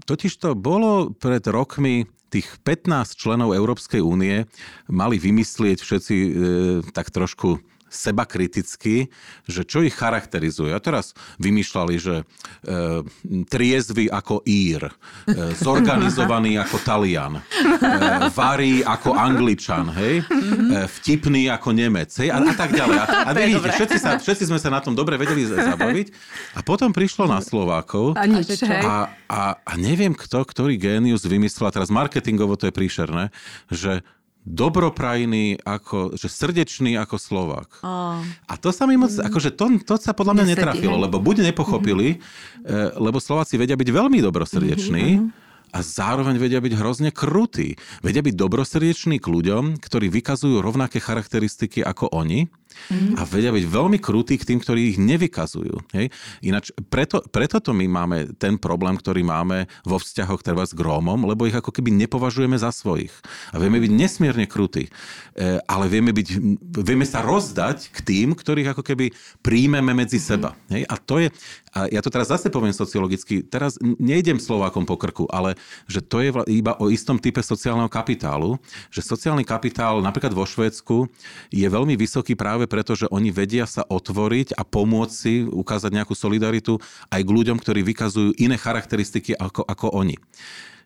totiž 0.05 0.33
to 0.37 0.53
bolo 0.53 1.09
pred 1.13 1.41
rokmi 1.49 2.05
tých 2.29 2.61
15 2.61 3.17
členov 3.17 3.57
Európskej 3.57 4.05
únie 4.05 4.45
mali 4.85 5.17
vymyslieť 5.17 5.81
všetci 5.81 6.15
e, 6.15 6.29
tak 6.93 7.09
trošku 7.09 7.57
seba 7.89 8.23
kriticky, 8.23 9.09
že 9.49 9.65
čo 9.65 9.81
ich 9.83 9.97
charakterizuje. 9.97 10.71
A 10.71 10.79
teraz 10.79 11.17
vymýšľali, 11.41 11.95
že 11.97 12.15
e, 12.21 12.23
triezvy 13.49 14.07
ako 14.07 14.45
Ír, 14.45 14.87
e, 14.87 14.93
zorganizovaný 15.57 16.61
ako 16.61 16.77
Talian, 16.85 17.33
e, 17.37 17.41
varí 18.31 18.85
ako 18.85 19.17
Angličan, 19.17 19.91
hej, 19.97 20.21
e, 20.21 20.85
vtipný 21.01 21.49
ako 21.49 21.73
Nemec, 21.73 22.13
hej, 22.21 22.29
a, 22.29 22.37
a 22.39 22.53
tak 22.53 22.71
ďalej. 22.71 22.97
A, 23.01 23.05
a 23.27 23.31
vidíte, 23.33 23.69
všetci, 23.73 23.97
sa, 23.97 24.15
všetci 24.21 24.47
sme 24.47 24.61
sa 24.61 24.69
na 24.69 24.79
tom 24.79 24.93
dobre 24.93 25.17
vedeli 25.17 25.43
zabaviť. 25.43 26.07
A 26.55 26.63
potom 26.63 26.93
prišlo 26.93 27.25
na 27.25 27.41
Slovákov 27.41 28.13
a, 28.15 28.23
nič, 28.29 28.61
a, 28.63 29.11
a, 29.27 29.41
a 29.57 29.73
neviem 29.75 30.13
kto, 30.13 30.45
ktorý 30.45 30.77
génius 30.77 31.25
vymyslel, 31.25 31.69
a 31.69 31.75
teraz 31.75 31.89
marketingovo 31.89 32.55
to 32.55 32.69
je 32.69 32.73
príšerné, 32.73 33.33
že 33.73 34.05
dobroprajný, 34.49 35.61
ako, 35.61 36.17
že 36.17 36.25
srdečný 36.25 36.97
ako 36.97 37.21
Slovák. 37.21 37.69
Oh. 37.85 38.17
A 38.49 38.53
to 38.57 38.73
sa 38.73 38.89
mi 38.89 38.97
moc, 38.97 39.13
mm. 39.13 39.29
akože 39.29 39.53
to, 39.53 39.77
to 39.85 39.95
sa 40.01 40.17
podľa 40.17 40.41
mňa 40.41 40.45
Nesedí, 40.49 40.57
netrafilo, 40.57 40.97
hej. 40.97 41.03
lebo 41.05 41.17
buď 41.21 41.53
nepochopili, 41.53 42.17
mm-hmm. 42.17 42.97
lebo 42.97 43.21
Slováci 43.21 43.61
vedia 43.61 43.77
byť 43.77 43.89
veľmi 43.93 44.19
dobrosrdeční, 44.25 45.07
mm-hmm. 45.21 45.47
A 45.69 45.85
zároveň 45.85 46.41
vedia 46.41 46.57
byť 46.57 46.73
hrozne 46.81 47.13
krutí. 47.13 47.77
Vedia 48.01 48.25
byť 48.25 48.33
dobrosrdeční 48.33 49.21
k 49.21 49.29
ľuďom, 49.29 49.77
ktorí 49.77 50.09
vykazujú 50.09 50.65
rovnaké 50.65 50.97
charakteristiky 50.97 51.85
ako 51.85 52.09
oni, 52.09 52.49
Mm. 52.89 53.19
A 53.19 53.21
vedia 53.25 53.53
byť 53.53 53.65
veľmi 53.69 53.97
krutí 54.01 54.39
k 54.39 54.47
tým, 54.47 54.59
ktorí 54.61 54.95
ich 54.95 54.97
nevykazujú. 54.97 55.93
Hej? 55.93 56.09
Ináč, 56.41 56.73
preto, 56.89 57.21
preto 57.29 57.61
to 57.61 57.71
my 57.75 57.85
máme 57.85 58.33
ten 58.41 58.57
problém, 58.57 58.97
ktorý 58.97 59.21
máme 59.21 59.69
vo 59.85 60.01
vzťahoch 60.01 60.41
treba 60.41 60.65
s 60.65 60.73
Grómom, 60.73 61.27
lebo 61.29 61.45
ich 61.45 61.53
ako 61.53 61.69
keby 61.69 61.93
nepovažujeme 61.93 62.57
za 62.57 62.73
svojich. 62.73 63.13
A 63.53 63.61
vieme 63.61 63.77
byť 63.77 63.91
nesmierne 63.93 64.45
krutí. 64.49 64.89
E, 65.37 65.61
ale 65.69 65.85
vieme, 65.85 66.09
byť, 66.09 66.27
vieme 66.81 67.05
sa 67.05 67.21
rozdať 67.21 67.93
k 67.93 67.97
tým, 68.01 68.33
ktorých 68.33 68.73
ako 68.73 68.81
keby 68.81 69.13
príjmeme 69.45 69.93
medzi 69.93 70.17
seba. 70.17 70.57
Hej? 70.73 70.89
A 70.89 70.95
to 70.97 71.21
je, 71.21 71.29
a 71.77 71.85
ja 71.93 72.01
to 72.01 72.09
teraz 72.09 72.33
zase 72.33 72.49
poviem 72.49 72.73
sociologicky, 72.73 73.45
teraz 73.45 73.77
nejdem 73.81 74.41
Slovákom 74.41 74.89
po 74.89 74.97
krku, 74.97 75.29
ale 75.29 75.53
že 75.85 76.01
to 76.01 76.25
je 76.25 76.33
iba 76.49 76.73
o 76.81 76.89
istom 76.89 77.21
type 77.21 77.39
sociálneho 77.45 77.91
kapitálu, 77.91 78.57
že 78.89 79.05
sociálny 79.05 79.45
kapitál 79.45 80.01
napríklad 80.01 80.33
vo 80.33 80.43
Švédsku 80.47 81.05
je 81.53 81.67
veľmi 81.69 81.93
vysoký 81.93 82.33
práve 82.33 82.58
preto, 82.65 82.97
že 82.97 83.07
oni 83.13 83.29
vedia 83.29 83.69
sa 83.69 83.85
otvoriť 83.85 84.57
a 84.57 84.65
pomôcť 84.65 85.13
si 85.13 85.45
ukázať 85.45 85.91
nejakú 85.93 86.17
solidaritu 86.17 86.81
aj 87.13 87.21
k 87.21 87.29
ľuďom, 87.29 87.61
ktorí 87.61 87.85
vykazujú 87.85 88.35
iné 88.41 88.57
charakteristiky 88.57 89.37
ako, 89.37 89.63
ako 89.63 89.93
oni. 89.93 90.17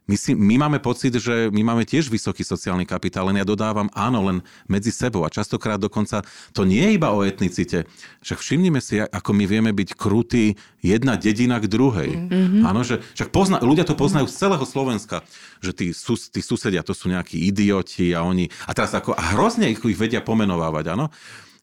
My, 0.03 0.19
si, 0.19 0.35
my 0.35 0.59
máme 0.59 0.83
pocit, 0.83 1.15
že 1.15 1.47
my 1.47 1.63
máme 1.63 1.87
tiež 1.87 2.11
vysoký 2.11 2.43
sociálny 2.43 2.83
kapitál, 2.83 3.31
len 3.31 3.39
ja 3.39 3.47
dodávam 3.47 3.87
áno, 3.95 4.19
len 4.27 4.37
medzi 4.67 4.91
sebou. 4.91 5.23
A 5.23 5.31
častokrát 5.31 5.79
dokonca 5.79 6.27
to 6.51 6.67
nie 6.67 6.83
je 6.83 6.99
iba 6.99 7.15
o 7.15 7.23
etnicite. 7.23 7.87
Však 8.19 8.43
všimnime 8.43 8.83
si, 8.83 8.99
ako 8.99 9.31
my 9.31 9.47
vieme 9.47 9.71
byť 9.71 9.95
krutí 9.95 10.59
jedna 10.83 11.15
dedina 11.15 11.55
k 11.63 11.71
druhej. 11.71 12.11
Mm-hmm. 12.19 12.67
Áno, 12.67 12.83
že 12.83 12.99
však 13.15 13.31
pozna, 13.31 13.63
ľudia 13.63 13.87
to 13.87 13.95
poznajú 13.95 14.27
z 14.27 14.35
celého 14.35 14.65
Slovenska, 14.67 15.23
že 15.63 15.71
tí, 15.71 15.95
sus, 15.95 16.27
tí 16.27 16.43
susedia 16.43 16.83
to 16.83 16.91
sú 16.91 17.07
nejakí 17.07 17.39
idioti 17.39 18.11
a 18.11 18.27
oni... 18.27 18.51
A 18.67 18.75
teraz 18.75 18.91
ako, 18.91 19.15
a 19.15 19.39
hrozne 19.39 19.71
ich, 19.71 19.79
ich 19.79 19.99
vedia 19.99 20.19
pomenovávať, 20.19 20.99
áno. 20.99 21.15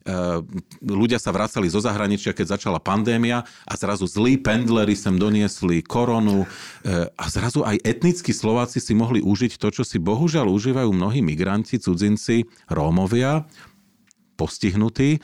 Ehm, 0.09 0.49
ľudia 0.81 1.21
sa 1.21 1.29
vracali 1.29 1.69
zo 1.69 1.77
zahraničia, 1.77 2.33
keď 2.33 2.57
začala 2.57 2.81
pandémia 2.81 3.45
a 3.69 3.73
zrazu 3.77 4.09
zlí 4.09 4.41
pendlery 4.41 4.97
sem 4.97 5.13
doniesli 5.21 5.85
koronu 5.85 6.49
ehm, 6.49 7.13
a 7.13 7.25
zrazu 7.29 7.61
aj 7.69 7.85
etnickí 7.85 8.33
Slováci 8.33 8.81
si 8.81 8.97
mohli 8.97 9.21
užiť 9.21 9.61
to, 9.61 9.69
čo 9.69 9.83
si 9.85 10.01
bohužiaľ 10.01 10.49
užívajú 10.49 10.89
mnohí 10.97 11.21
migranti, 11.21 11.77
cudzinci, 11.77 12.49
Rómovia, 12.73 13.45
postihnutí, 14.41 15.11
e, 15.17 15.21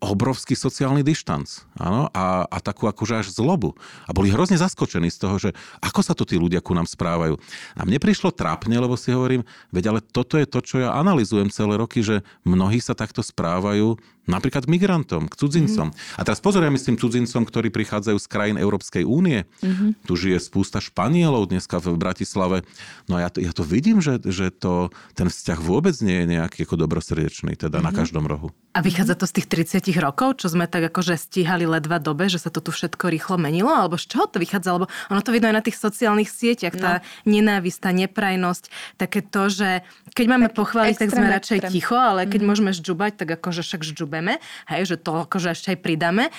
obrovský 0.00 0.56
sociálny 0.56 1.04
dištanc 1.04 1.68
áno? 1.76 2.08
A, 2.16 2.48
a 2.48 2.58
takú 2.64 2.88
akože 2.88 3.20
až 3.20 3.26
zlobu. 3.36 3.76
A 4.08 4.16
boli 4.16 4.32
hrozne 4.32 4.56
zaskočení 4.56 5.12
z 5.12 5.18
toho, 5.20 5.36
že 5.36 5.50
ako 5.84 6.00
sa 6.00 6.16
to 6.16 6.24
tí 6.24 6.40
ľudia 6.40 6.64
ku 6.64 6.72
nám 6.72 6.88
správajú. 6.88 7.36
A 7.76 7.84
mne 7.84 8.00
prišlo 8.00 8.32
trápne, 8.32 8.80
lebo 8.80 8.96
si 8.96 9.12
hovorím, 9.12 9.44
veď 9.68 9.92
ale 9.92 10.00
toto 10.00 10.40
je 10.40 10.48
to, 10.48 10.64
čo 10.64 10.80
ja 10.80 10.96
analizujem 10.96 11.52
celé 11.52 11.76
roky, 11.76 12.00
že 12.00 12.24
mnohí 12.48 12.80
sa 12.80 12.96
takto 12.96 13.20
správajú 13.20 14.00
Napríklad 14.26 14.66
migrantom, 14.66 15.30
k 15.30 15.34
cudzincom. 15.38 15.94
Mm-hmm. 15.94 16.18
A 16.18 16.26
teraz 16.26 16.42
pozor, 16.42 16.66
ja 16.66 16.70
myslím 16.74 16.98
cudzincom, 16.98 17.46
ktorí 17.46 17.70
prichádzajú 17.70 18.18
z 18.18 18.26
krajín 18.26 18.58
Európskej 18.58 19.06
únie. 19.06 19.46
Mm-hmm. 19.62 20.02
Tu 20.02 20.12
žije 20.18 20.38
spústa 20.42 20.82
Španielov 20.82 21.50
dneska 21.50 21.78
v 21.78 21.94
Bratislave. 21.94 22.66
No 23.06 23.22
a 23.22 23.26
ja 23.26 23.30
to, 23.30 23.38
ja 23.38 23.54
to 23.54 23.62
vidím, 23.62 24.02
že, 24.02 24.18
že 24.26 24.50
to, 24.50 24.90
ten 25.14 25.30
vzťah 25.30 25.58
vôbec 25.62 25.94
nie 26.02 26.26
je 26.26 26.36
nejaký 26.38 26.66
ako 26.66 26.74
dobrosrdečný, 26.74 27.54
teda 27.54 27.78
mm-hmm. 27.78 27.86
na 27.86 27.90
mhm. 27.94 27.98
každom 28.02 28.24
rohu. 28.26 28.50
A 28.76 28.84
vychádza 28.84 29.16
to 29.16 29.24
z 29.24 29.40
tých 29.40 29.48
30 29.80 30.04
rokov, 30.04 30.44
čo 30.44 30.52
sme 30.52 30.68
tak 30.68 30.92
akože 30.92 31.16
stíhali 31.16 31.64
ledva 31.64 31.96
dobe, 31.96 32.28
že 32.28 32.36
sa 32.36 32.52
to 32.52 32.60
tu 32.60 32.76
všetko 32.76 33.08
rýchlo 33.08 33.40
menilo? 33.40 33.72
Alebo 33.72 33.96
z 33.96 34.04
čoho 34.04 34.28
to 34.28 34.36
vychádza? 34.36 34.76
Lebo 34.76 34.92
ono 35.08 35.20
to 35.24 35.32
vidno 35.32 35.48
aj 35.48 35.56
na 35.56 35.64
tých 35.64 35.80
sociálnych 35.80 36.28
sieťach. 36.28 36.76
No. 36.76 36.82
Tá 36.84 36.92
nenávisť, 37.24 37.78
tá 37.80 37.90
neprajnosť, 37.96 38.68
také 39.00 39.24
to, 39.24 39.48
že 39.48 39.80
keď 40.12 40.26
máme 40.28 40.52
tak 40.52 40.60
pochváliť, 40.60 40.96
tak 41.00 41.08
sme 41.08 41.24
radšej 41.24 41.58
extrém. 41.64 41.72
ticho, 41.72 41.96
ale 41.96 42.28
keď 42.28 42.40
mm. 42.44 42.48
môžeme 42.52 42.70
žďubať, 42.76 43.12
tak 43.16 43.28
akože 43.40 43.64
však 43.64 43.80
žďubeme. 44.16 44.40
Hej, 44.72 44.82
že 44.88 44.96
to 44.96 45.28
akože 45.28 45.52
ešte 45.52 45.76
aj 45.76 45.78
pridáme. 45.84 46.32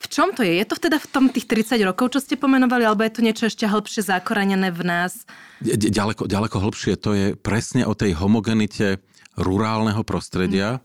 V 0.00 0.06
čom 0.12 0.36
to 0.36 0.44
je? 0.44 0.60
Je 0.60 0.66
to 0.68 0.76
teda 0.76 1.00
v 1.00 1.08
tom 1.08 1.24
tých 1.32 1.48
30 1.48 1.80
rokov, 1.80 2.12
čo 2.12 2.20
ste 2.20 2.36
pomenovali, 2.36 2.84
alebo 2.84 3.00
je 3.04 3.12
to 3.12 3.24
niečo 3.24 3.48
ešte 3.48 3.64
hĺbšie 3.64 4.04
zakorenené 4.04 4.68
v 4.68 4.82
nás? 4.84 5.24
Ďaleko, 5.64 6.28
ďaleko 6.28 6.56
hĺbšie. 6.60 7.00
To 7.00 7.16
je 7.16 7.26
presne 7.32 7.88
o 7.88 7.96
tej 7.96 8.12
homogenite 8.20 9.00
rurálneho 9.34 10.02
prostredia. 10.06 10.78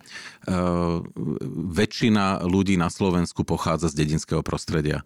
Mm. 0.50 1.06
Väčšina 1.70 2.42
ľudí 2.42 2.74
na 2.80 2.90
Slovensku 2.90 3.46
pochádza 3.46 3.94
z 3.94 4.02
dedinského 4.02 4.42
prostredia. 4.42 5.02
E, 5.02 5.04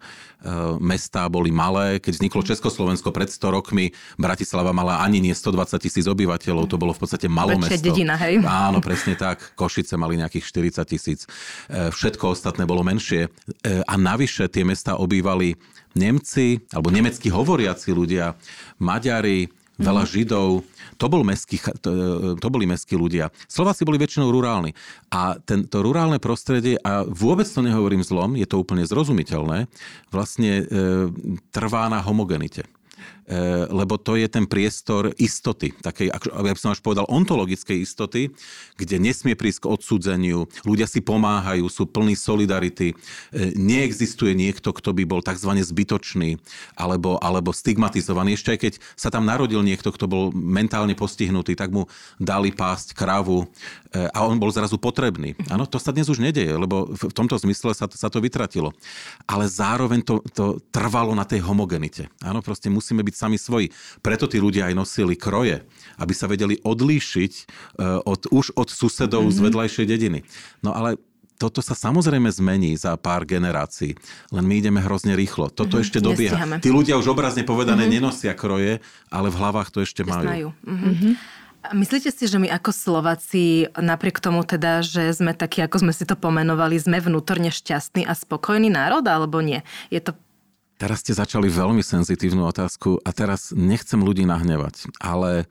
mestá 0.80 1.28
boli 1.28 1.52
malé. 1.52 2.00
Keď 2.00 2.20
vzniklo 2.20 2.40
mm. 2.40 2.48
Československo 2.54 3.12
pred 3.12 3.28
100 3.28 3.52
rokmi, 3.52 3.92
Bratislava 4.16 4.72
mala 4.72 5.04
ani 5.04 5.20
nie 5.20 5.36
120 5.36 5.76
tisíc 5.84 6.06
obyvateľov, 6.08 6.64
to 6.70 6.80
bolo 6.80 6.96
v 6.96 7.00
podstate 7.04 7.28
Väčšia 7.28 7.76
mesto. 7.76 7.84
dedina, 7.84 8.14
hej? 8.16 8.40
Áno, 8.44 8.80
presne 8.80 9.18
tak. 9.18 9.52
Košice 9.52 10.00
mali 10.00 10.16
nejakých 10.16 10.44
40 10.80 10.88
tisíc. 10.88 11.20
E, 11.68 11.92
všetko 11.92 12.32
ostatné 12.32 12.64
bolo 12.64 12.80
menšie. 12.80 13.28
A 13.64 13.94
navyše 14.00 14.48
tie 14.48 14.64
mesta 14.64 14.96
obývali 14.96 15.56
Nemci, 15.94 16.58
alebo 16.74 16.90
nemecky 16.90 17.30
hovoriaci 17.30 17.94
ľudia, 17.94 18.34
Maďari, 18.82 19.46
veľa 19.78 20.04
mm. 20.06 20.10
Židov, 20.10 20.50
to, 20.96 21.06
bol 21.10 21.22
mestský, 21.26 21.58
to, 21.82 21.90
to 22.38 22.48
boli 22.50 22.64
mestskí 22.66 22.94
ľudia. 22.94 23.34
Slováci 23.50 23.82
boli 23.82 23.98
väčšinou 23.98 24.30
rurálni. 24.30 24.76
A 25.10 25.38
tento 25.42 25.82
rurálne 25.82 26.22
prostredie, 26.22 26.78
a 26.82 27.02
vôbec 27.02 27.46
to 27.48 27.60
nehovorím 27.62 28.06
zlom, 28.06 28.38
je 28.38 28.46
to 28.46 28.62
úplne 28.62 28.86
zrozumiteľné, 28.86 29.66
vlastne 30.14 30.52
e, 30.62 30.64
trvá 31.50 31.90
na 31.90 31.98
homogenite. 31.98 32.66
E, 33.24 33.64
lebo 33.72 33.96
to 33.96 34.20
je 34.20 34.28
ten 34.28 34.44
priestor 34.44 35.16
istoty, 35.16 35.72
takej, 35.80 36.12
ja 36.12 36.52
by 36.52 36.60
som 36.60 36.76
až 36.76 36.84
povedal, 36.84 37.08
ontologickej 37.08 37.80
istoty, 37.80 38.28
kde 38.76 39.00
nesmie 39.00 39.32
prísť 39.32 39.64
k 39.64 39.70
odsudzeniu, 39.72 40.44
ľudia 40.68 40.84
si 40.84 41.00
pomáhajú, 41.00 41.64
sú 41.72 41.88
plní 41.88 42.20
solidarity, 42.20 42.92
e, 42.92 42.94
neexistuje 43.56 44.36
niekto, 44.36 44.76
kto 44.76 44.92
by 44.92 45.08
bol 45.08 45.24
tzv. 45.24 45.56
zbytočný 45.56 46.36
alebo, 46.76 47.16
alebo 47.16 47.56
stigmatizovaný. 47.56 48.36
Ešte 48.36 48.52
aj 48.52 48.60
keď 48.60 48.72
sa 48.92 49.08
tam 49.08 49.24
narodil 49.24 49.64
niekto, 49.64 49.88
kto 49.88 50.04
bol 50.04 50.24
mentálne 50.36 50.92
postihnutý, 50.92 51.56
tak 51.56 51.72
mu 51.72 51.88
dali 52.20 52.52
pásť 52.52 52.92
kravu 52.92 53.48
e, 53.88 54.04
a 54.12 54.20
on 54.20 54.36
bol 54.36 54.52
zrazu 54.52 54.76
potrebný. 54.76 55.32
Áno, 55.48 55.64
to 55.64 55.80
sa 55.80 55.96
dnes 55.96 56.12
už 56.12 56.20
nedeje, 56.20 56.52
lebo 56.52 56.92
v 56.92 57.08
tomto 57.16 57.40
zmysle 57.40 57.72
sa, 57.72 57.88
sa 57.88 58.12
to 58.12 58.20
vytratilo. 58.20 58.76
Ale 59.24 59.48
zároveň 59.48 60.04
to, 60.04 60.20
to 60.36 60.60
trvalo 60.68 61.16
na 61.16 61.24
tej 61.24 61.40
homogenite. 61.40 62.12
Áno, 62.20 62.44
proste 62.44 62.68
musíme 62.68 63.00
byť 63.00 63.13
byť 63.14 63.16
sami 63.16 63.38
svoji. 63.38 63.70
Preto 64.02 64.26
tí 64.26 64.42
ľudia 64.42 64.66
aj 64.66 64.74
nosili 64.74 65.14
kroje, 65.14 65.62
aby 66.02 66.10
sa 66.10 66.26
vedeli 66.26 66.58
odlíšiť 66.58 67.32
e, 67.38 67.42
od, 68.02 68.26
už 68.34 68.58
od 68.58 68.68
susedov 68.74 69.30
mm-hmm. 69.30 69.38
z 69.38 69.38
mhm. 69.38 69.46
vedľajšej 69.46 69.86
dediny. 69.86 70.20
No 70.66 70.74
ale 70.74 70.98
toto 71.34 71.62
sa 71.62 71.74
samozrejme 71.74 72.30
zmení 72.30 72.78
za 72.78 72.94
pár 72.94 73.26
generácií, 73.26 73.98
len 74.30 74.44
my 74.46 74.54
ideme 74.58 74.78
hrozne 74.82 75.18
rýchlo. 75.18 75.50
Toto 75.50 75.78
mm-hmm, 75.78 75.82
ešte 75.86 75.98
dobieha. 76.02 76.34
Nestíhame. 76.38 76.56
Tí 76.62 76.70
ľudia 76.70 76.98
už 76.98 77.10
obrazne 77.10 77.46
povedané 77.46 77.86
mm-hmm. 77.86 78.02
nenosia 78.02 78.32
kroje, 78.34 78.82
ale 79.10 79.28
v 79.30 79.36
hlavách 79.38 79.70
to 79.70 79.78
ešte 79.82 80.02
majú. 80.06 80.26
majú. 80.26 80.48
Mm-hmm. 80.66 81.42
Myslíte 81.72 82.12
si, 82.12 82.28
že 82.28 82.36
my 82.36 82.52
ako 82.52 82.76
Slováci, 82.76 83.72
napriek 83.72 84.20
tomu 84.20 84.44
teda, 84.44 84.84
že 84.84 85.16
sme 85.16 85.32
takí, 85.32 85.64
ako 85.64 85.80
sme 85.88 85.92
si 85.96 86.04
to 86.04 86.12
pomenovali, 86.12 86.76
sme 86.76 87.00
vnútorne 87.00 87.48
šťastný 87.48 88.04
a 88.04 88.12
spokojný 88.12 88.68
národ, 88.68 89.00
alebo 89.08 89.40
nie? 89.40 89.64
Je 89.88 90.04
to 90.04 90.12
Teraz 90.84 91.00
ste 91.00 91.16
začali 91.16 91.48
veľmi 91.48 91.80
senzitívnu 91.80 92.44
otázku 92.44 93.00
a 93.08 93.10
teraz 93.16 93.56
nechcem 93.56 93.96
ľudí 94.04 94.28
nahnevať, 94.28 94.92
ale, 95.00 95.48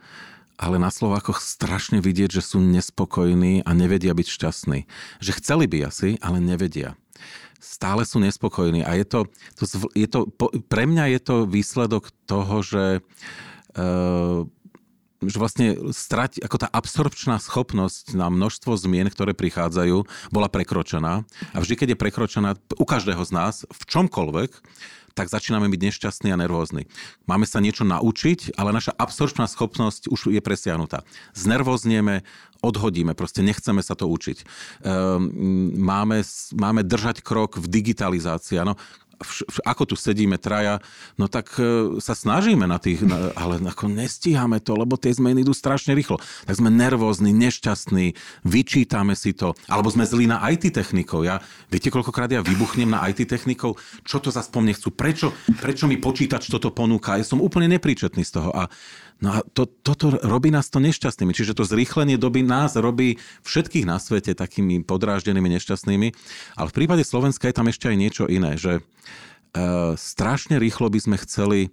ale 0.62 0.78
na 0.78 0.94
Slovákoch 0.94 1.42
strašne 1.42 2.06
vidieť, 2.06 2.38
že 2.38 2.46
sú 2.46 2.62
nespokojní 2.62 3.66
a 3.66 3.74
nevedia 3.74 4.14
byť 4.14 4.28
šťastní. 4.30 4.86
Že 5.26 5.32
chceli 5.42 5.66
by 5.66 5.90
asi, 5.90 6.22
ale 6.22 6.38
nevedia. 6.38 6.94
Stále 7.58 8.06
sú 8.06 8.22
nespokojní 8.22 8.86
a 8.86 8.94
je 8.94 9.10
to, 9.10 9.20
to, 9.58 9.66
je 9.98 10.06
to 10.06 10.30
pre 10.70 10.86
mňa 10.86 11.18
je 11.18 11.20
to 11.26 11.36
výsledok 11.50 12.14
toho, 12.30 12.62
že 12.62 13.02
uh, 13.74 14.46
že 15.24 15.40
vlastne 15.40 15.68
strať, 15.96 16.44
ako 16.44 16.58
tá 16.60 16.68
absorpčná 16.68 17.40
schopnosť 17.40 18.16
na 18.16 18.28
množstvo 18.28 18.76
zmien, 18.76 19.08
ktoré 19.08 19.32
prichádzajú, 19.32 20.04
bola 20.36 20.52
prekročená. 20.52 21.24
A 21.56 21.58
vždy, 21.64 21.74
keď 21.80 21.88
je 21.96 22.02
prekročená 22.02 22.60
u 22.76 22.86
každého 22.86 23.24
z 23.24 23.32
nás, 23.32 23.64
v 23.64 23.84
čomkoľvek, 23.88 24.52
tak 25.14 25.30
začíname 25.30 25.70
byť 25.70 25.82
nešťastní 25.90 26.30
a 26.34 26.38
nervózni. 26.38 26.90
Máme 27.30 27.46
sa 27.46 27.62
niečo 27.62 27.86
naučiť, 27.86 28.58
ale 28.58 28.74
naša 28.74 28.98
absorpčná 28.98 29.46
schopnosť 29.46 30.10
už 30.10 30.34
je 30.34 30.42
presiahnutá. 30.42 31.06
Znervoznieme, 31.38 32.26
odhodíme, 32.64 33.14
proste 33.14 33.46
nechceme 33.46 33.84
sa 33.84 33.94
to 33.94 34.10
učiť. 34.10 34.38
Ehm, 34.42 35.30
máme, 35.78 36.26
máme 36.56 36.82
držať 36.82 37.22
krok 37.22 37.60
v 37.60 37.68
digitalizácii. 37.68 38.58
Ano, 38.58 38.80
ako 39.64 39.94
tu 39.94 39.96
sedíme 39.98 40.38
traja, 40.38 40.80
no 41.18 41.32
tak 41.32 41.56
e, 41.58 41.98
sa 42.04 42.14
snažíme 42.14 42.68
na 42.68 42.78
tých, 42.78 43.02
ale 43.34 43.58
ako 43.64 43.90
nestíhame 43.90 44.62
to, 44.62 44.78
lebo 44.78 45.00
tie 45.00 45.16
zmeny 45.16 45.42
idú 45.42 45.52
strašne 45.52 45.96
rýchlo. 45.98 46.22
Tak 46.48 46.56
sme 46.60 46.70
nervózni, 46.70 47.34
nešťastní, 47.34 48.14
vyčítame 48.46 49.18
si 49.18 49.34
to, 49.34 49.58
alebo 49.68 49.90
sme 49.90 50.06
zlí 50.06 50.30
na 50.30 50.44
IT 50.52 50.72
technikov. 50.76 51.26
Ja, 51.26 51.42
viete, 51.68 51.90
koľkokrát 51.90 52.30
ja 52.30 52.46
vybuchnem 52.46 52.94
na 52.94 53.04
IT 53.10 53.26
technikov, 53.26 53.80
čo 54.06 54.22
to 54.22 54.30
zase 54.30 54.52
po 54.52 54.62
mne 54.62 54.76
chcú, 54.76 54.94
prečo, 54.94 55.34
prečo 55.60 55.90
mi 55.90 55.98
počítač 55.98 56.52
toto 56.52 56.70
ponúka, 56.70 57.18
ja 57.18 57.26
som 57.26 57.42
úplne 57.42 57.72
nepríčetný 57.74 58.22
z 58.22 58.32
toho. 58.40 58.50
A 58.54 58.70
No 59.24 59.40
a 59.40 59.40
to, 59.56 59.64
toto 59.64 60.20
robí 60.20 60.52
nás 60.52 60.68
to 60.68 60.84
nešťastnými. 60.84 61.32
Čiže 61.32 61.56
to 61.56 61.64
zrýchlenie 61.64 62.20
doby 62.20 62.44
nás 62.44 62.76
robí 62.76 63.24
všetkých 63.48 63.88
na 63.88 63.96
svete 63.96 64.36
takými 64.36 64.84
podráždenými, 64.84 65.48
nešťastnými. 65.48 66.08
Ale 66.60 66.68
v 66.68 66.76
prípade 66.76 67.08
Slovenska 67.08 67.48
je 67.48 67.56
tam 67.56 67.72
ešte 67.72 67.88
aj 67.88 67.96
niečo 67.96 68.28
iné, 68.28 68.60
že 68.60 68.80
e, 68.80 68.82
strašne 69.96 70.60
rýchlo 70.60 70.92
by 70.92 71.00
sme 71.00 71.16
chceli 71.24 71.72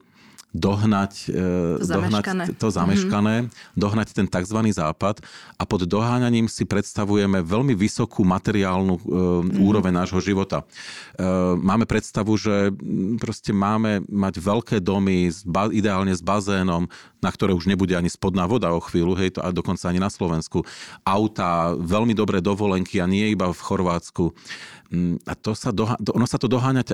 dohnať 0.50 1.30
to 1.30 1.86
dohnať 1.86 1.86
zameškané, 1.86 2.44
to 2.58 2.68
zameškané 2.68 3.34
mm-hmm. 3.46 3.78
dohnať 3.78 4.08
ten 4.14 4.26
tzv. 4.26 4.58
západ 4.74 5.22
a 5.54 5.62
pod 5.62 5.86
doháňaním 5.86 6.50
si 6.50 6.66
predstavujeme 6.66 7.42
veľmi 7.46 7.74
vysokú 7.78 8.26
materiálnu 8.26 8.94
mm-hmm. 8.98 9.62
úroveň 9.62 9.92
nášho 9.94 10.18
života. 10.18 10.62
E, 10.62 11.24
máme 11.54 11.86
predstavu, 11.86 12.34
že 12.34 12.74
proste 13.22 13.54
máme 13.54 14.02
mať 14.10 14.34
veľké 14.42 14.76
domy, 14.82 15.30
ideálne 15.70 16.10
s 16.10 16.22
bazénom, 16.22 16.90
na 17.20 17.30
ktoré 17.30 17.52
už 17.52 17.68
nebude 17.68 17.92
ani 17.94 18.08
spodná 18.08 18.48
voda 18.48 18.72
o 18.72 18.80
chvíľu, 18.80 19.14
hej, 19.14 19.36
to, 19.36 19.44
a 19.44 19.52
dokonca 19.52 19.86
ani 19.86 20.00
na 20.00 20.08
Slovensku. 20.08 20.64
Auta, 21.04 21.76
veľmi 21.76 22.16
dobré 22.16 22.40
dovolenky 22.40 22.98
a 22.98 23.06
nie 23.06 23.30
iba 23.30 23.52
v 23.52 23.60
Chorvátsku. 23.60 24.32
Mm, 24.32 24.79
a 25.22 25.38
to 25.38 25.54
sa 25.54 25.70
dohá, 25.70 25.94
ono 26.10 26.26
sa 26.26 26.34
to 26.34 26.50
doháňa 26.50 26.82
e, 26.82 26.88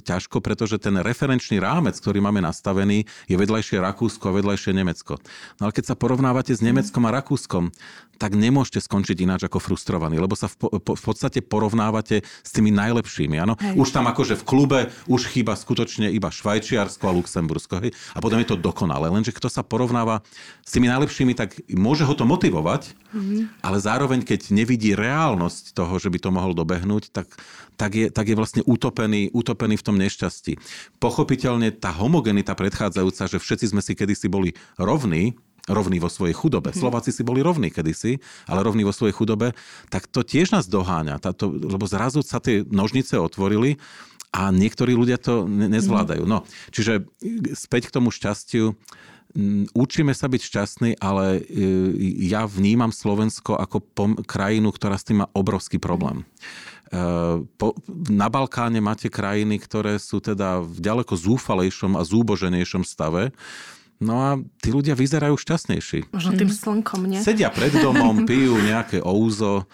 ťažko, 0.00 0.40
pretože 0.40 0.80
ten 0.80 0.96
referenčný 0.96 1.60
rámec, 1.60 1.92
ktorý 2.00 2.24
máme 2.24 2.40
nastavený, 2.40 3.04
je 3.28 3.36
vedľajšie 3.36 3.76
Rakúsko 3.76 4.32
a 4.32 4.36
vedľajšie 4.40 4.72
Nemecko. 4.72 5.20
No 5.60 5.68
ale 5.68 5.76
keď 5.76 5.92
sa 5.92 5.96
porovnávate 6.00 6.56
s 6.56 6.64
Nemeckom 6.64 7.04
a 7.04 7.12
Rakúskom, 7.12 7.68
tak 8.16 8.32
nemôžete 8.32 8.80
skončiť 8.80 9.16
ináč 9.28 9.44
ako 9.44 9.60
frustrovaní, 9.60 10.16
lebo 10.16 10.32
sa 10.32 10.48
v, 10.48 10.80
po, 10.80 10.96
v 10.96 11.02
podstate 11.04 11.44
porovnávate 11.44 12.24
s 12.24 12.50
tými 12.50 12.72
najlepšími. 12.72 13.36
Áno? 13.36 13.60
Už 13.76 13.92
tam 13.92 14.08
akože 14.08 14.40
v 14.40 14.44
klube 14.44 14.80
už 15.04 15.28
chýba 15.28 15.52
skutočne 15.52 16.08
iba 16.08 16.32
Švajčiarsko 16.32 17.04
a 17.04 17.12
Luxembursko. 17.12 17.84
Hej? 17.84 17.92
A 18.16 18.18
potom 18.24 18.40
je 18.40 18.48
to 18.48 18.56
dokonalé. 18.56 19.12
Lenže 19.12 19.36
kto 19.36 19.52
sa 19.52 19.60
porovnáva 19.60 20.24
s 20.64 20.72
tými 20.72 20.88
najlepšími, 20.88 21.36
tak 21.36 21.60
môže 21.68 22.08
ho 22.08 22.14
to 22.16 22.24
motivovať, 22.24 22.96
mm-hmm. 23.12 23.60
ale 23.60 23.76
zároveň, 23.78 24.24
keď 24.24 24.48
nevidí 24.50 24.96
reálnosť 24.96 25.76
toho, 25.76 26.00
že 26.00 26.08
by 26.08 26.18
to 26.18 26.30
mohol 26.32 26.56
dobehnúť, 26.56 27.12
tak, 27.12 27.25
tak, 27.76 27.92
je, 27.92 28.06
tak 28.08 28.26
je 28.26 28.36
vlastne 28.36 28.62
utopený, 28.64 29.30
utopený 29.36 29.76
v 29.76 29.86
tom 29.86 29.96
nešťastí. 30.00 30.56
Pochopiteľne 30.96 31.74
tá 31.76 31.92
homogenita 31.92 32.56
predchádzajúca, 32.56 33.28
že 33.28 33.38
všetci 33.38 33.76
sme 33.76 33.82
si 33.84 33.92
kedysi 33.92 34.26
boli 34.32 34.56
rovní, 34.80 35.36
rovní 35.66 35.98
vo 35.98 36.08
svojej 36.08 36.32
chudobe. 36.32 36.70
Hmm. 36.72 36.78
Slováci 36.78 37.10
si 37.10 37.26
boli 37.26 37.42
rovní 37.42 37.68
kedysi, 37.74 38.22
ale 38.46 38.62
rovní 38.62 38.86
vo 38.86 38.94
svojej 38.94 39.14
chudobe, 39.14 39.52
tak 39.90 40.06
to 40.06 40.22
tiež 40.22 40.54
nás 40.54 40.70
doháňa, 40.70 41.18
táto, 41.18 41.50
lebo 41.50 41.84
zrazu 41.84 42.22
sa 42.22 42.38
tie 42.38 42.62
nožnice 42.64 43.18
otvorili 43.18 43.76
a 44.30 44.52
niektorí 44.52 44.92
ľudia 44.92 45.16
to 45.16 45.48
nezvládajú. 45.48 46.28
No, 46.28 46.44
čiže 46.70 47.08
späť 47.56 47.90
k 47.90 47.94
tomu 47.98 48.12
šťastiu, 48.12 48.76
učíme 49.76 50.16
sa 50.16 50.26
byť 50.26 50.42
šťastní, 50.42 50.90
ale 50.98 51.38
e, 51.38 51.40
ja 52.26 52.48
vnímam 52.48 52.90
Slovensko 52.90 53.54
ako 53.56 53.76
pom- 53.92 54.18
krajinu, 54.24 54.72
ktorá 54.72 54.96
s 54.96 55.04
tým 55.04 55.22
má 55.22 55.26
obrovský 55.36 55.76
problém. 55.76 56.24
E, 56.24 56.24
po, 57.60 57.76
na 58.08 58.32
Balkáne 58.32 58.80
máte 58.80 59.12
krajiny, 59.12 59.60
ktoré 59.60 60.00
sú 60.00 60.24
teda 60.24 60.64
v 60.64 60.78
ďaleko 60.80 61.12
zúfalejšom 61.14 61.94
a 61.94 62.02
zúboženejšom 62.02 62.82
stave, 62.82 63.36
No 63.96 64.20
a 64.20 64.36
tí 64.60 64.68
ľudia 64.68 64.92
vyzerajú 64.92 65.40
šťastnejší. 65.40 66.12
Možno 66.12 66.36
tým 66.36 66.52
slnkom, 66.52 67.08
nie? 67.08 67.16
Sedia 67.24 67.48
pred 67.48 67.72
domom, 67.80 68.28
pijú 68.28 68.60
nejaké 68.60 69.00
ouzo 69.00 69.64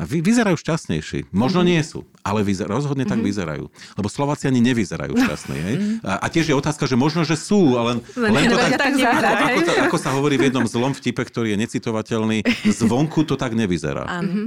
vy, 0.00 0.24
vyzerajú 0.24 0.56
šťastnejší. 0.56 1.28
Možno 1.36 1.60
mm-hmm. 1.60 1.72
nie 1.76 1.82
sú, 1.84 2.08
ale 2.24 2.40
vyzer, 2.40 2.64
rozhodne 2.64 3.04
mm-hmm. 3.04 3.12
tak 3.12 3.20
mhm. 3.20 3.26
vyzerajú. 3.28 3.64
Lebo 4.00 4.08
Slováci 4.08 4.48
ani 4.48 4.64
nevyzerajú 4.64 5.12
šťastní. 5.12 5.58
Hej? 5.58 5.76
Mhm. 5.76 5.94
A, 6.00 6.12
a 6.24 6.26
tiež 6.32 6.48
je 6.48 6.56
otázka, 6.56 6.88
že 6.88 6.96
možno, 6.96 7.28
že 7.28 7.36
sú, 7.36 7.76
ale 7.76 8.00
len, 8.16 8.32
len 8.32 8.44
to 8.48 8.56
tak, 8.56 8.72
tak 8.80 8.92
ako, 8.96 9.28
ako, 9.28 9.60
to, 9.60 9.72
ako 9.92 9.96
sa 10.00 10.10
hovorí 10.16 10.40
v 10.40 10.48
jednom 10.48 10.64
zlom 10.64 10.96
vtipe, 10.96 11.20
ktorý 11.20 11.52
je 11.54 11.58
necitovateľný, 11.60 12.38
zvonku 12.64 13.28
to 13.28 13.36
tak 13.36 13.52
nevyzerá. 13.52 14.08
Mm-hmm. 14.08 14.46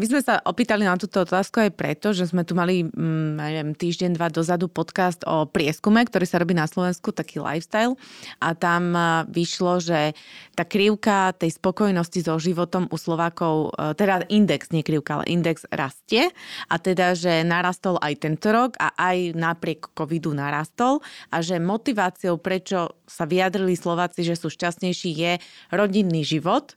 My 0.00 0.08
sme 0.08 0.24
sa 0.24 0.40
opýtali 0.40 0.88
na 0.88 0.96
túto 0.96 1.20
otázku 1.20 1.60
aj 1.60 1.76
preto, 1.76 2.16
že 2.16 2.24
sme 2.24 2.40
tu 2.40 2.56
mali 2.56 2.88
mm, 2.88 3.36
neviem, 3.36 3.76
týždeň, 3.76 4.16
dva 4.16 4.32
dozadu 4.32 4.64
podcast 4.72 5.20
o 5.28 5.44
prieskume, 5.44 6.00
ktorý 6.08 6.24
sa 6.24 6.40
robí 6.40 6.56
na 6.56 6.64
Slovensku, 6.64 7.12
taký 7.12 7.36
lifestyle. 7.36 8.00
A 8.40 8.56
tam 8.56 8.96
vyšlo, 9.28 9.76
že 9.84 10.16
tá 10.56 10.64
krivka 10.64 11.36
tej 11.36 11.52
spokojnosti 11.52 12.16
so 12.24 12.40
životom 12.40 12.88
u 12.88 12.96
Slovákov, 12.96 13.76
e, 13.76 13.92
teda 13.92 14.24
index, 14.32 14.72
nie 14.72 14.80
krivka, 14.80 15.20
ale 15.20 15.28
index 15.28 15.68
rastie. 15.68 16.32
A 16.72 16.80
teda, 16.80 17.12
že 17.12 17.44
narastol 17.44 18.00
aj 18.00 18.24
tento 18.24 18.56
rok 18.56 18.80
a 18.80 18.96
aj 18.96 19.36
napriek 19.36 19.92
covidu 19.92 20.32
narastol. 20.32 21.04
A 21.28 21.44
že 21.44 21.60
motiváciou, 21.60 22.40
prečo 22.40 22.96
sa 23.04 23.28
vyjadrili 23.28 23.76
Slováci, 23.76 24.24
že 24.24 24.32
sú 24.32 24.48
šťastnejší, 24.48 25.10
je 25.12 25.32
rodinný 25.68 26.24
život 26.24 26.72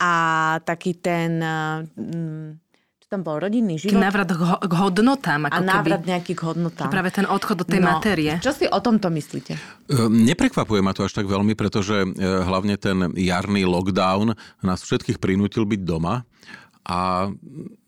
a 0.00 0.14
taký 0.62 1.00
ten 1.00 1.40
mm, 1.40 2.66
čo 3.06 3.14
tam 3.14 3.22
bol, 3.22 3.38
rodinný 3.38 3.78
život. 3.78 4.02
Návrat 4.02 4.26
k 4.66 4.72
hodnotám. 4.82 5.46
Ako 5.46 5.54
a 5.54 5.58
návrat 5.62 6.02
keby. 6.02 6.10
nejaký 6.10 6.32
k 6.34 6.42
hodnotám. 6.42 6.90
Práve 6.90 7.14
ten 7.14 7.22
odchod 7.22 7.62
do 7.62 7.66
tej 7.66 7.78
no, 7.78 7.94
matérie. 7.94 8.34
Čo 8.42 8.50
si 8.50 8.66
o 8.66 8.82
tomto 8.82 9.14
myslíte? 9.14 9.54
Ehm, 9.94 10.26
neprekvapuje 10.26 10.82
ma 10.82 10.90
to 10.90 11.06
až 11.06 11.14
tak 11.14 11.30
veľmi, 11.30 11.54
pretože 11.54 12.02
e, 12.02 12.08
hlavne 12.18 12.74
ten 12.74 13.14
jarný 13.14 13.62
lockdown 13.62 14.34
nás 14.66 14.82
všetkých 14.82 15.22
prinútil 15.22 15.70
byť 15.70 15.80
doma. 15.86 16.26
A 16.82 17.30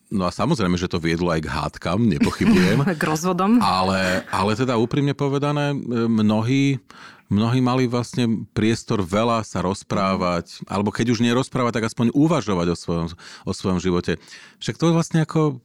No 0.09 0.25
a 0.25 0.33
samozrejme, 0.33 0.81
že 0.81 0.89
to 0.89 0.97
viedlo 0.97 1.29
aj 1.29 1.45
k 1.45 1.53
hádkam, 1.53 2.09
nepochybujem. 2.09 2.81
k 3.01 3.03
rozvodom. 3.05 3.61
Ale, 3.61 4.25
ale 4.33 4.57
teda 4.57 4.81
úprimne 4.81 5.13
povedané, 5.13 5.77
e, 5.77 5.77
mnohí 6.09 6.81
mnohí 7.29 7.61
mali 7.61 7.85
vlastne 7.85 8.49
priestor 8.57 9.05
veľa 9.05 9.45
sa 9.45 9.61
rozprávať, 9.61 10.65
alebo 10.65 10.89
keď 10.89 11.13
už 11.13 11.21
nie 11.21 11.37
rozprávať, 11.37 11.81
tak 11.81 11.89
aspoň 11.93 12.17
uvažovať 12.17 12.73
o 12.73 12.77
svojom, 12.77 13.07
o 13.45 13.53
svojom 13.53 13.79
živote. 13.85 14.17
Však 14.65 14.81
to 14.81 14.89
je 14.89 14.97
vlastne 14.97 15.21
ako, 15.23 15.61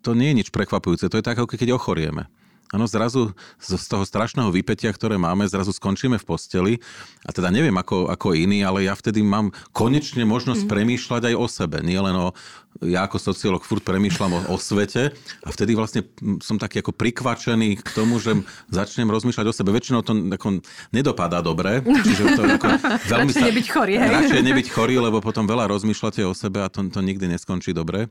to 0.00 0.10
nie 0.16 0.32
je 0.32 0.38
nič 0.40 0.48
prekvapujúce, 0.48 1.12
to 1.12 1.20
je 1.20 1.26
tak, 1.26 1.36
ako 1.36 1.60
keď 1.60 1.76
ochorieme. 1.76 2.24
Áno, 2.74 2.90
zrazu 2.90 3.30
z 3.62 3.86
toho 3.86 4.02
strašného 4.02 4.50
vypetia, 4.50 4.90
ktoré 4.90 5.14
máme, 5.14 5.46
zrazu 5.46 5.70
skončíme 5.70 6.18
v 6.18 6.26
posteli. 6.26 6.74
A 7.22 7.30
teda 7.30 7.52
neviem 7.54 7.76
ako, 7.76 8.10
ako 8.10 8.34
iný, 8.34 8.66
ale 8.66 8.90
ja 8.90 8.98
vtedy 8.98 9.22
mám 9.22 9.54
konečne 9.70 10.26
možnosť 10.26 10.66
mm. 10.66 10.70
premýšľať 10.72 11.22
aj 11.30 11.34
o 11.38 11.46
sebe. 11.46 11.78
Nie 11.86 12.02
len 12.02 12.18
o, 12.18 12.34
ja 12.82 13.06
ako 13.06 13.22
sociolog 13.22 13.62
furt 13.62 13.86
premýšľam 13.86 14.32
o, 14.34 14.40
o 14.54 14.56
svete 14.58 15.14
a 15.46 15.48
vtedy 15.54 15.78
vlastne 15.78 16.02
som 16.42 16.58
taký 16.58 16.82
ako 16.82 16.90
prikvačený 16.90 17.78
k 17.78 17.88
tomu, 17.94 18.18
že 18.18 18.34
začnem 18.72 19.06
rozmýšľať 19.06 19.46
o 19.46 19.54
sebe. 19.54 19.70
Väčšinou 19.70 20.02
to 20.02 20.16
ako 20.34 20.58
nedopadá 20.90 21.38
dobre. 21.38 21.84
Čiže 21.84 22.34
to 22.34 22.42
ako 22.42 22.66
veľmi 23.14 23.30
radšej 23.30 23.42
sa, 23.46 23.50
nebyť 23.54 23.66
chorý. 23.70 23.94
Hej? 24.00 24.10
Radšej 24.10 24.42
nebyť 24.42 24.66
chorý, 24.74 24.94
lebo 24.98 25.22
potom 25.22 25.46
veľa 25.46 25.70
rozmýšľate 25.70 26.26
o 26.26 26.34
sebe 26.34 26.66
a 26.66 26.68
to, 26.72 26.82
to 26.90 26.98
nikdy 26.98 27.30
neskončí 27.30 27.70
dobre. 27.70 28.10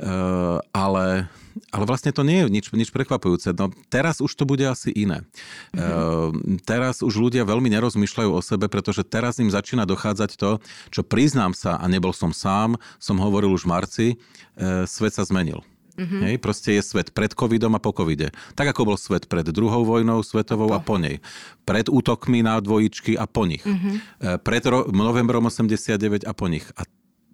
Uh, 0.00 0.62
ale 0.72 1.28
ale 1.74 1.84
vlastne 1.84 2.14
to 2.14 2.22
nie 2.22 2.44
je 2.44 2.46
nič, 2.48 2.66
nič 2.70 2.90
prekvapujúce. 2.94 3.50
No, 3.56 3.74
teraz 3.90 4.22
už 4.22 4.30
to 4.30 4.44
bude 4.46 4.62
asi 4.62 4.94
iné. 4.94 5.26
Mm-hmm. 5.74 6.62
Teraz 6.62 7.02
už 7.02 7.18
ľudia 7.18 7.42
veľmi 7.42 7.66
nerozmýšľajú 7.72 8.30
o 8.30 8.40
sebe, 8.44 8.70
pretože 8.70 9.02
teraz 9.02 9.42
im 9.42 9.50
začína 9.50 9.84
dochádzať 9.84 10.30
to, 10.38 10.50
čo 10.94 11.02
priznám 11.02 11.52
sa, 11.52 11.76
a 11.78 11.84
nebol 11.90 12.14
som 12.14 12.30
sám, 12.30 12.78
som 13.02 13.18
hovoril 13.18 13.50
už 13.52 13.66
v 13.66 13.70
marci, 13.70 13.97
uh, 14.06 14.84
svet 14.86 15.16
sa 15.16 15.24
zmenil. 15.26 15.64
Mm-hmm. 15.98 16.20
Hej, 16.30 16.34
proste 16.38 16.70
je 16.78 16.82
svet 16.82 17.10
pred 17.10 17.34
covidom 17.34 17.74
a 17.74 17.82
po 17.82 17.90
covide. 17.90 18.30
Tak 18.54 18.70
ako 18.70 18.94
bol 18.94 18.98
svet 18.98 19.26
pred 19.26 19.42
druhou 19.50 19.82
vojnou 19.82 20.22
svetovou 20.22 20.70
a 20.70 20.78
po 20.78 20.94
nej. 20.94 21.18
Pred 21.66 21.90
útokmi 21.90 22.46
na 22.46 22.62
dvojičky 22.62 23.18
a 23.18 23.26
po 23.26 23.42
nich. 23.50 23.66
Mm-hmm. 23.66 24.38
Pred 24.46 24.62
ro- 24.70 24.86
novembrom 24.94 25.50
89 25.50 26.22
a 26.22 26.32
po 26.38 26.46
nich. 26.46 26.62
A 26.78 26.86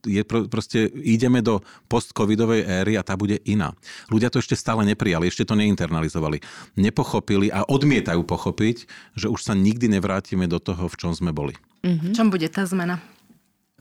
je 0.04 0.20
proste, 0.24 0.88
ideme 1.00 1.40
do 1.40 1.64
post-covidovej 1.88 2.64
éry 2.64 2.92
a 3.00 3.04
tá 3.04 3.16
bude 3.16 3.40
iná. 3.48 3.72
Ľudia 4.12 4.28
to 4.28 4.40
ešte 4.40 4.56
stále 4.56 4.84
neprijali, 4.84 5.28
ešte 5.28 5.48
to 5.48 5.56
neinternalizovali. 5.56 6.44
Nepochopili 6.76 7.48
a 7.48 7.64
odmietajú 7.64 8.20
pochopiť, 8.24 8.76
že 9.16 9.32
už 9.32 9.40
sa 9.40 9.56
nikdy 9.56 9.88
nevrátime 9.88 10.44
do 10.44 10.60
toho, 10.60 10.88
v 10.88 10.96
čom 11.00 11.12
sme 11.16 11.32
boli. 11.32 11.56
Mm-hmm. 11.84 12.12
Čom 12.16 12.28
bude 12.28 12.48
tá 12.48 12.64
zmena? 12.68 13.00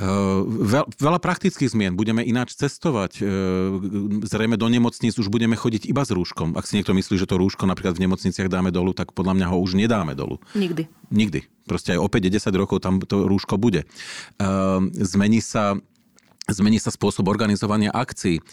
Uh, 0.03 0.83
veľa 0.99 1.19
praktických 1.23 1.71
zmien. 1.71 1.95
Budeme 1.95 2.27
ináč 2.27 2.59
cestovať. 2.59 3.23
Uh, 3.23 4.27
zrejme 4.27 4.59
do 4.59 4.67
nemocníc 4.67 5.15
už 5.15 5.31
budeme 5.31 5.55
chodiť 5.55 5.87
iba 5.87 6.03
s 6.03 6.11
rúškom. 6.11 6.59
Ak 6.59 6.67
si 6.67 6.75
niekto 6.75 6.91
myslí, 6.91 7.15
že 7.15 7.23
to 7.23 7.39
rúško 7.39 7.63
napríklad 7.63 7.95
v 7.95 8.03
nemocniciach 8.11 8.51
dáme 8.51 8.75
dolu, 8.75 8.91
tak 8.91 9.15
podľa 9.15 9.39
mňa 9.39 9.47
ho 9.55 9.57
už 9.63 9.79
nedáme 9.79 10.11
dolu. 10.11 10.43
Nikdy. 10.59 10.91
Nikdy. 11.07 11.47
Proste 11.63 11.95
aj 11.95 12.03
o 12.03 12.11
5-10 12.11 12.59
rokov 12.59 12.83
tam 12.83 12.99
to 12.99 13.23
rúško 13.23 13.55
bude. 13.55 13.87
Uh, 14.43 14.91
zmení 14.91 15.39
sa 15.39 15.79
Zmení 16.43 16.75
sa 16.75 16.91
spôsob 16.91 17.31
organizovania 17.31 17.87
akcií. 17.87 18.37
E, 18.37 18.43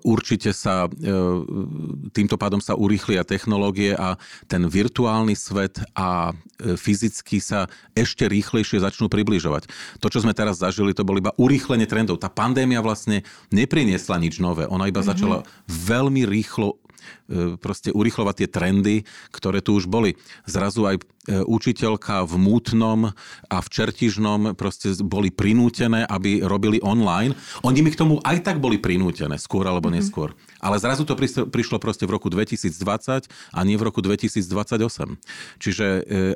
určite 0.00 0.56
sa 0.56 0.88
e, 0.88 1.12
týmto 2.08 2.40
pádom 2.40 2.56
sa 2.56 2.72
urýchlia 2.72 3.20
technológie 3.20 3.92
a 3.92 4.16
ten 4.48 4.64
virtuálny 4.64 5.36
svet 5.36 5.76
a 5.92 6.32
e, 6.32 6.72
fyzicky 6.72 7.36
sa 7.36 7.68
ešte 7.92 8.24
rýchlejšie 8.32 8.80
začnú 8.80 9.12
približovať. 9.12 9.68
To, 10.00 10.08
čo 10.08 10.24
sme 10.24 10.32
teraz 10.32 10.56
zažili, 10.56 10.96
to 10.96 11.04
bolo 11.04 11.20
iba 11.20 11.36
urýchlenie 11.36 11.84
trendov. 11.84 12.16
Tá 12.16 12.32
pandémia 12.32 12.80
vlastne 12.80 13.28
nepriniesla 13.52 14.16
nič 14.16 14.40
nové. 14.40 14.64
Ona 14.64 14.88
iba 14.88 15.04
mm-hmm. 15.04 15.12
začala 15.12 15.44
veľmi 15.68 16.24
rýchlo 16.24 16.81
proste 17.60 17.90
urychlovať 17.94 18.34
tie 18.44 18.48
trendy, 18.48 18.96
ktoré 19.32 19.64
tu 19.64 19.76
už 19.76 19.88
boli. 19.88 20.14
Zrazu 20.44 20.84
aj 20.88 20.96
učiteľka 21.30 22.26
v 22.26 22.34
Mútnom 22.34 23.14
a 23.46 23.56
v 23.62 23.68
Čertižnom 23.70 24.58
proste 24.58 24.90
boli 25.06 25.30
prinútené, 25.30 26.02
aby 26.02 26.42
robili 26.42 26.82
online. 26.82 27.38
Oni 27.62 27.78
mi 27.78 27.94
k 27.94 28.00
tomu 28.02 28.18
aj 28.26 28.42
tak 28.42 28.58
boli 28.58 28.82
prinútené, 28.82 29.38
skôr 29.38 29.62
alebo 29.70 29.86
mm-hmm. 29.86 30.02
neskôr. 30.02 30.34
Ale 30.58 30.82
zrazu 30.82 31.06
to 31.06 31.14
prišlo 31.46 31.78
proste 31.78 32.10
v 32.10 32.18
roku 32.18 32.26
2020 32.26 33.30
a 33.54 33.58
nie 33.62 33.78
v 33.78 33.86
roku 33.86 34.02
2028. 34.02 34.42
Čiže, 35.62 35.86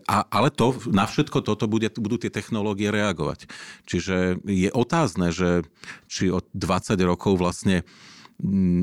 a, 0.07 0.23
ale 0.31 0.55
to, 0.55 0.79
na 0.95 1.11
všetko 1.11 1.43
toto 1.43 1.67
bude, 1.67 1.91
budú 1.99 2.23
tie 2.23 2.31
technológie 2.31 2.95
reagovať. 2.95 3.51
Čiže 3.91 4.39
je 4.47 4.71
otázne, 4.71 5.35
že 5.35 5.67
či 6.07 6.31
od 6.31 6.47
20 6.55 6.95
rokov 7.03 7.43
vlastne 7.43 7.83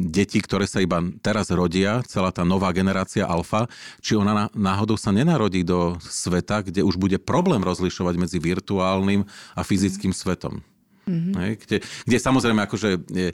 deti, 0.10 0.42
ktoré 0.42 0.66
sa 0.66 0.82
iba 0.82 0.98
teraz 1.22 1.54
rodia, 1.54 2.02
celá 2.10 2.34
tá 2.34 2.42
nová 2.42 2.74
generácia 2.74 3.24
alfa, 3.30 3.70
či 4.02 4.18
ona 4.18 4.50
náhodou 4.58 4.98
sa 4.98 5.14
nenarodí 5.14 5.62
do 5.62 5.98
sveta, 6.02 6.66
kde 6.66 6.82
už 6.82 6.98
bude 6.98 7.22
problém 7.22 7.62
rozlišovať 7.62 8.16
medzi 8.18 8.38
virtuálnym 8.42 9.30
a 9.54 9.62
fyzickým 9.62 10.12
svetom. 10.12 10.66
Mm-hmm. 11.04 11.34
Hej, 11.36 11.52
kde, 11.68 11.78
kde 12.08 12.18
samozrejme 12.18 12.62
akože 12.64 12.90
je, 13.12 13.30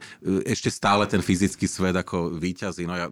ešte 0.49 0.73
stále 0.73 1.05
ten 1.05 1.21
fyzický 1.21 1.69
svet 1.69 1.93
ako 1.93 2.33
výťazí. 2.41 2.89
No 2.89 2.97
ja, 2.97 3.07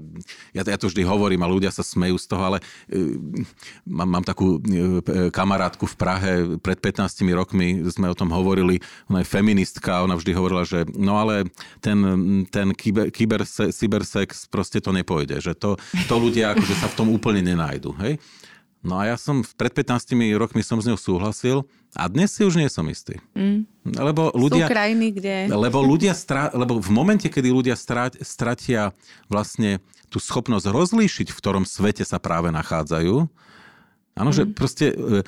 ja, 0.57 0.61
ja 0.65 0.77
to 0.81 0.89
vždy 0.89 1.05
hovorím 1.05 1.45
a 1.45 1.51
ľudia 1.51 1.69
sa 1.69 1.85
smejú 1.85 2.17
z 2.17 2.25
toho, 2.25 2.41
ale 2.41 2.57
uh, 2.59 3.45
mám, 3.85 4.17
mám 4.17 4.25
takú 4.25 4.57
uh, 4.57 5.29
kamarátku 5.29 5.85
v 5.85 5.95
Prahe, 5.95 6.31
pred 6.57 6.81
15 6.81 7.21
rokmi 7.37 7.85
sme 7.85 8.09
o 8.09 8.17
tom 8.17 8.33
hovorili, 8.33 8.81
ona 9.05 9.21
je 9.21 9.29
feministka, 9.29 10.01
ona 10.01 10.17
vždy 10.17 10.31
hovorila, 10.33 10.65
že 10.65 10.89
no 10.97 11.21
ale 11.21 11.45
ten, 11.77 11.97
ten 12.49 12.73
kyber, 12.73 13.13
kyber, 13.13 13.45
cybersex 13.47 14.49
proste 14.49 14.81
to 14.81 14.89
nepôjde, 14.89 15.37
že 15.37 15.53
to, 15.53 15.77
to 16.09 16.15
ľudia 16.17 16.57
akože 16.57 16.75
sa 16.81 16.89
v 16.89 16.97
tom 16.97 17.07
úplne 17.13 17.45
nenájdu. 17.45 17.93
Hej? 18.01 18.17
No 18.87 19.03
a 19.03 19.11
ja 19.11 19.15
som 19.19 19.43
pred 19.43 19.75
15 19.75 20.15
rokmi 20.39 20.63
som 20.63 20.79
s 20.79 20.87
ňou 20.87 20.95
súhlasil 20.95 21.67
a 21.91 22.07
dnes 22.07 22.31
si 22.31 22.47
už 22.47 22.55
nie 22.55 22.71
som 22.71 22.87
istý. 22.87 23.19
Mm. 23.35 23.67
Lebo 23.83 24.31
ľudia... 24.31 24.65
Sú 24.65 24.71
krajiny, 24.71 25.07
kde... 25.11 25.35
Lebo, 25.51 25.83
ľudia 25.83 26.15
strá, 26.15 26.47
lebo 26.55 26.79
v 26.79 26.91
momente, 26.95 27.27
kedy 27.27 27.51
ľudia 27.51 27.75
stratia 27.75 28.95
vlastne 29.27 29.83
tú 30.07 30.23
schopnosť 30.23 30.71
rozlíšiť, 30.71 31.27
v 31.35 31.39
ktorom 31.43 31.67
svete 31.67 32.07
sa 32.07 32.15
práve 32.15 32.47
nachádzajú, 32.55 33.27
áno, 34.15 34.31
mm. 34.31 34.35
že 34.39 34.43
proste 34.55 34.95
e, 34.95 35.27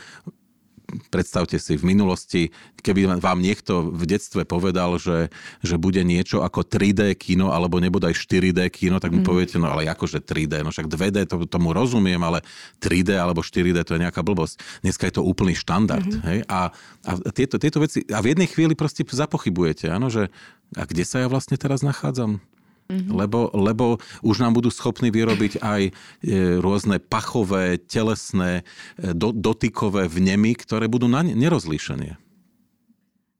predstavte 1.10 1.58
si, 1.62 1.78
v 1.78 1.88
minulosti, 1.88 2.50
keby 2.82 3.20
vám 3.22 3.40
niekto 3.40 3.90
v 3.92 4.04
detstve 4.10 4.44
povedal, 4.44 4.98
že, 4.98 5.30
že 5.62 5.76
bude 5.78 6.02
niečo 6.02 6.42
ako 6.42 6.66
3D 6.66 7.16
kino 7.16 7.54
alebo 7.54 7.78
nebodaj 7.78 8.16
4D 8.16 8.68
kino, 8.74 8.98
tak 8.98 9.14
mu 9.14 9.22
mm. 9.22 9.28
poviete, 9.28 9.56
no 9.62 9.70
ale 9.70 9.88
akože 9.88 10.24
3D, 10.24 10.66
no 10.66 10.74
však 10.74 10.88
2D 10.90 11.18
to, 11.30 11.46
tomu 11.46 11.72
rozumiem, 11.72 12.20
ale 12.20 12.44
3D 12.82 13.16
alebo 13.16 13.46
4D 13.46 13.86
to 13.86 13.96
je 13.96 14.04
nejaká 14.04 14.22
blbosť. 14.22 14.60
Dneska 14.84 15.08
je 15.08 15.14
to 15.20 15.24
úplný 15.24 15.56
štandard. 15.56 16.06
Mm-hmm. 16.06 16.28
Hej? 16.28 16.40
A, 16.48 16.60
a 17.06 17.12
tieto, 17.32 17.56
tieto 17.62 17.80
veci, 17.80 18.04
a 18.10 18.20
v 18.20 18.36
jednej 18.36 18.50
chvíli 18.50 18.74
proste 18.74 19.06
zapochybujete, 19.06 19.90
áno, 19.90 20.12
že 20.12 20.28
a 20.78 20.86
kde 20.86 21.02
sa 21.02 21.24
ja 21.24 21.28
vlastne 21.32 21.58
teraz 21.58 21.82
nachádzam? 21.82 22.38
Mm-hmm. 22.90 23.14
Lebo, 23.14 23.54
lebo 23.54 23.86
už 24.26 24.42
nám 24.42 24.58
budú 24.58 24.74
schopní 24.74 25.14
vyrobiť 25.14 25.62
aj 25.62 25.82
e, 25.86 25.92
rôzne 26.58 26.98
pachové, 26.98 27.78
telesné, 27.78 28.66
e, 28.98 29.14
do, 29.14 29.30
dotykové 29.30 30.10
vnemy, 30.10 30.58
ktoré 30.58 30.90
budú 30.90 31.06
na 31.06 31.22
nerozlíšenie. 31.22 32.18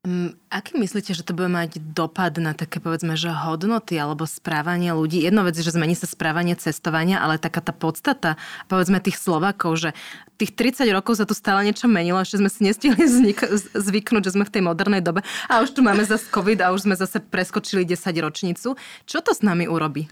Um, 0.08 0.32
aký 0.48 0.80
myslíte, 0.80 1.12
že 1.12 1.28
to 1.28 1.36
bude 1.36 1.52
mať 1.52 1.76
dopad 1.92 2.32
na 2.40 2.56
také 2.56 2.80
povedzme, 2.80 3.20
že 3.20 3.36
hodnoty 3.36 4.00
alebo 4.00 4.24
správanie 4.24 4.96
ľudí? 4.96 5.20
Jedno 5.20 5.44
vec 5.44 5.60
je, 5.60 5.68
že 5.68 5.76
zmení 5.76 5.92
sa 5.92 6.08
správanie 6.08 6.56
cestovania, 6.56 7.20
ale 7.20 7.36
taká 7.36 7.60
tá 7.60 7.76
podstata, 7.76 8.40
povedzme 8.72 9.04
tých 9.04 9.20
Slovakov, 9.20 9.76
že 9.76 9.92
tých 10.40 10.56
30 10.56 10.88
rokov 10.96 11.20
sa 11.20 11.28
tu 11.28 11.36
stále 11.36 11.68
niečo 11.68 11.92
menilo, 11.92 12.16
ešte 12.16 12.40
sme 12.40 12.48
si 12.48 12.64
nestihli 12.64 13.04
vznik- 13.12 13.76
zvyknúť, 13.76 14.24
že 14.24 14.40
sme 14.40 14.48
v 14.48 14.54
tej 14.56 14.64
modernej 14.64 15.04
dobe 15.04 15.20
a 15.52 15.60
už 15.60 15.76
tu 15.76 15.84
máme 15.84 16.08
zase 16.08 16.32
COVID 16.32 16.64
a 16.64 16.72
už 16.72 16.88
sme 16.88 16.96
zase 16.96 17.20
preskočili 17.20 17.84
10 17.84 18.00
ročnicu. 18.24 18.80
Čo 19.04 19.20
to 19.20 19.36
s 19.36 19.44
nami 19.44 19.68
urobí? 19.68 20.08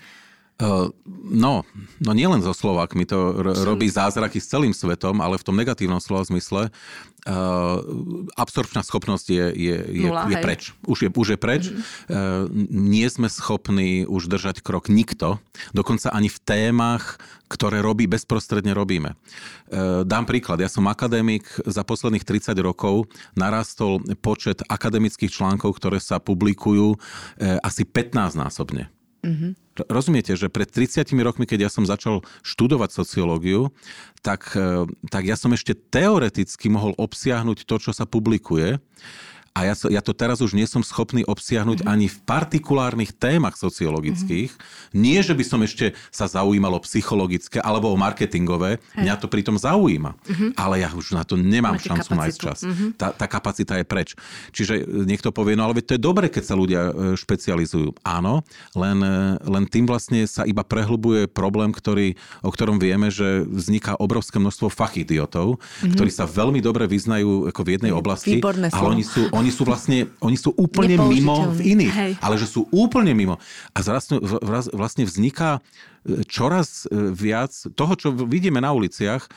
Uh, 0.58 0.89
no, 1.22 1.62
no 2.01 2.12
nielen 2.18 2.41
so 2.41 2.49
Slovákmi, 2.49 3.05
to 3.05 3.30
r- 3.30 3.62
robí 3.62 3.86
zázraky 3.93 4.41
s 4.41 4.49
celým 4.49 4.74
svetom, 4.74 5.22
ale 5.22 5.38
v 5.38 5.45
tom 5.45 5.53
negatívnom 5.53 6.01
slova 6.01 6.26
zmysle 6.26 6.74
uh, 7.30 7.78
absorpčná 8.34 8.82
schopnosť 8.82 9.26
je, 9.30 9.45
je, 9.53 9.78
je, 10.01 10.10
Nula, 10.10 10.26
je 10.26 10.38
preč. 10.41 10.74
Už 10.89 10.97
je, 11.05 11.10
už 11.14 11.28
je 11.36 11.39
preč. 11.39 11.64
Mm-hmm. 11.70 11.84
Uh, 12.10 12.49
nie 12.74 13.05
sme 13.05 13.30
schopní 13.30 14.10
už 14.10 14.34
držať 14.34 14.66
krok 14.66 14.89
nikto, 14.89 15.38
dokonca 15.78 16.10
ani 16.10 16.32
v 16.32 16.39
témach, 16.41 17.22
ktoré 17.53 17.86
robí, 17.86 18.10
bezprostredne 18.10 18.74
robíme. 18.74 19.14
Uh, 19.70 20.01
dám 20.10 20.26
príklad. 20.26 20.58
Ja 20.58 20.74
som 20.74 20.89
akadémik, 20.89 21.45
za 21.70 21.86
posledných 21.86 22.26
30 22.26 22.58
rokov 22.66 23.05
narastol 23.38 24.01
počet 24.26 24.66
akademických 24.66 25.30
článkov, 25.30 25.78
ktoré 25.78 26.01
sa 26.01 26.18
publikujú 26.18 26.97
uh, 26.97 27.62
asi 27.62 27.86
15 27.86 28.41
násobne. 28.41 28.89
Mm-hmm. 29.28 29.51
Rozumiete, 29.91 30.34
že 30.39 30.47
pred 30.47 30.71
30 30.71 31.03
rokmi, 31.19 31.43
keď 31.43 31.67
ja 31.67 31.69
som 31.69 31.84
začal 31.84 32.23
študovať 32.47 32.95
sociológiu, 32.95 33.75
tak, 34.23 34.55
e, 34.55 34.88
tak 35.11 35.28
ja 35.28 35.36
som 35.36 35.51
ešte 35.51 35.75
teoreticky 35.75 36.71
mohol 36.71 36.95
obsiahnuť 36.95 37.67
to, 37.67 37.75
čo 37.78 37.91
sa 37.91 38.07
publikuje. 38.07 38.80
A 39.58 39.66
ja, 39.66 39.76
ja 39.89 40.01
to 40.05 40.14
teraz 40.14 40.38
už 40.38 40.53
nie 40.53 40.70
som 40.70 40.86
schopný 40.86 41.26
obsiahnuť 41.26 41.82
mm-hmm. 41.82 41.93
ani 41.97 42.05
v 42.05 42.18
partikulárnych 42.30 43.10
témach 43.18 43.58
sociologických. 43.58 44.53
Mm-hmm. 44.53 44.93
Nie, 44.93 45.26
že 45.26 45.34
by 45.34 45.41
som 45.41 45.60
ešte 45.66 45.97
sa 46.14 46.30
zaujímal 46.30 46.78
o 46.78 46.82
psychologické 46.86 47.58
alebo 47.58 47.89
o 47.89 47.97
marketingové. 47.97 48.78
Hej. 48.93 49.01
Mňa 49.01 49.16
to 49.18 49.26
pritom 49.26 49.58
zaujíma. 49.58 50.14
Mm-hmm. 50.14 50.49
Ale 50.62 50.86
ja 50.86 50.93
už 50.93 51.18
na 51.18 51.26
to 51.26 51.34
nemám 51.34 51.82
Máte 51.82 51.89
šancu 51.89 52.10
kapacitu. 52.14 52.22
nájsť 52.22 52.38
čas. 52.38 52.60
Mm-hmm. 52.62 52.89
Tá, 53.01 53.08
tá 53.18 53.26
kapacita 53.26 53.74
je 53.82 53.86
preč. 53.86 54.14
Čiže 54.53 54.74
e, 54.78 55.10
niekto 55.10 55.34
povie, 55.34 55.58
no 55.58 55.66
ale 55.66 55.82
to 55.82 55.97
je 55.97 56.01
dobre, 56.01 56.30
keď 56.30 56.43
sa 56.45 56.53
ľudia 56.53 56.82
e, 56.89 57.18
špecializujú. 57.18 57.97
Áno, 58.05 58.45
len, 58.78 59.01
e, 59.01 59.41
len 59.41 59.66
tým 59.66 59.89
vlastne 59.89 60.22
sa 60.30 60.45
iba 60.45 60.62
prehlbuje 60.62 61.26
problém, 61.26 61.74
ktorý, 61.74 62.14
o 62.45 62.53
ktorom 62.53 62.78
vieme, 62.78 63.10
že 63.10 63.41
vzniká 63.41 63.97
obrovské 63.97 64.38
množstvo 64.38 64.70
fachidiotov, 64.70 65.58
mm-hmm. 65.58 65.97
ktorí 65.97 66.12
sa 66.14 66.30
veľmi 66.30 66.62
dobre 66.62 66.86
vyznajú 66.86 67.49
ako 67.49 67.62
v 67.66 67.70
jednej 67.74 67.93
oblasti, 67.95 68.38
Výborné 68.38 68.70
ale 68.74 68.99
oni 68.99 69.03
sú, 69.03 69.22
oni 69.32 69.47
sú 69.52 69.68
vlastne, 69.68 70.08
oni 70.24 70.38
sú 70.38 70.54
úplne 70.56 70.98
mimo 70.98 71.52
v 71.54 71.78
iných, 71.78 71.95
Hej. 71.95 72.12
ale 72.22 72.36
že 72.39 72.48
sú 72.48 72.68
úplne 72.72 73.12
mimo. 73.14 73.39
A 73.74 73.78
vlastne, 73.82 74.20
vlastne 74.74 75.04
vzniká 75.04 75.60
čoraz 76.28 76.88
e, 76.88 77.12
viac 77.12 77.52
toho, 77.76 77.93
čo 78.00 78.08
vidíme 78.16 78.64
na 78.64 78.72
uliciach, 78.72 79.28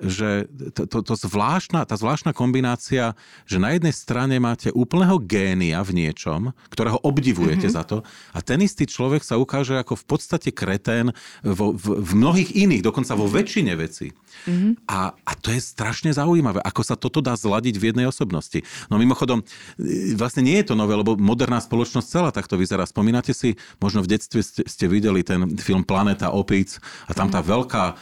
že 0.00 0.48
to, 0.72 0.88
to, 0.88 0.98
to 1.04 1.14
zvláštna, 1.14 1.84
tá 1.84 1.94
zvláštna 1.96 2.32
kombinácia, 2.32 3.12
že 3.44 3.60
na 3.60 3.76
jednej 3.76 3.92
strane 3.92 4.36
máte 4.40 4.72
úplného 4.72 5.20
génia 5.20 5.80
v 5.84 6.04
niečom, 6.04 6.56
ktorého 6.72 7.00
obdivujete 7.04 7.68
mm-hmm. 7.68 7.76
za 7.76 7.82
to 7.84 7.96
a 8.32 8.38
ten 8.40 8.64
istý 8.64 8.88
človek 8.88 9.20
sa 9.20 9.36
ukáže 9.36 9.76
ako 9.76 9.96
v 10.00 10.04
podstate 10.08 10.50
kretén 10.54 11.12
vo, 11.44 11.76
v, 11.76 12.00
v 12.00 12.10
mnohých 12.16 12.50
iných, 12.56 12.82
dokonca 12.84 13.12
vo 13.12 13.28
väčšine 13.28 13.72
vecí. 13.76 14.12
Mm-hmm. 14.46 14.88
A, 14.88 15.12
a 15.12 15.32
to 15.36 15.52
je 15.52 15.60
strašne 15.60 16.14
zaujímavé, 16.14 16.62
ako 16.64 16.82
sa 16.86 16.96
toto 16.96 17.20
dá 17.20 17.36
zladiť 17.36 17.76
v 17.76 17.86
jednej 17.92 18.06
osobnosti. 18.08 18.62
No 18.88 18.96
mimochodom, 18.96 19.44
e, 19.76 20.16
vlastne 20.16 20.46
nie 20.46 20.56
je 20.62 20.72
to 20.72 20.78
nové, 20.78 20.96
lebo 20.96 21.18
moderná 21.18 21.60
spoločnosť 21.60 22.06
celá 22.06 22.30
takto 22.30 22.56
vyzerá. 22.56 22.86
Spomínate 22.86 23.36
si, 23.36 23.58
možno 23.82 24.00
v 24.00 24.16
detstve 24.16 24.40
ste, 24.40 24.62
ste 24.64 24.86
videli 24.88 25.20
ten 25.26 25.58
film 25.58 25.84
Planeta 25.84 26.32
opic 26.32 26.78
a 27.04 27.12
tam 27.12 27.28
tá 27.28 27.42
veľká, 27.42 27.84
e, 27.90 27.94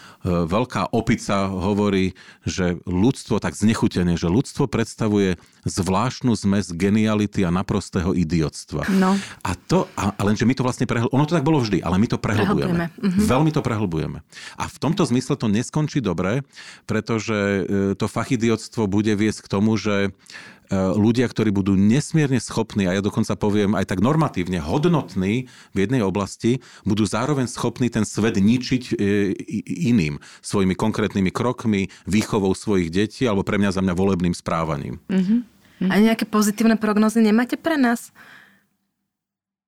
veľká 0.47 0.95
opica 0.95 1.49
hovorí, 1.49 1.88
že 2.45 2.81
ľudstvo, 2.85 3.41
tak 3.41 3.57
znechutenie, 3.57 4.15
že 4.19 4.29
ľudstvo 4.29 4.69
predstavuje 4.69 5.41
zvláštnu 5.65 6.33
zmes 6.37 6.71
geniality 6.73 7.45
a 7.45 7.51
naprostého 7.51 8.13
idiotstva. 8.13 8.89
No. 8.93 9.17
A 9.45 9.51
to, 9.57 9.89
a, 9.97 10.13
a 10.17 10.21
lenže 10.25 10.45
my 10.49 10.55
to 10.57 10.65
vlastne 10.65 10.89
prehlbujeme. 10.89 11.17
Ono 11.17 11.29
to 11.29 11.37
tak 11.37 11.47
bolo 11.47 11.61
vždy, 11.61 11.81
ale 11.85 11.97
my 12.01 12.07
to 12.09 12.19
prehlbujeme. 12.21 12.85
Mhm. 12.99 13.21
Veľmi 13.25 13.51
to 13.53 13.61
prehlbujeme. 13.65 14.25
A 14.57 14.65
v 14.67 14.77
tomto 14.81 15.05
zmysle 15.09 15.37
to 15.37 15.49
neskončí 15.49 16.01
dobre, 16.01 16.45
pretože 16.85 17.37
e, 17.37 17.63
to 17.97 18.07
fachidiotstvo 18.07 18.89
bude 18.89 19.13
viesť 19.15 19.47
k 19.47 19.51
tomu, 19.51 19.77
že 19.77 20.13
ľudia, 20.73 21.25
ktorí 21.29 21.49
budú 21.49 21.73
nesmierne 21.75 22.37
schopní, 22.39 22.85
a 22.85 22.97
ja 22.97 23.03
dokonca 23.03 23.33
poviem 23.41 23.73
aj 23.73 23.89
tak 23.89 24.05
normatívne, 24.05 24.61
hodnotní 24.61 25.49
v 25.73 25.79
jednej 25.81 26.05
oblasti, 26.05 26.61
budú 26.85 27.09
zároveň 27.09 27.49
schopní 27.49 27.89
ten 27.89 28.05
svet 28.05 28.37
ničiť 28.37 28.83
e, 28.93 29.33
iným 29.89 30.21
svojimi 30.45 30.77
konkrétnymi 30.77 31.33
krokmi, 31.33 31.89
výchovou 32.05 32.53
svojich 32.53 32.93
detí 32.93 33.25
alebo 33.25 33.45
pre 33.45 33.57
mňa 33.57 33.81
za 33.81 33.81
mňa 33.81 33.95
volebným 33.97 34.37
správaním. 34.37 35.01
Mm-hmm. 35.09 35.41
A 35.89 35.95
nejaké 36.03 36.27
pozitívne 36.27 36.77
prognozy 36.77 37.23
nemáte 37.23 37.55
pre 37.55 37.79
nás? 37.79 38.11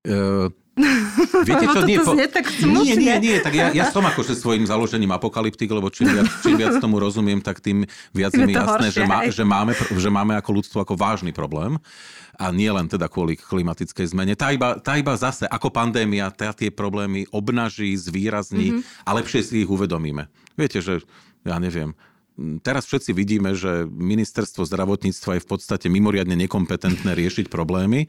Uh, 0.00 0.52
Viete 1.48 1.66
čo, 1.66 1.80
nie, 1.84 1.98
po... 2.00 2.12
tak 2.16 2.46
nie, 2.60 2.94
nie, 2.96 3.14
nie, 3.20 3.36
tak 3.40 3.52
ja, 3.54 3.70
ja 3.70 3.86
som 3.88 4.04
akože 4.04 4.34
svojim 4.36 4.64
založením 4.64 5.12
apokalyptik, 5.14 5.70
lebo 5.70 5.88
čím 5.92 6.10
viac, 6.12 6.28
čím 6.42 6.56
viac 6.56 6.80
tomu 6.80 6.98
rozumiem, 6.98 7.40
tak 7.40 7.60
tým 7.60 7.84
viac 8.12 8.32
je 8.34 8.44
mi 8.44 8.54
jasné, 8.56 8.88
horšie, 8.88 8.90
že, 8.92 9.04
má, 9.04 9.18
že, 9.28 9.44
máme, 9.44 9.72
že 9.76 10.10
máme 10.10 10.32
ako 10.36 10.50
ľudstvo 10.60 10.78
ako 10.82 10.94
vážny 10.96 11.30
problém 11.30 11.76
a 12.40 12.48
nie 12.48 12.72
len 12.72 12.88
teda 12.88 13.04
kvôli 13.12 13.36
klimatickej 13.36 14.16
zmene. 14.16 14.32
Tá 14.32 14.48
iba, 14.48 14.80
tá 14.80 14.96
iba 14.96 15.12
zase, 15.12 15.44
ako 15.44 15.68
pandémia, 15.68 16.32
tá 16.32 16.56
tie 16.56 16.72
problémy 16.72 17.28
obnaží, 17.28 17.92
zvýrazní 18.00 18.80
mm-hmm. 18.80 19.04
a 19.04 19.10
lepšie 19.20 19.40
si 19.44 19.54
ich 19.60 19.68
uvedomíme. 19.68 20.32
Viete, 20.56 20.80
že 20.80 21.04
ja 21.44 21.60
neviem, 21.60 21.92
teraz 22.64 22.88
všetci 22.88 23.10
vidíme, 23.12 23.52
že 23.52 23.84
ministerstvo 23.86 24.64
zdravotníctva 24.64 25.38
je 25.38 25.44
v 25.44 25.48
podstate 25.48 25.86
mimoriadne 25.92 26.34
nekompetentné 26.34 27.12
riešiť 27.12 27.52
problémy, 27.52 28.08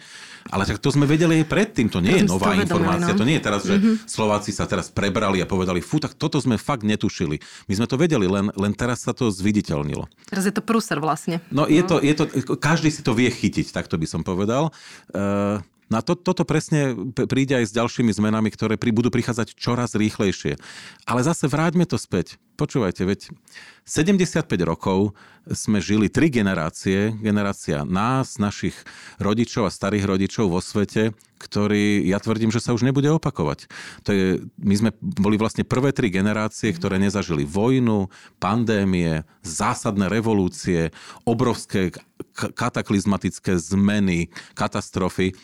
ale 0.50 0.64
tak 0.66 0.80
to 0.80 0.90
sme 0.92 1.06
vedeli 1.06 1.44
aj 1.44 1.46
predtým, 1.52 1.88
to 1.92 2.00
nie 2.00 2.24
je 2.24 2.26
nová 2.28 2.56
informácia, 2.56 3.14
no. 3.14 3.20
to 3.20 3.28
nie 3.28 3.38
je 3.40 3.44
teraz, 3.44 3.62
že 3.68 3.76
mm-hmm. 3.78 3.96
Slováci 4.08 4.52
sa 4.56 4.66
teraz 4.68 4.90
prebrali 4.90 5.44
a 5.44 5.48
povedali, 5.48 5.84
fú, 5.84 6.00
tak 6.00 6.16
toto 6.16 6.40
sme 6.40 6.56
fakt 6.56 6.88
netušili. 6.88 7.40
My 7.68 7.74
sme 7.78 7.88
to 7.88 7.96
vedeli, 8.00 8.26
len, 8.26 8.50
len 8.56 8.74
teraz 8.76 9.04
sa 9.04 9.12
to 9.12 9.28
zviditeľnilo. 9.30 10.08
Teraz 10.28 10.48
je 10.48 10.54
to 10.56 10.64
prúser 10.64 10.98
vlastne. 11.04 11.44
No, 11.52 11.68
je 11.68 11.84
to, 11.84 12.00
je 12.00 12.14
to, 12.16 12.24
každý 12.58 12.90
si 12.90 13.02
to 13.04 13.12
vie 13.12 13.30
chytiť, 13.30 13.72
tak 13.76 13.92
to 13.92 14.00
by 14.00 14.08
som 14.08 14.24
povedal. 14.24 14.72
Uh, 15.12 15.60
No 15.92 16.00
a 16.00 16.02
to, 16.02 16.16
toto 16.16 16.48
presne 16.48 16.96
príde 17.28 17.60
aj 17.60 17.68
s 17.68 17.76
ďalšími 17.76 18.16
zmenami, 18.16 18.48
ktoré 18.48 18.80
pri, 18.80 18.96
budú 18.96 19.12
prichádzať 19.12 19.60
čoraz 19.60 19.92
rýchlejšie. 19.92 20.56
Ale 21.04 21.20
zase 21.20 21.52
vráťme 21.52 21.84
to 21.84 22.00
späť. 22.00 22.40
Počúvajte, 22.56 23.04
veď 23.04 23.36
75 23.84 24.48
rokov 24.64 25.12
sme 25.50 25.84
žili 25.84 26.08
tri 26.08 26.32
generácie, 26.32 27.12
generácia 27.20 27.84
nás, 27.84 28.40
našich 28.40 28.78
rodičov 29.20 29.68
a 29.68 29.74
starých 29.74 30.06
rodičov 30.08 30.48
vo 30.48 30.62
svete, 30.64 31.12
ktorý, 31.42 32.06
ja 32.06 32.22
tvrdím, 32.22 32.54
že 32.54 32.62
sa 32.62 32.78
už 32.78 32.86
nebude 32.86 33.10
opakovať. 33.10 33.66
To 34.06 34.10
je, 34.14 34.26
my 34.62 34.76
sme 34.78 34.90
boli 35.02 35.42
vlastne 35.42 35.66
prvé 35.66 35.90
tri 35.90 36.14
generácie, 36.14 36.70
ktoré 36.70 37.02
nezažili 37.02 37.44
vojnu, 37.44 38.14
pandémie, 38.38 39.26
zásadné 39.42 40.06
revolúcie, 40.06 40.94
obrovské 41.26 41.90
kataklizmatické 42.34 43.60
zmeny, 43.60 44.32
katastrofy. 44.56 45.36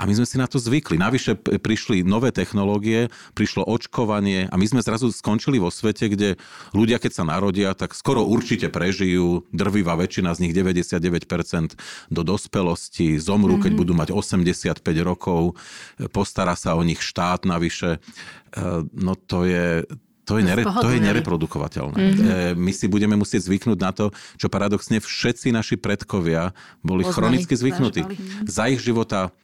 A 0.00 0.08
my 0.08 0.16
sme 0.16 0.26
si 0.26 0.40
na 0.40 0.48
to 0.48 0.56
zvykli. 0.56 0.96
Navyše 0.96 1.36
prišli 1.60 2.00
nové 2.00 2.32
technológie, 2.32 3.12
prišlo 3.36 3.68
očkovanie 3.68 4.48
a 4.48 4.56
my 4.56 4.64
sme 4.64 4.80
zrazu 4.80 5.12
skončili 5.12 5.60
vo 5.60 5.68
svete, 5.68 6.08
kde 6.08 6.40
ľudia, 6.72 6.96
keď 6.96 7.12
sa 7.12 7.24
narodia, 7.28 7.76
tak 7.76 7.92
skoro 7.92 8.24
určite 8.24 8.72
prežijú, 8.72 9.44
drvivá 9.52 9.94
väčšina 10.00 10.32
z 10.32 10.48
nich, 10.48 10.52
99% 10.56 11.76
do 12.08 12.22
dospelosti, 12.24 13.20
zomrú, 13.20 13.60
keď 13.60 13.72
mhm. 13.76 13.78
budú 13.78 13.92
mať 13.92 14.08
85 14.16 14.80
rokov, 15.04 15.60
postará 16.10 16.56
sa 16.56 16.72
o 16.74 16.82
nich 16.82 17.04
štát 17.04 17.44
navyše. 17.44 18.00
E, 18.00 18.88
no 18.96 19.12
to 19.14 19.44
je, 19.44 19.84
to 20.22 20.38
je, 20.38 20.46
nere, 20.46 20.62
to 20.62 20.88
je 20.90 20.98
nereprodukovateľné. 21.02 21.98
Mm-hmm. 21.98 22.54
My 22.54 22.70
si 22.70 22.86
budeme 22.86 23.18
musieť 23.18 23.50
zvyknúť 23.50 23.78
na 23.82 23.90
to, 23.90 24.14
čo 24.38 24.46
paradoxne 24.46 25.02
všetci 25.02 25.50
naši 25.50 25.74
predkovia 25.74 26.54
boli 26.86 27.02
Poznali, 27.02 27.42
chronicky 27.42 27.54
zvyknutí. 27.58 28.02
Za 28.46 28.70
ich 28.70 28.78
života 28.78 29.34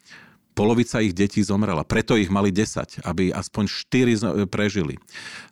polovica 0.58 0.98
ich 0.98 1.14
detí 1.14 1.38
zomrela. 1.46 1.86
Preto 1.86 2.18
ich 2.18 2.26
mali 2.26 2.50
10, 2.50 3.06
aby 3.06 3.30
aspoň 3.30 3.64
4 3.70 4.50
prežili. 4.50 4.98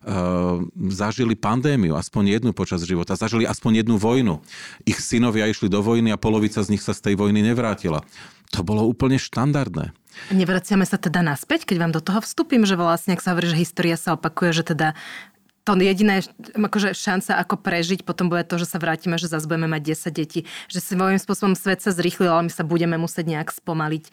Uh, 0.03 0.67
zažili 0.91 1.39
pandémiu, 1.39 1.95
aspoň 1.95 2.35
jednu 2.35 2.51
počas 2.51 2.83
života. 2.83 3.15
Zažili 3.15 3.47
aspoň 3.47 3.87
jednu 3.87 3.95
vojnu. 3.95 4.43
Ich 4.83 4.99
synovia 4.99 5.47
išli 5.47 5.71
do 5.71 5.79
vojny 5.79 6.11
a 6.11 6.19
polovica 6.19 6.59
z 6.59 6.75
nich 6.75 6.83
sa 6.83 6.91
z 6.91 7.07
tej 7.07 7.15
vojny 7.15 7.39
nevrátila. 7.39 8.03
To 8.51 8.67
bolo 8.67 8.83
úplne 8.83 9.15
štandardné. 9.15 9.95
Nevraciame 10.33 10.83
sa 10.83 10.99
teda 10.99 11.23
naspäť, 11.23 11.63
keď 11.69 11.77
vám 11.79 11.93
do 11.95 12.01
toho 12.03 12.19
vstúpim, 12.19 12.67
že 12.67 12.75
vlastne, 12.75 13.15
ak 13.15 13.23
sa 13.23 13.31
hovorí, 13.33 13.47
že 13.47 13.61
história 13.61 13.95
sa 13.95 14.17
opakuje, 14.17 14.51
že 14.51 14.63
teda 14.75 14.87
to 15.67 15.75
jediné 15.75 16.23
akože 16.55 16.95
šanca, 16.95 17.43
ako 17.43 17.59
prežiť, 17.59 18.07
potom 18.07 18.31
bude 18.31 18.47
to, 18.47 18.55
že 18.55 18.71
sa 18.71 18.79
vrátime, 18.79 19.19
že 19.19 19.27
zase 19.27 19.51
budeme 19.51 19.67
mať 19.67 19.99
10 19.99 20.15
detí. 20.15 20.39
Že 20.71 20.79
svojím 20.79 21.19
spôsobom 21.19 21.59
svet 21.59 21.83
sa 21.83 21.91
zrýchlil, 21.91 22.31
ale 22.31 22.47
my 22.47 22.51
sa 22.55 22.63
budeme 22.63 22.95
musieť 22.95 23.27
nejak 23.27 23.51
spomaliť. 23.51 24.07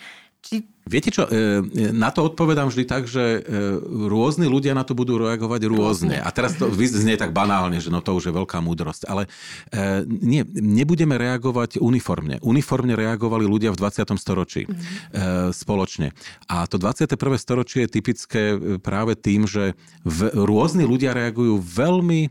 Či 0.44 0.74
Viete 0.84 1.08
čo, 1.08 1.24
e, 1.24 1.64
na 1.96 2.12
to 2.12 2.28
odpovedám 2.28 2.68
vždy 2.68 2.84
tak, 2.84 3.08
že 3.08 3.40
e, 3.40 3.80
rôzni 4.04 4.44
ľudia 4.44 4.76
na 4.76 4.84
to 4.84 4.92
budú 4.92 5.16
reagovať 5.16 5.64
rôzne. 5.64 6.20
A 6.20 6.28
teraz 6.28 6.60
to 6.60 6.68
znie 6.68 7.16
tak 7.16 7.32
banálne, 7.32 7.80
že 7.80 7.88
no 7.88 8.04
to 8.04 8.12
už 8.12 8.28
je 8.28 8.36
veľká 8.36 8.60
múdrosť. 8.60 9.08
Ale 9.08 9.24
e, 9.72 10.04
nie, 10.04 10.44
nebudeme 10.52 11.16
reagovať 11.16 11.80
uniformne. 11.80 12.36
Uniformne 12.44 12.92
reagovali 13.00 13.48
ľudia 13.48 13.72
v 13.72 13.80
20. 13.80 14.12
storočí 14.20 14.68
mm-hmm. 14.68 15.56
spoločne. 15.56 16.12
A 16.52 16.68
to 16.68 16.76
21. 16.76 17.16
storočie 17.40 17.88
je 17.88 17.94
typické 17.96 18.42
práve 18.76 19.16
tým, 19.16 19.48
že 19.48 19.80
v, 20.04 20.36
rôzni 20.36 20.84
ľudia 20.84 21.16
reagujú 21.16 21.64
veľmi 21.64 22.28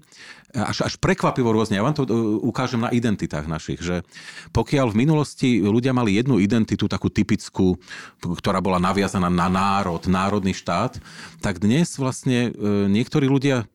až, 0.53 0.85
až 0.85 0.93
prekvapivo 1.01 1.49
rôzne. 1.49 1.81
Ja 1.81 1.85
vám 1.85 1.97
to 1.97 2.05
ukážem 2.45 2.85
na 2.85 2.93
identitách 2.93 3.49
našich, 3.49 3.81
že 3.81 4.05
pokiaľ 4.53 4.93
v 4.93 4.99
minulosti 5.01 5.49
ľudia 5.59 5.91
mali 5.91 6.13
jednu 6.13 6.37
identitu, 6.37 6.85
takú 6.85 7.09
typickú, 7.09 7.81
ktorá 8.21 8.61
bola 8.61 8.77
naviazaná 8.77 9.33
na 9.33 9.49
národ, 9.49 10.05
národný 10.05 10.53
štát, 10.53 11.01
tak 11.41 11.57
dnes 11.57 11.97
vlastne 11.97 12.53
e, 12.53 12.87
niektorí 12.87 13.25
ľudia 13.25 13.65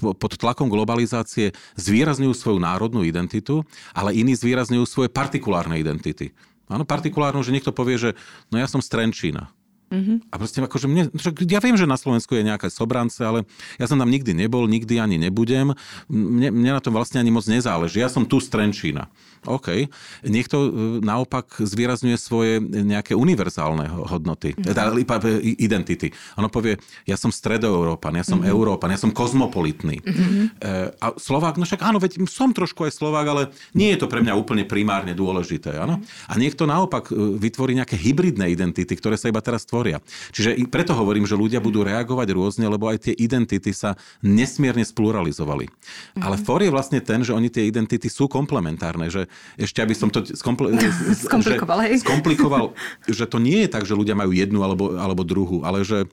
pod 0.00 0.38
tlakom 0.38 0.70
globalizácie 0.70 1.50
zvýrazňujú 1.74 2.32
svoju 2.32 2.58
národnú 2.62 3.02
identitu, 3.02 3.66
ale 3.90 4.14
iní 4.14 4.38
zvýrazňujú 4.38 4.84
svoje 4.86 5.10
partikulárne 5.10 5.76
identity. 5.82 6.30
Áno, 6.70 6.86
partikulárnu, 6.86 7.42
že 7.42 7.52
niekto 7.52 7.74
povie, 7.74 7.98
že 7.98 8.10
no 8.48 8.56
ja 8.56 8.70
som 8.70 8.78
z 8.78 8.88
Trenčína. 8.88 9.50
Mm-hmm. 9.92 10.32
A 10.32 10.34
proste 10.40 10.58
akože 10.64 10.86
mne, 10.88 11.12
ja 11.48 11.60
viem, 11.60 11.76
že 11.76 11.84
na 11.84 12.00
Slovensku 12.00 12.34
je 12.34 12.46
nejaké 12.46 12.72
sobrance, 12.72 13.20
ale 13.20 13.44
ja 13.76 13.84
som 13.84 14.00
tam 14.00 14.08
nikdy 14.08 14.32
nebol, 14.32 14.64
nikdy 14.64 14.98
ani 14.98 15.20
nebudem. 15.20 15.76
Mne, 16.08 16.48
mne 16.50 16.70
na 16.76 16.80
tom 16.82 16.96
vlastne 16.96 17.20
ani 17.20 17.30
moc 17.30 17.44
nezáleží. 17.44 18.00
Ja 18.00 18.08
som 18.08 18.24
tu 18.24 18.40
z 18.40 18.48
Trenčína. 18.48 19.12
OK. 19.46 19.88
Niekto 20.26 20.56
e, 20.58 20.68
naopak 21.00 21.62
zvýrazňuje 21.62 22.16
svoje 22.18 22.58
nejaké 22.60 23.14
univerzálne 23.14 23.86
hodnoty, 24.10 24.58
mm-hmm. 24.58 25.62
identity. 25.62 26.10
Ono 26.36 26.50
povie, 26.50 26.76
ja 27.06 27.14
som 27.14 27.30
stredoeurópan, 27.30 28.18
ja 28.18 28.26
som 28.26 28.42
mm-hmm. 28.42 28.52
Európan, 28.52 28.90
ja 28.90 28.98
som 28.98 29.14
kozmopolitný. 29.14 30.02
Mm-hmm. 30.02 30.44
A 30.98 31.06
Slovák, 31.14 31.56
no 31.56 31.64
však 31.64 31.86
áno, 31.86 32.02
veď 32.02 32.26
som 32.26 32.50
trošku 32.50 32.84
aj 32.88 32.98
Slovák, 32.98 33.26
ale 33.30 33.42
nie 33.78 33.94
je 33.94 34.02
to 34.02 34.10
pre 34.10 34.20
mňa 34.20 34.34
úplne 34.34 34.66
primárne 34.66 35.14
dôležité. 35.14 35.78
Áno? 35.78 36.02
Mm-hmm. 36.02 36.28
A 36.28 36.32
niekto 36.34 36.66
naopak 36.66 37.14
vytvorí 37.38 37.78
nejaké 37.78 37.94
hybridné 37.94 38.50
identity, 38.50 38.90
ktoré 38.98 39.14
sa 39.14 39.30
iba 39.30 39.38
teraz 39.38 39.62
tvoria 39.62 39.84
tvoria. 39.84 40.00
Čiže 40.32 40.50
preto 40.72 40.96
hovorím, 40.96 41.28
že 41.28 41.36
ľudia 41.36 41.60
budú 41.60 41.84
reagovať 41.84 42.28
rôzne, 42.32 42.64
lebo 42.72 42.88
aj 42.88 43.10
tie 43.10 43.14
identity 43.20 43.68
sa 43.76 44.00
nesmierne 44.24 44.80
spluralizovali. 44.80 45.68
Mm-hmm. 45.68 46.22
Ale 46.24 46.40
for 46.40 46.64
je 46.64 46.72
vlastne 46.72 47.04
ten, 47.04 47.20
že 47.20 47.36
oni 47.36 47.52
tie 47.52 47.68
identity 47.68 48.08
sú 48.08 48.24
komplementárne, 48.32 49.12
že 49.12 49.28
ešte 49.56 49.80
aby 49.80 49.94
som 49.94 50.08
to 50.10 50.22
skompl- 50.34 50.72
skomplikoval, 51.26 51.78
že, 51.86 52.02
skomplikoval, 52.02 52.64
že 53.06 53.24
to 53.28 53.38
nie 53.38 53.64
je 53.64 53.68
tak, 53.70 53.86
že 53.86 53.98
ľudia 53.98 54.18
majú 54.18 54.34
jednu 54.34 54.60
alebo, 54.62 54.98
alebo 54.98 55.22
druhú, 55.22 55.62
ale 55.62 55.86
že 55.86 56.08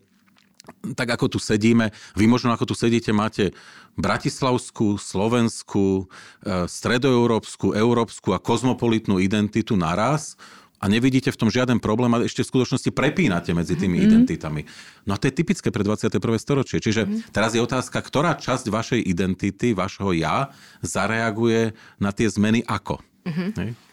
tak 0.94 1.10
ako 1.18 1.38
tu 1.38 1.40
sedíme, 1.42 1.90
vy 2.14 2.26
možno 2.30 2.54
ako 2.54 2.74
tu 2.74 2.76
sedíte, 2.78 3.10
máte 3.12 3.52
bratislavskú, 3.98 4.96
slovenskú, 4.96 6.06
e, 6.46 6.66
stredoeurópsku, 6.70 7.74
európsku 7.74 8.32
a 8.32 8.40
kozmopolitnú 8.40 9.18
identitu 9.18 9.74
naraz 9.76 10.38
a 10.82 10.90
nevidíte 10.90 11.30
v 11.30 11.40
tom 11.46 11.50
žiaden 11.54 11.78
problém 11.78 12.10
a 12.18 12.26
ešte 12.26 12.42
v 12.42 12.52
skutočnosti 12.58 12.90
prepínate 12.90 13.54
medzi 13.54 13.78
tými 13.78 14.02
mm-hmm. 14.02 14.10
identitami. 14.10 14.62
No 15.06 15.14
a 15.14 15.20
to 15.22 15.30
je 15.30 15.38
typické 15.38 15.70
pre 15.70 15.86
21. 15.86 16.18
storočie. 16.42 16.82
Čiže 16.82 17.06
mm-hmm. 17.06 17.30
teraz 17.30 17.54
je 17.54 17.62
otázka, 17.62 18.02
ktorá 18.02 18.34
časť 18.34 18.66
vašej 18.74 19.02
identity, 19.06 19.78
vašho 19.78 20.10
ja, 20.18 20.50
zareaguje 20.82 21.78
na 22.02 22.10
tie 22.10 22.26
zmeny 22.26 22.66
ako. 22.66 22.98
Mm-hmm. 23.26 23.92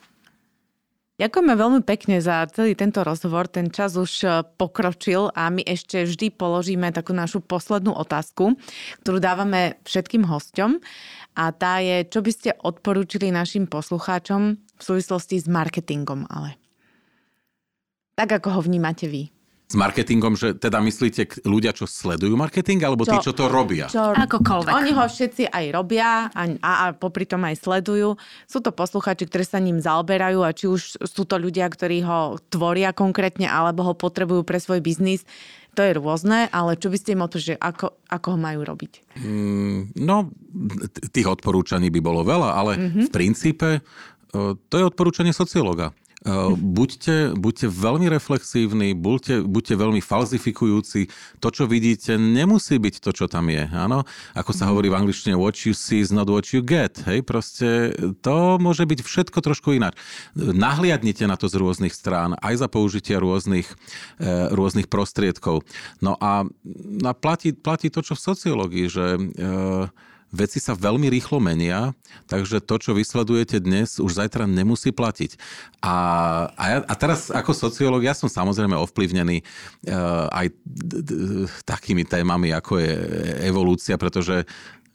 Ďakujeme 1.19 1.55
veľmi 1.59 1.81
pekne 1.83 2.23
za 2.23 2.47
celý 2.55 2.79
tento 2.79 3.03
rozhovor. 3.03 3.51
Ten 3.51 3.75
čas 3.75 3.99
už 3.99 4.13
e, 4.23 4.27
pokročil 4.55 5.35
a 5.35 5.51
my 5.51 5.67
ešte 5.67 6.07
vždy 6.07 6.31
položíme 6.31 6.95
takú 6.95 7.11
našu 7.11 7.43
poslednú 7.43 7.91
otázku, 7.91 8.55
ktorú 9.03 9.19
dávame 9.19 9.83
všetkým 9.83 10.23
hosťom. 10.23 10.79
A 11.35 11.51
tá 11.51 11.83
je, 11.83 12.07
čo 12.07 12.23
by 12.23 12.31
ste 12.31 12.51
odporúčili 12.63 13.35
našim 13.35 13.67
poslucháčom 13.67 14.43
v 14.55 14.83
súvislosti 14.83 15.43
s 15.43 15.51
marketingom 15.51 16.23
ale? 16.31 16.55
Tak, 18.15 18.39
ako 18.39 18.55
ho 18.55 18.61
vnímate 18.63 19.11
vy 19.11 19.38
s 19.69 19.77
marketingom, 19.77 20.33
že 20.33 20.57
teda 20.57 20.81
myslíte 20.81 21.45
ľudia, 21.45 21.77
čo 21.77 21.85
sledujú 21.85 22.33
marketing, 22.41 22.81
alebo 22.89 23.05
čo, 23.05 23.21
tí, 23.21 23.29
čo 23.29 23.37
to 23.37 23.53
robia? 23.53 23.85
Čo, 23.93 24.17
Akokoľvek. 24.17 24.73
Oni 24.73 24.97
ho 24.97 25.05
všetci 25.05 25.53
aj 25.53 25.65
robia 25.77 26.33
a, 26.33 26.43
a, 26.65 26.73
a 26.73 26.85
popri 26.97 27.29
tom 27.29 27.45
aj 27.45 27.61
sledujú. 27.61 28.17
Sú 28.49 28.65
to 28.65 28.73
posluchači, 28.73 29.29
ktorí 29.29 29.45
sa 29.45 29.61
ním 29.61 29.77
zaoberajú 29.77 30.41
a 30.41 30.57
či 30.57 30.73
už 30.73 31.05
sú 31.05 31.23
to 31.29 31.37
ľudia, 31.37 31.69
ktorí 31.69 32.01
ho 32.01 32.41
tvoria 32.49 32.97
konkrétne, 32.97 33.45
alebo 33.45 33.85
ho 33.85 33.93
potrebujú 33.93 34.41
pre 34.41 34.57
svoj 34.57 34.81
biznis. 34.81 35.29
To 35.77 35.85
je 35.85 35.93
rôzne, 35.93 36.49
ale 36.49 36.81
čo 36.81 36.89
by 36.89 36.97
ste 36.97 37.13
im 37.13 37.29
odporúčali, 37.29 37.61
ako, 37.61 37.93
ako 38.09 38.27
ho 38.35 38.39
majú 38.41 38.61
robiť? 38.65 39.21
Mm, 39.21 39.93
no, 40.01 40.33
tých 41.13 41.29
odporúčaní 41.29 41.93
by 41.93 42.01
bolo 42.01 42.25
veľa, 42.25 42.51
ale 42.57 42.73
mm-hmm. 42.81 43.05
v 43.05 43.11
princípe 43.13 43.69
to 44.33 44.75
je 44.77 44.85
odporúčanie 44.85 45.33
sociológa 45.33 45.93
buďte, 46.59 47.39
buďte 47.39 47.67
veľmi 47.71 48.11
reflexívni, 48.11 48.91
buďte, 48.91 49.47
buďte 49.47 49.75
veľmi 49.79 50.03
falzifikujúci. 50.03 51.07
To, 51.39 51.49
čo 51.55 51.71
vidíte, 51.71 52.19
nemusí 52.19 52.75
byť 52.75 52.95
to, 52.99 53.11
čo 53.15 53.27
tam 53.31 53.47
je. 53.55 53.63
Áno? 53.71 54.03
Ako 54.35 54.51
sa 54.51 54.67
hovorí 54.67 54.91
v 54.91 54.99
angličtine, 54.99 55.39
what 55.39 55.63
you 55.63 55.71
see 55.71 56.03
is 56.03 56.11
not 56.11 56.27
what 56.27 56.51
you 56.51 56.59
get. 56.59 56.99
Hej? 57.07 57.23
Proste 57.23 57.95
to 58.19 58.59
môže 58.59 58.83
byť 58.83 59.07
všetko 59.07 59.39
trošku 59.39 59.79
ináč. 59.79 59.95
Nahliadnite 60.35 61.23
na 61.31 61.39
to 61.39 61.47
z 61.47 61.55
rôznych 61.55 61.95
strán, 61.95 62.35
aj 62.43 62.67
za 62.67 62.69
použitia 62.69 63.23
rôznych, 63.23 63.71
e, 64.19 64.27
rôznych 64.51 64.91
prostriedkov. 64.91 65.63
No 66.03 66.19
a, 66.19 66.43
a 67.07 67.11
platí, 67.15 67.55
platí 67.55 67.95
to, 67.95 68.03
čo 68.03 68.19
v 68.19 68.25
sociológii, 68.27 68.87
že 68.91 69.07
e, 69.15 69.21
veci 70.29 70.61
sa 70.61 70.77
veľmi 70.77 71.09
rýchlo 71.09 71.41
menia, 71.41 71.97
takže 72.29 72.61
to, 72.61 72.77
čo 72.77 72.91
vysledujete 72.93 73.61
dnes, 73.65 73.97
už 73.97 74.21
zajtra 74.21 74.45
nemusí 74.45 74.93
platiť. 74.93 75.41
A, 75.81 75.95
a, 76.53 76.65
ja, 76.69 76.79
a 76.85 76.95
teraz 76.97 77.33
ako 77.33 77.57
sociológ, 77.57 78.05
ja 78.05 78.13
som 78.13 78.29
samozrejme 78.29 78.77
ovplyvnený 78.77 79.41
uh, 79.41 80.29
aj 80.29 80.47
d, 80.65 80.93
d, 81.01 81.11
takými 81.65 82.05
témami, 82.05 82.53
ako 82.53 82.81
je 82.81 82.95
evolúcia, 83.49 83.97
pretože 83.97 84.45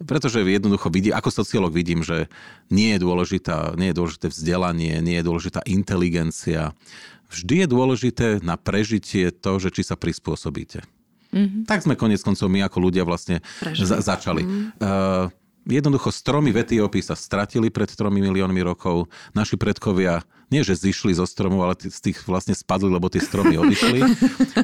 pretože 0.04 0.44
jednoducho 0.44 0.92
vidím, 0.92 1.16
ako 1.16 1.32
sociológ 1.32 1.72
vidím, 1.72 2.04
že 2.04 2.28
nie 2.68 2.92
je, 2.92 3.00
dôležitá, 3.00 3.72
nie 3.80 3.94
je 3.94 3.98
dôležité 3.98 4.28
vzdelanie, 4.28 5.00
nie 5.00 5.16
je 5.22 5.24
dôležitá 5.24 5.64
inteligencia. 5.64 6.76
Vždy 7.32 7.64
je 7.64 7.68
dôležité 7.72 8.28
na 8.44 8.60
prežitie 8.60 9.32
to, 9.32 9.64
že 9.64 9.72
či 9.72 9.82
sa 9.88 9.96
prispôsobíte. 9.96 10.84
Mm-hmm. 11.34 11.66
Tak 11.66 11.82
sme 11.82 11.98
konec 11.98 12.22
koncov 12.22 12.48
my 12.48 12.62
ako 12.64 12.78
ľudia 12.78 13.04
vlastne 13.04 13.42
za- 13.74 14.00
začali. 14.00 14.46
Mm-hmm. 14.46 14.66
Uh, 14.78 15.26
jednoducho 15.66 16.14
stromy 16.14 16.54
v 16.54 16.62
Etiópii 16.62 17.02
sa 17.02 17.18
stratili 17.18 17.74
pred 17.74 17.90
tromi 17.90 18.22
miliónmi 18.22 18.62
rokov. 18.62 19.10
Naši 19.34 19.58
predkovia 19.58 20.22
nie, 20.54 20.62
že 20.62 20.78
zišli 20.78 21.18
zo 21.18 21.26
stromov, 21.26 21.66
ale 21.66 21.74
z 21.82 21.98
tých 21.98 22.22
vlastne 22.30 22.54
spadli, 22.54 22.86
lebo 22.86 23.10
tie 23.10 23.18
stromy 23.18 23.58
odišli. 23.58 24.06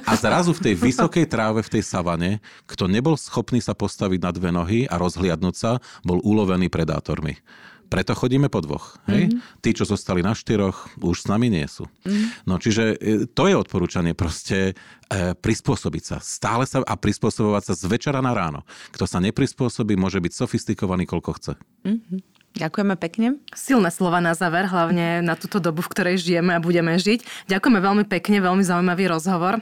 A 0.06 0.14
zrazu 0.14 0.54
v 0.54 0.70
tej 0.70 0.76
vysokej 0.78 1.26
tráve, 1.26 1.66
v 1.66 1.74
tej 1.80 1.84
savane, 1.88 2.46
kto 2.70 2.86
nebol 2.86 3.18
schopný 3.18 3.58
sa 3.58 3.74
postaviť 3.74 4.20
na 4.22 4.30
dve 4.30 4.54
nohy 4.54 4.80
a 4.86 5.02
rozhliadnúť 5.02 5.56
sa, 5.58 5.72
bol 6.06 6.22
ulovený 6.22 6.70
predátormi. 6.70 7.42
Preto 7.90 8.14
chodíme 8.14 8.54
po 8.54 8.62
dvoch. 8.62 9.02
Hej? 9.10 9.34
Mm-hmm. 9.34 9.60
Tí, 9.66 9.70
čo 9.74 9.84
zostali 9.84 10.22
na 10.22 10.38
štyroch, 10.38 10.94
už 11.02 11.26
s 11.26 11.28
nami 11.28 11.50
nie 11.50 11.66
sú. 11.66 11.90
Mm-hmm. 12.06 12.46
No 12.46 12.62
čiže 12.62 12.94
e, 13.02 13.26
to 13.26 13.50
je 13.50 13.58
odporúčanie 13.58 14.14
proste 14.14 14.78
e, 15.10 15.34
prispôsobiť 15.34 16.04
sa. 16.06 16.18
Stále 16.22 16.70
sa 16.70 16.86
a 16.86 16.94
prispôsobovať 16.94 17.64
sa 17.66 17.74
z 17.74 17.84
večera 17.90 18.22
na 18.22 18.38
ráno. 18.38 18.62
Kto 18.94 19.10
sa 19.10 19.18
neprispôsobí, 19.18 19.98
môže 19.98 20.22
byť 20.22 20.32
sofistikovaný, 20.38 21.10
koľko 21.10 21.32
chce. 21.42 21.54
Mm-hmm. 21.84 22.20
Ďakujeme 22.50 22.96
pekne. 22.98 23.28
Silné 23.54 23.90
slova 23.94 24.22
na 24.22 24.34
záver, 24.34 24.66
hlavne 24.70 25.22
na 25.22 25.38
túto 25.38 25.62
dobu, 25.62 25.86
v 25.86 25.92
ktorej 25.94 26.18
žijeme 26.18 26.58
a 26.58 26.62
budeme 26.62 26.98
žiť. 26.98 27.50
Ďakujeme 27.50 27.78
veľmi 27.78 28.06
pekne, 28.10 28.42
veľmi 28.42 28.66
zaujímavý 28.66 29.06
rozhovor. 29.10 29.62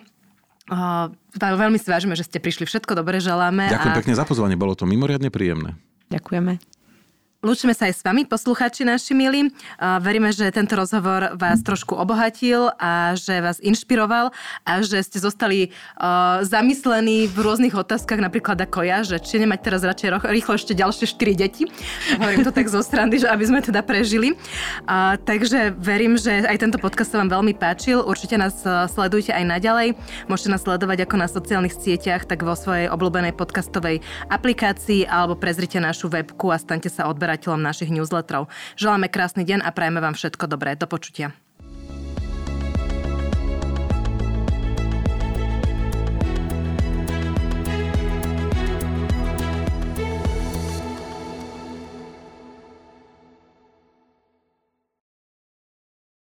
Veľmi 1.35 1.79
si 1.79 1.87
vážime, 1.87 2.15
že 2.15 2.27
ste 2.27 2.39
prišli. 2.39 2.67
Všetko 2.67 2.95
dobre 2.95 3.19
želáme. 3.23 3.71
Ďakujem 3.71 3.95
a... 3.95 3.99
pekne 4.03 4.13
za 4.15 4.23
pozvanie, 4.27 4.55
bolo 4.59 4.75
to 4.75 4.87
mimoriadne 4.87 5.31
príjemné. 5.31 5.75
Ďakujeme. 6.11 6.59
Lúčime 7.45 7.77
sa 7.77 7.85
aj 7.85 7.93
s 7.93 8.01
vami, 8.01 8.25
poslucháči 8.25 8.81
naši 8.81 9.13
milí. 9.13 9.53
Veríme, 9.77 10.33
že 10.33 10.49
tento 10.49 10.73
rozhovor 10.73 11.37
vás 11.37 11.61
trošku 11.61 11.93
obohatil 11.93 12.73
a 12.81 13.13
že 13.13 13.45
vás 13.45 13.61
inšpiroval 13.61 14.33
a 14.65 14.81
že 14.81 14.97
ste 15.05 15.21
zostali 15.21 15.69
uh, 15.69 16.41
zamyslení 16.41 17.29
v 17.29 17.37
rôznych 17.37 17.77
otázkach, 17.77 18.17
napríklad 18.17 18.57
ako 18.57 18.81
ja, 18.81 19.05
že 19.05 19.21
či 19.21 19.37
nemať 19.37 19.59
teraz 19.61 19.85
radšej 19.85 20.33
rýchlo 20.33 20.57
ešte 20.57 20.73
ďalšie 20.73 21.05
4 21.13 21.37
deti. 21.37 21.69
Hovorím 22.17 22.41
to 22.41 22.49
tak 22.49 22.73
zo 22.73 22.81
strany, 22.81 23.21
že 23.21 23.29
aby 23.29 23.45
sme 23.45 23.61
teda 23.61 23.85
prežili. 23.85 24.33
Takže 25.21 25.77
verím, 25.77 26.17
že 26.17 26.41
aj 26.41 26.57
tento 26.57 26.81
podcast 26.81 27.13
sa 27.13 27.21
vám 27.21 27.29
veľmi 27.29 27.53
páčil. 27.53 28.01
Určite 28.01 28.41
nás 28.41 28.65
sledujte 28.89 29.29
aj 29.29 29.45
naďalej. 29.45 29.93
Môžete 30.25 30.57
nás 30.57 30.65
sledovať 30.65 31.05
ako 31.05 31.15
na 31.21 31.29
sociálnych 31.29 31.77
sieťach, 31.77 32.25
tak 32.25 32.41
vo 32.41 32.57
svojej 32.57 32.89
obľúbenej 32.89 33.37
podcastovej 33.37 34.01
aplikácii 34.25 35.05
alebo 35.05 35.37
prezrite 35.37 35.77
našu 35.77 36.09
webku 36.09 36.49
a 36.49 36.57
staňte 36.57 36.89
sa 36.89 37.05
odber 37.05 37.27
odberateľom 37.37 37.61
našich 37.61 37.93
newsletterov. 37.93 38.49
Želáme 38.81 39.13
krásny 39.13 39.45
deň 39.45 39.61
a 39.61 39.69
prajeme 39.69 40.01
vám 40.01 40.17
všetko 40.17 40.49
dobré. 40.49 40.73
Do 40.73 40.89
počutia. 40.89 41.46